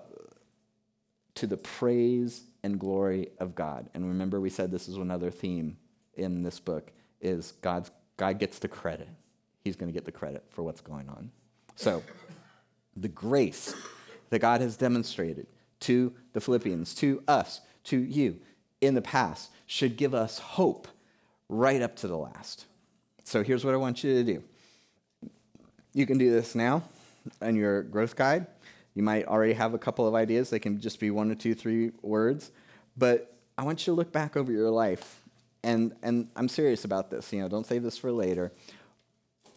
to 1.35 1.46
the 1.46 1.57
praise 1.57 2.42
and 2.62 2.79
glory 2.79 3.29
of 3.38 3.55
God. 3.55 3.88
And 3.94 4.07
remember, 4.07 4.40
we 4.40 4.50
said 4.50 4.70
this 4.70 4.88
is 4.88 4.96
another 4.96 5.31
theme 5.31 5.76
in 6.14 6.42
this 6.42 6.61
book 6.61 6.92
is 7.20 7.53
God's, 7.62 7.90
God 8.16 8.38
gets 8.38 8.59
the 8.59 8.68
credit. 8.68 9.09
He's 9.64 9.76
going 9.76 9.88
to 9.88 9.92
get 9.92 10.05
the 10.05 10.12
credit 10.12 10.44
for 10.50 10.62
what's 10.62 10.81
going 10.81 11.09
on. 11.09 11.31
So, 11.76 12.03
the 12.96 13.09
grace 13.09 13.74
that 14.31 14.40
God 14.40 14.61
has 14.61 14.76
demonstrated 14.76 15.46
to 15.81 16.12
the 16.33 16.40
Philippians, 16.40 16.94
to 16.96 17.22
us, 17.26 17.61
to 17.85 17.98
you 17.98 18.38
in 18.81 18.94
the 18.94 19.03
past 19.03 19.50
should 19.66 19.96
give 19.96 20.14
us 20.14 20.38
hope 20.38 20.88
right 21.48 21.81
up 21.81 21.96
to 21.96 22.09
the 22.09 22.16
last. 22.16 22.66
So, 23.24 23.42
here's 23.42 23.64
what 23.64 23.72
I 23.72 23.79
want 23.79 24.03
you 24.05 24.14
to 24.14 24.24
do. 24.24 24.42
You 25.92 26.07
can 26.07 26.18
do 26.18 26.31
this 26.31 26.55
now 26.55 26.83
in 27.42 27.56
your 27.56 27.83
growth 27.83 28.16
guide. 28.16 28.46
You 28.94 29.02
might 29.02 29.26
already 29.26 29.52
have 29.52 29.74
a 29.74 29.78
couple 29.78 30.06
of 30.06 30.14
ideas. 30.14 30.50
They 30.50 30.59
can 30.59 30.80
just 30.80 30.98
be 31.00 31.11
one 31.11 31.30
or 31.30 31.35
two, 31.35 31.54
three 31.54 31.92
words. 32.02 32.50
But 32.96 33.35
I 33.56 33.64
want 33.64 33.87
you 33.87 33.92
to 33.92 33.96
look 33.96 34.12
back 34.12 34.37
over 34.37 34.50
your 34.50 34.70
life. 34.70 35.22
And, 35.62 35.94
and 36.02 36.28
I'm 36.35 36.48
serious 36.48 36.85
about 36.85 37.11
this. 37.11 37.33
You 37.33 37.42
know, 37.42 37.48
don't 37.48 37.66
save 37.66 37.83
this 37.83 37.98
for 37.98 38.11
later. 38.11 38.52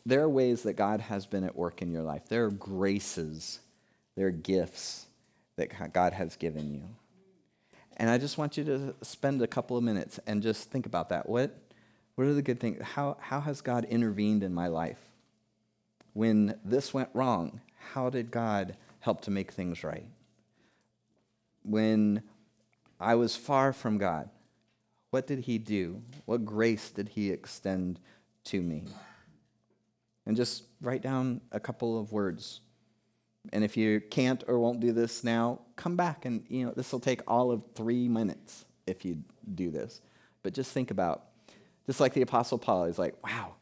There 0.05 0.21
are 0.21 0.29
ways 0.29 0.63
that 0.63 0.73
God 0.73 0.99
has 0.99 1.25
been 1.25 1.43
at 1.43 1.55
work 1.55 1.81
in 1.81 1.91
your 1.91 2.03
life. 2.03 2.27
There 2.27 2.45
are 2.45 2.51
graces, 2.51 3.59
there 4.15 4.27
are 4.27 4.31
gifts 4.31 5.05
that 5.55 5.93
God 5.93 6.13
has 6.13 6.35
given 6.35 6.73
you. 6.73 6.83
And 7.97 8.09
I 8.09 8.17
just 8.17 8.37
want 8.37 8.57
you 8.57 8.63
to 8.65 8.95
spend 9.01 9.41
a 9.41 9.47
couple 9.47 9.77
of 9.77 9.83
minutes 9.83 10.19
and 10.25 10.41
just 10.41 10.71
think 10.71 10.85
about 10.85 11.09
that. 11.09 11.29
What, 11.29 11.55
what 12.15 12.27
are 12.27 12.33
the 12.33 12.41
good 12.41 12.59
things? 12.59 12.83
How, 12.83 13.17
how 13.19 13.39
has 13.41 13.61
God 13.61 13.85
intervened 13.85 14.43
in 14.43 14.53
my 14.53 14.67
life? 14.67 14.99
When 16.13 16.57
this 16.63 16.93
went 16.93 17.09
wrong, 17.13 17.61
how 17.93 18.09
did 18.09 18.31
God 18.31 18.77
help 18.99 19.21
to 19.21 19.31
make 19.31 19.51
things 19.51 19.83
right? 19.83 20.05
When 21.63 22.23
I 22.99 23.15
was 23.15 23.35
far 23.35 23.73
from 23.73 23.97
God, 23.97 24.29
what 25.09 25.27
did 25.27 25.39
He 25.39 25.57
do? 25.57 26.01
What 26.25 26.45
grace 26.45 26.89
did 26.89 27.09
He 27.09 27.31
extend 27.31 27.99
to 28.45 28.61
me? 28.61 28.83
And 30.25 30.35
just 30.37 30.63
write 30.81 31.01
down 31.01 31.41
a 31.51 31.59
couple 31.59 31.99
of 31.99 32.11
words. 32.11 32.61
And 33.51 33.63
if 33.63 33.75
you 33.75 33.99
can't 33.99 34.43
or 34.47 34.57
won't 34.57 34.79
do 34.79 34.93
this 34.93 35.23
now, 35.23 35.59
come 35.75 35.95
back 35.97 36.25
and, 36.25 36.45
you 36.47 36.65
know, 36.65 36.71
this 36.71 36.91
will 36.91 36.99
take 36.99 37.21
all 37.27 37.51
of 37.51 37.61
three 37.75 38.07
minutes 38.07 38.65
if 38.87 39.03
you 39.03 39.17
do 39.53 39.69
this. 39.69 40.01
But 40.43 40.53
just 40.53 40.71
think 40.71 40.91
about 40.91 41.25
Just 41.85 41.99
like 41.99 42.13
the 42.13 42.21
Apostle 42.21 42.57
Paul, 42.57 42.85
he's 42.85 42.99
like, 42.99 43.15
wow, 43.23 43.55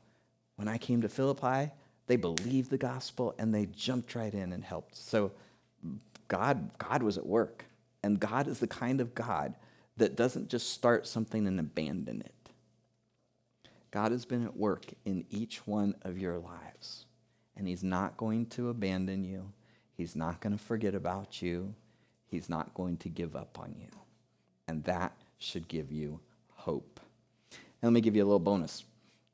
when 0.55 0.67
I 0.67 0.77
came 0.77 1.01
to 1.01 1.09
Philippi, 1.09 1.71
they 2.11 2.17
believed 2.17 2.69
the 2.69 2.77
gospel 2.77 3.33
and 3.39 3.55
they 3.55 3.67
jumped 3.67 4.15
right 4.15 4.33
in 4.33 4.51
and 4.51 4.65
helped. 4.65 4.97
So 4.97 5.31
God, 6.27 6.77
God 6.77 7.03
was 7.03 7.17
at 7.17 7.25
work. 7.25 7.63
And 8.03 8.19
God 8.19 8.49
is 8.49 8.59
the 8.59 8.67
kind 8.67 8.99
of 8.99 9.15
God 9.15 9.55
that 9.95 10.17
doesn't 10.17 10.49
just 10.49 10.71
start 10.71 11.07
something 11.07 11.47
and 11.47 11.57
abandon 11.57 12.19
it. 12.19 12.49
God 13.91 14.11
has 14.11 14.25
been 14.25 14.43
at 14.43 14.57
work 14.57 14.87
in 15.05 15.23
each 15.29 15.65
one 15.65 15.95
of 16.01 16.17
your 16.17 16.37
lives. 16.37 17.05
And 17.55 17.65
He's 17.65 17.81
not 17.81 18.17
going 18.17 18.47
to 18.47 18.67
abandon 18.67 19.23
you. 19.23 19.53
He's 19.95 20.13
not 20.13 20.41
going 20.41 20.51
to 20.51 20.61
forget 20.61 20.93
about 20.93 21.41
you. 21.41 21.73
He's 22.27 22.49
not 22.49 22.73
going 22.73 22.97
to 22.97 23.07
give 23.07 23.37
up 23.37 23.57
on 23.57 23.73
you. 23.79 23.87
And 24.67 24.83
that 24.83 25.13
should 25.37 25.69
give 25.69 25.93
you 25.93 26.19
hope. 26.55 26.99
And 27.81 27.89
let 27.89 27.93
me 27.93 28.01
give 28.01 28.17
you 28.17 28.23
a 28.23 28.25
little 28.25 28.37
bonus. 28.37 28.83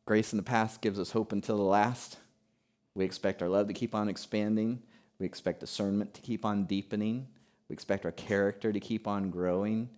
Grace 0.05 0.32
in 0.32 0.38
the 0.38 0.43
past 0.43 0.80
gives 0.80 0.99
us 0.99 1.09
hope 1.09 1.32
until 1.32 1.57
the 1.57 1.63
last. 1.63 2.19
We 2.97 3.05
expect 3.05 3.43
our 3.43 3.47
love 3.47 3.67
to 3.67 3.75
keep 3.75 3.93
on 3.93 4.09
expanding. 4.09 4.81
We 5.19 5.27
expect 5.27 5.59
discernment 5.59 6.15
to 6.15 6.21
keep 6.21 6.43
on 6.43 6.63
deepening. 6.63 7.27
We 7.69 7.73
expect 7.73 8.05
our 8.05 8.11
character 8.11 8.73
to 8.73 8.79
keep 8.79 9.07
on 9.07 9.29
growing. 9.29 9.89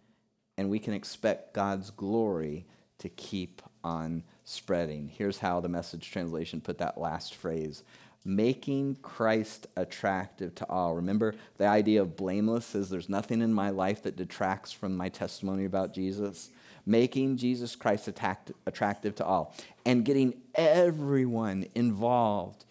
And 0.57 0.69
we 0.69 0.79
can 0.79 0.93
expect 0.93 1.53
God's 1.53 1.91
glory 1.91 2.65
to 2.97 3.07
keep 3.07 3.61
on 3.85 4.23
spreading. 4.43 5.07
Here's 5.07 5.37
how 5.37 5.61
the 5.61 5.69
message 5.69 6.11
translation 6.11 6.59
put 6.59 6.77
that 6.79 6.99
last 6.99 7.35
phrase 7.35 7.83
making 8.25 8.97
Christ 9.01 9.67
attractive 9.77 10.53
to 10.55 10.67
all. 10.67 10.93
Remember, 10.95 11.35
the 11.57 11.67
idea 11.67 12.01
of 12.01 12.17
blameless 12.17 12.75
is 12.75 12.89
there's 12.89 13.07
nothing 13.07 13.41
in 13.41 13.53
my 13.53 13.69
life 13.69 14.03
that 14.03 14.17
detracts 14.17 14.73
from 14.73 14.97
my 14.97 15.07
testimony 15.07 15.63
about 15.63 15.93
Jesus. 15.93 16.49
Making 16.85 17.37
Jesus 17.37 17.77
Christ 17.77 18.09
attractive 18.09 19.15
to 19.15 19.25
all 19.25 19.55
and 19.85 20.03
getting 20.03 20.33
everyone 20.53 21.65
involved 21.75 22.65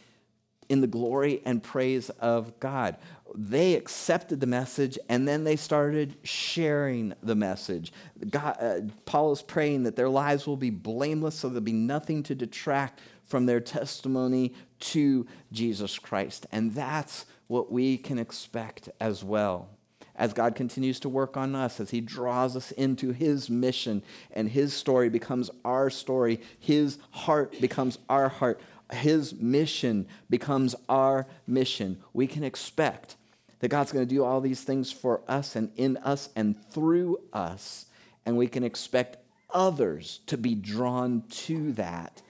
in 0.68 0.80
the 0.80 0.86
glory 0.86 1.42
and 1.44 1.62
praise 1.62 2.10
of 2.10 2.58
God. 2.60 2.96
They 3.34 3.74
accepted 3.74 4.40
the 4.40 4.46
message 4.46 4.98
and 5.08 5.28
then 5.28 5.44
they 5.44 5.56
started 5.56 6.16
sharing 6.22 7.14
the 7.22 7.34
message. 7.34 7.92
God, 8.30 8.56
uh, 8.60 8.80
Paul 9.04 9.32
is 9.32 9.42
praying 9.42 9.82
that 9.84 9.96
their 9.96 10.08
lives 10.08 10.46
will 10.46 10.56
be 10.56 10.70
blameless 10.70 11.36
so 11.36 11.48
there'll 11.48 11.60
be 11.60 11.72
nothing 11.72 12.22
to 12.24 12.34
detract 12.34 13.00
from 13.24 13.46
their 13.46 13.60
testimony 13.60 14.54
to 14.80 15.26
Jesus 15.52 15.98
Christ. 15.98 16.46
And 16.50 16.74
that's 16.74 17.26
what 17.46 17.70
we 17.70 17.98
can 17.98 18.18
expect 18.18 18.88
as 19.00 19.22
well. 19.22 19.68
As 20.16 20.32
God 20.32 20.56
continues 20.56 20.98
to 21.00 21.08
work 21.08 21.36
on 21.36 21.54
us, 21.54 21.78
as 21.78 21.90
He 21.90 22.00
draws 22.00 22.56
us 22.56 22.72
into 22.72 23.12
His 23.12 23.48
mission, 23.48 24.02
and 24.32 24.48
His 24.48 24.74
story 24.74 25.08
becomes 25.08 25.48
our 25.64 25.90
story, 25.90 26.40
His 26.58 26.98
heart 27.10 27.58
becomes 27.60 27.98
our 28.08 28.28
heart, 28.28 28.60
His 28.92 29.34
mission 29.34 30.06
becomes 30.30 30.74
our 30.88 31.26
mission, 31.46 31.98
we 32.12 32.26
can 32.26 32.44
expect 32.44 33.16
that 33.60 33.68
God's 33.68 33.92
going 33.92 34.06
to 34.06 34.14
do 34.14 34.24
all 34.24 34.40
these 34.40 34.62
things 34.62 34.92
for 34.92 35.20
us 35.28 35.56
and 35.56 35.70
in 35.76 35.96
us 35.98 36.28
and 36.36 36.56
through 36.70 37.18
us. 37.32 37.86
And 38.24 38.36
we 38.36 38.46
can 38.46 38.62
expect 38.62 39.18
others 39.52 40.20
to 40.26 40.36
be 40.36 40.54
drawn 40.54 41.22
to 41.28 41.72
that 41.72 42.22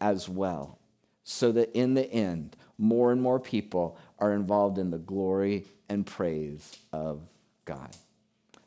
as 0.00 0.28
well 0.28 0.78
so 1.24 1.50
that 1.52 1.72
in 1.76 1.94
the 1.94 2.10
end, 2.12 2.56
more 2.78 3.10
and 3.10 3.20
more 3.20 3.40
people 3.40 3.98
are 4.18 4.32
involved 4.32 4.78
in 4.78 4.90
the 4.90 4.98
glory 4.98 5.64
and 5.88 6.06
praise 6.06 6.78
of 6.92 7.20
God. 7.64 7.96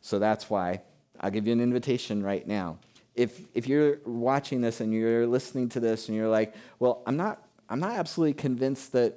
So 0.01 0.19
that's 0.19 0.49
why 0.49 0.81
I'll 1.19 1.31
give 1.31 1.47
you 1.47 1.53
an 1.53 1.61
invitation 1.61 2.23
right 2.23 2.45
now. 2.45 2.77
If, 3.19 3.39
if 3.53 3.67
you're 3.67 3.99
watching 4.05 4.61
this 4.61 4.81
and 4.81 4.93
you're 4.93 5.27
listening 5.27 5.69
to 5.69 5.79
this 5.79 6.07
and 6.07 6.17
you're 6.17 6.29
like, 6.29 6.55
well, 6.79 7.03
I'm 7.05 7.17
not, 7.17 7.43
I'm 7.69 7.79
not 7.79 7.95
absolutely 7.95 8.33
convinced 8.33 8.93
that 8.93 9.15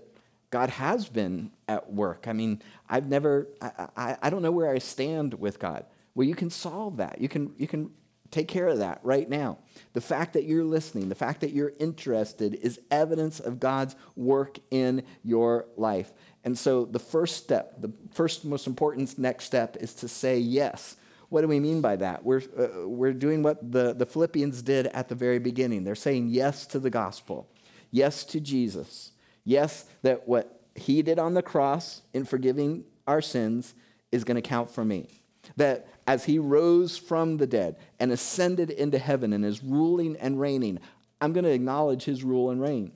God 0.51 0.69
has 0.71 1.09
been 1.09 1.51
at 1.69 1.93
work. 1.93 2.27
I 2.27 2.33
mean, 2.33 2.61
I've 2.89 3.09
never, 3.09 3.49
I, 3.61 3.89
I, 3.97 4.17
I 4.23 4.31
don't 4.31 4.43
know 4.43 4.51
where 4.51 4.71
I 4.71 4.79
stand 4.79 5.35
with 5.35 5.59
God. 5.59 5.87
Well, 6.15 6.27
you 6.27 6.35
can 6.35 6.51
solve 6.51 6.99
that. 6.99 7.21
You 7.21 7.29
can, 7.29 7.55
you 7.57 7.67
can 7.67 7.91
Take 8.33 8.49
care 8.49 8.67
of 8.67 8.79
that 8.79 8.99
right 9.03 9.29
now. 9.29 9.59
The 9.93 10.01
fact 10.01 10.33
that 10.33 10.45
you're 10.45 10.65
listening, 10.65 11.11
the 11.11 11.15
fact 11.15 11.43
that 11.43 11.53
you're 11.53 11.75
interested 11.79 12.55
is 12.55 12.81
evidence 12.91 13.41
of 13.41 13.61
God's 13.61 13.95
work 14.17 14.59
in 14.71 15.03
your 15.23 15.67
life. 15.77 16.15
And 16.43 16.59
so 16.59 16.87
the 16.87 16.99
first 16.99 17.37
step, 17.37 17.83
the 17.83 17.93
first 18.15 18.47
most 18.47 18.67
important 18.67 19.19
next 19.19 19.45
step 19.45 19.77
is 19.79 19.95
to 19.97 20.09
say 20.09 20.39
yes. 20.39 20.97
What 21.33 21.41
do 21.41 21.49
we 21.49 21.61
mean 21.61 21.81
by 21.81 21.97
that? 21.97 22.23
We're, 22.27 22.43
uh, 22.59 22.87
we're 22.87 23.15
doing 23.15 23.43
what 23.43 23.73
the, 23.73 23.95
the 23.95 24.05
Philippians 24.05 24.61
did 24.61 24.89
at 24.89 25.09
the 25.09 25.15
very 25.15 25.39
beginning. 25.39 25.83
They're 25.83 25.95
saying 25.95 26.29
yes 26.29 26.67
to 26.67 26.79
the 26.79 26.91
gospel, 26.91 27.49
yes 27.91 28.23
to 28.25 28.39
Jesus, 28.39 29.13
yes 29.43 29.87
that 30.03 30.29
what 30.29 30.61
he 30.75 31.01
did 31.01 31.19
on 31.19 31.33
the 31.33 31.41
cross 31.41 32.03
in 32.13 32.27
forgiving 32.27 32.85
our 33.07 33.23
sins 33.23 33.73
is 34.13 34.25
going 34.25 34.35
to 34.35 34.47
count 34.47 34.69
for 34.69 34.85
me. 34.85 35.09
That 35.57 35.89
as 36.07 36.27
he 36.27 36.39
rose 36.39 36.99
from 36.99 37.39
the 37.39 37.47
dead 37.47 37.77
and 37.99 38.13
ascended 38.13 38.69
into 38.69 38.99
heaven 38.99 39.33
and 39.33 39.43
is 39.43 39.65
ruling 39.65 40.17
and 40.19 40.39
reigning, 40.39 40.81
I'm 41.23 41.33
going 41.33 41.45
to 41.45 41.51
acknowledge 41.51 42.05
his 42.05 42.23
rule 42.23 42.51
and 42.51 42.61
reign. 42.61 42.93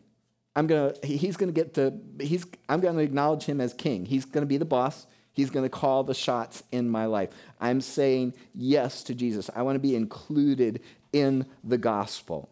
I'm 0.54 0.66
going 0.66 0.92
to, 0.92 1.06
he's 1.06 1.38
going 1.38 1.48
to 1.48 1.58
get 1.58 1.72
to, 1.74 1.94
he's, 2.20 2.44
I'm 2.68 2.80
going 2.80 2.96
to 2.96 3.02
acknowledge 3.02 3.44
him 3.44 3.62
as 3.62 3.72
king. 3.72 4.04
He's 4.04 4.26
going 4.26 4.42
to 4.42 4.46
be 4.46 4.58
the 4.58 4.66
boss. 4.66 5.06
He's 5.36 5.50
going 5.50 5.66
to 5.66 5.70
call 5.70 6.02
the 6.02 6.14
shots 6.14 6.62
in 6.72 6.88
my 6.88 7.04
life. 7.04 7.28
I'm 7.60 7.82
saying 7.82 8.32
yes 8.54 9.02
to 9.02 9.14
Jesus. 9.14 9.50
I 9.54 9.60
want 9.60 9.76
to 9.76 9.80
be 9.80 9.94
included 9.94 10.80
in 11.12 11.44
the 11.62 11.76
gospel. 11.76 12.48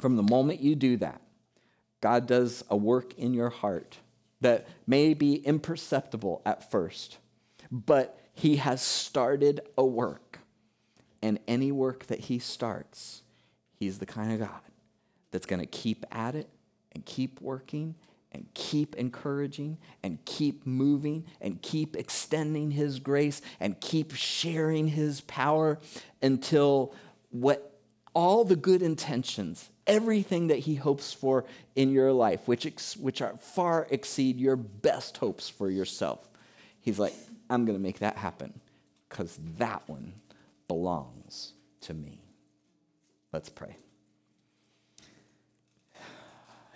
From 0.00 0.16
the 0.16 0.22
moment 0.22 0.60
you 0.60 0.74
do 0.74 0.96
that, 0.96 1.20
God 2.00 2.26
does 2.26 2.64
a 2.70 2.76
work 2.78 3.12
in 3.18 3.34
your 3.34 3.50
heart 3.50 3.98
that 4.40 4.66
may 4.86 5.12
be 5.12 5.34
imperceptible 5.34 6.40
at 6.46 6.70
first, 6.70 7.18
but 7.70 8.18
he 8.32 8.56
has 8.56 8.80
started 8.80 9.60
a 9.76 9.84
work. 9.84 10.38
And 11.20 11.38
any 11.46 11.72
work 11.72 12.06
that 12.06 12.20
he 12.20 12.38
starts, 12.38 13.22
he's 13.74 13.98
the 13.98 14.06
kind 14.06 14.32
of 14.32 14.38
God 14.38 14.60
that's 15.30 15.44
going 15.44 15.60
to 15.60 15.66
keep 15.66 16.06
at 16.10 16.34
it 16.34 16.48
and 16.92 17.04
keep 17.04 17.38
working 17.42 17.96
and 18.32 18.46
keep 18.54 18.94
encouraging 18.96 19.78
and 20.02 20.24
keep 20.24 20.66
moving 20.66 21.24
and 21.40 21.62
keep 21.62 21.96
extending 21.96 22.70
his 22.70 22.98
grace 22.98 23.40
and 23.60 23.80
keep 23.80 24.14
sharing 24.14 24.88
his 24.88 25.20
power 25.22 25.78
until 26.20 26.94
what 27.30 27.80
all 28.14 28.44
the 28.44 28.56
good 28.56 28.82
intentions 28.82 29.70
everything 29.86 30.48
that 30.48 30.58
he 30.58 30.74
hopes 30.74 31.14
for 31.14 31.46
in 31.74 31.90
your 31.90 32.12
life 32.12 32.46
which, 32.46 32.66
ex, 32.66 32.96
which 32.96 33.22
are 33.22 33.36
far 33.38 33.86
exceed 33.90 34.38
your 34.38 34.56
best 34.56 35.16
hopes 35.16 35.48
for 35.48 35.70
yourself 35.70 36.28
he's 36.80 36.98
like 36.98 37.14
I'm 37.50 37.64
going 37.64 37.76
to 37.76 37.82
make 37.82 38.00
that 38.00 38.16
happen 38.16 38.60
because 39.08 39.38
that 39.58 39.82
one 39.88 40.12
belongs 40.66 41.52
to 41.82 41.94
me. 41.94 42.20
Let's 43.32 43.48
pray. 43.48 43.76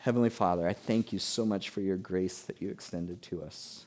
Heavenly 0.02 0.30
Father, 0.30 0.66
I 0.66 0.72
thank 0.72 1.12
you 1.12 1.20
so 1.20 1.46
much 1.46 1.68
for 1.68 1.80
your 1.80 1.96
grace 1.96 2.40
that 2.40 2.60
you 2.60 2.70
extended 2.70 3.22
to 3.22 3.40
us. 3.44 3.86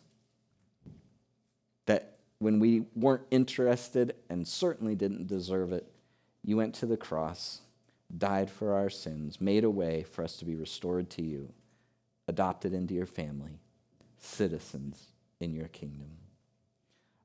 That 1.88 2.20
when 2.40 2.62
we 2.62 2.86
weren't 2.96 3.26
interested 3.32 4.16
and 4.30 4.48
certainly 4.48 4.96
didn't 4.96 5.28
deserve 5.28 5.74
it, 5.74 5.92
you 6.42 6.56
went 6.56 6.74
to 6.76 6.86
the 6.86 6.96
cross, 6.96 7.60
died 8.18 8.50
for 8.50 8.76
our 8.76 8.90
sins, 8.90 9.42
made 9.42 9.66
a 9.66 9.70
way 9.70 10.04
for 10.04 10.24
us 10.24 10.38
to 10.38 10.46
be 10.46 10.56
restored 10.56 11.10
to 11.10 11.22
you, 11.22 11.52
adopted 12.30 12.74
into 12.74 12.94
your 12.94 13.06
family, 13.06 13.60
citizens 14.18 15.08
in 15.42 15.54
your 15.54 15.68
kingdom. 15.68 16.12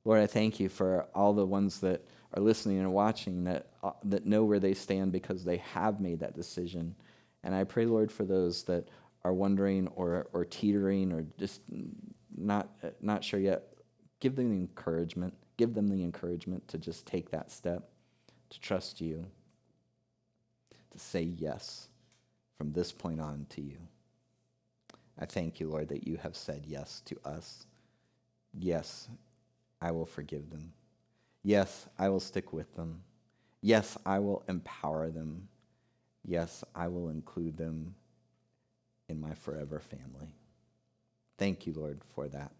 Lord, 0.05 0.21
I 0.21 0.27
thank 0.27 0.59
you 0.59 0.69
for 0.69 1.07
all 1.15 1.33
the 1.33 1.47
ones 1.47 1.79
that 1.79 2.05
are 2.35 2.43
listening 2.43 2.81
and 2.81 2.93
watching 2.93 3.45
that, 3.45 3.69
uh, 3.85 3.93
that 4.03 4.27
know 4.27 4.43
where 4.43 4.59
they 4.59 4.75
stand 4.75 5.13
because 5.13 5.45
they 5.45 5.59
have 5.59 6.01
made 6.01 6.19
that 6.19 6.35
decision. 6.35 6.97
And 7.43 7.55
I 7.55 7.65
pray, 7.65 7.87
Lord, 7.87 8.13
for 8.13 8.25
those 8.25 8.65
that 8.65 8.89
are 9.25 9.33
wondering 9.33 9.89
or, 9.89 10.29
or 10.33 10.45
teetering 10.45 11.13
or 11.13 11.25
just 11.39 11.63
not, 12.37 12.71
not 13.01 13.25
sure 13.25 13.41
yet, 13.41 13.65
give 14.21 14.37
them 14.37 14.51
the 14.51 14.57
encouragement. 14.57 15.35
Give 15.57 15.75
them 15.75 15.89
the 15.89 16.03
encouragement 16.03 16.67
to 16.69 16.79
just 16.79 17.07
take 17.07 17.31
that 17.31 17.51
step, 17.51 17.89
to 18.49 18.61
trust 18.61 19.01
you, 19.01 19.27
to 20.91 20.99
say 20.99 21.23
yes 21.23 21.89
from 22.57 22.73
this 22.73 22.93
point 22.93 23.21
on 23.21 23.47
to 23.51 23.61
you. 23.61 23.77
I 25.19 25.27
thank 25.27 25.61
you, 25.61 25.69
Lord, 25.69 25.89
that 25.89 26.07
you 26.07 26.17
have 26.17 26.35
said 26.35 26.65
yes 26.67 27.03
to 27.07 27.17
us. 27.27 27.67
Yes, 28.59 29.09
I 29.83 29.91
will 29.91 30.07
forgive 30.07 30.51
them. 30.51 30.73
Yes, 31.43 31.87
I 31.99 32.09
will 32.09 32.21
stick 32.21 32.55
with 32.55 32.75
them. 32.75 33.03
Yes, 33.61 33.99
I 34.07 34.19
will 34.19 34.43
empower 34.49 35.11
them. 35.11 35.49
Yes, 36.25 36.65
I 36.75 36.89
will 36.89 37.09
include 37.09 37.57
them 37.57 37.95
in 39.09 39.21
my 39.21 39.35
forever 39.35 39.81
family. 39.81 40.29
Thank 41.39 41.67
you, 41.67 41.73
Lord, 41.73 42.01
for 42.15 42.29
that. 42.29 42.53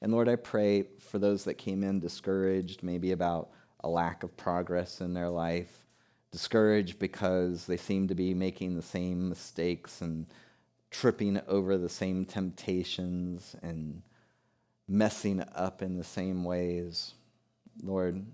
And 0.00 0.12
Lord, 0.12 0.28
I 0.28 0.36
pray 0.36 0.86
for 0.98 1.18
those 1.18 1.44
that 1.44 1.54
came 1.54 1.82
in 1.82 2.00
discouraged, 2.00 2.82
maybe 2.82 3.12
about 3.12 3.50
a 3.80 3.88
lack 3.88 4.22
of 4.22 4.36
progress 4.36 5.00
in 5.00 5.14
their 5.14 5.28
life, 5.28 5.84
discouraged 6.30 6.98
because 6.98 7.66
they 7.66 7.76
seem 7.76 8.08
to 8.08 8.14
be 8.14 8.34
making 8.34 8.74
the 8.74 8.82
same 8.82 9.28
mistakes 9.28 10.00
and 10.00 10.26
tripping 10.90 11.40
over 11.48 11.76
the 11.76 11.88
same 11.88 12.24
temptations 12.24 13.54
and 13.62 14.02
messing 14.88 15.42
up 15.54 15.82
in 15.82 15.96
the 15.96 16.04
same 16.04 16.44
ways. 16.44 17.14
Lord, 17.82 18.24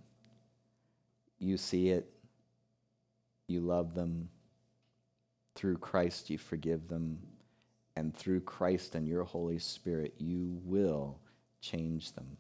you 1.39 1.57
see 1.57 1.91
it. 1.91 2.13
You 3.51 3.61
love 3.61 3.95
them. 3.95 4.29
Through 5.57 5.79
Christ, 5.79 6.31
you 6.31 6.39
forgive 6.39 6.87
them. 6.87 7.19
And 7.97 8.15
through 8.17 8.43
Christ 8.43 8.95
and 8.95 9.09
your 9.09 9.25
Holy 9.25 9.59
Spirit, 9.59 10.15
you 10.19 10.61
will 10.65 11.19
change 11.61 12.13
them. 12.13 12.37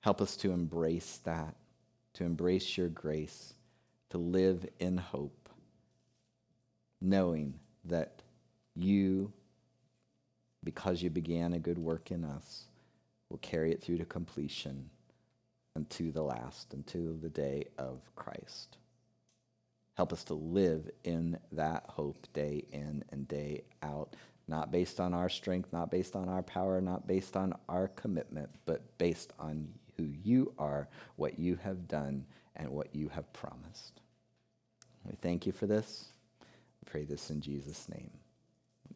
Help 0.00 0.22
us 0.22 0.36
to 0.38 0.52
embrace 0.52 1.20
that, 1.24 1.54
to 2.14 2.24
embrace 2.24 2.78
your 2.78 2.88
grace, 2.88 3.52
to 4.08 4.16
live 4.16 4.66
in 4.78 4.96
hope, 4.96 5.50
knowing 7.02 7.60
that 7.84 8.22
you, 8.74 9.30
because 10.64 11.02
you 11.02 11.10
began 11.10 11.52
a 11.52 11.58
good 11.58 11.78
work 11.78 12.10
in 12.10 12.24
us, 12.24 12.64
will 13.28 13.38
carry 13.38 13.70
it 13.70 13.82
through 13.82 13.98
to 13.98 14.06
completion 14.06 14.88
unto 15.76 16.10
the 16.10 16.22
last, 16.22 16.72
until 16.72 17.12
the 17.14 17.28
day 17.28 17.66
of 17.76 18.00
Christ. 18.16 18.78
Help 20.00 20.14
us 20.14 20.24
to 20.24 20.32
live 20.32 20.88
in 21.04 21.38
that 21.52 21.84
hope 21.86 22.26
day 22.32 22.64
in 22.72 23.04
and 23.12 23.28
day 23.28 23.60
out, 23.82 24.16
not 24.48 24.72
based 24.72 24.98
on 24.98 25.12
our 25.12 25.28
strength, 25.28 25.70
not 25.74 25.90
based 25.90 26.16
on 26.16 26.26
our 26.26 26.42
power, 26.42 26.80
not 26.80 27.06
based 27.06 27.36
on 27.36 27.52
our 27.68 27.88
commitment, 27.88 28.48
but 28.64 28.96
based 28.96 29.34
on 29.38 29.68
who 29.98 30.04
you 30.24 30.54
are, 30.58 30.88
what 31.16 31.38
you 31.38 31.54
have 31.56 31.86
done, 31.86 32.24
and 32.56 32.70
what 32.70 32.94
you 32.94 33.10
have 33.10 33.30
promised. 33.34 34.00
We 35.04 35.16
thank 35.20 35.44
you 35.44 35.52
for 35.52 35.66
this. 35.66 36.06
We 36.40 36.90
pray 36.90 37.04
this 37.04 37.28
in 37.28 37.42
Jesus' 37.42 37.86
name. 37.90 38.10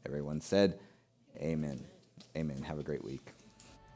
Everyone 0.06 0.40
said, 0.40 0.78
Amen. 1.36 1.84
Amen. 2.34 2.62
Have 2.62 2.78
a 2.78 2.82
great 2.82 3.04
week. 3.04 3.30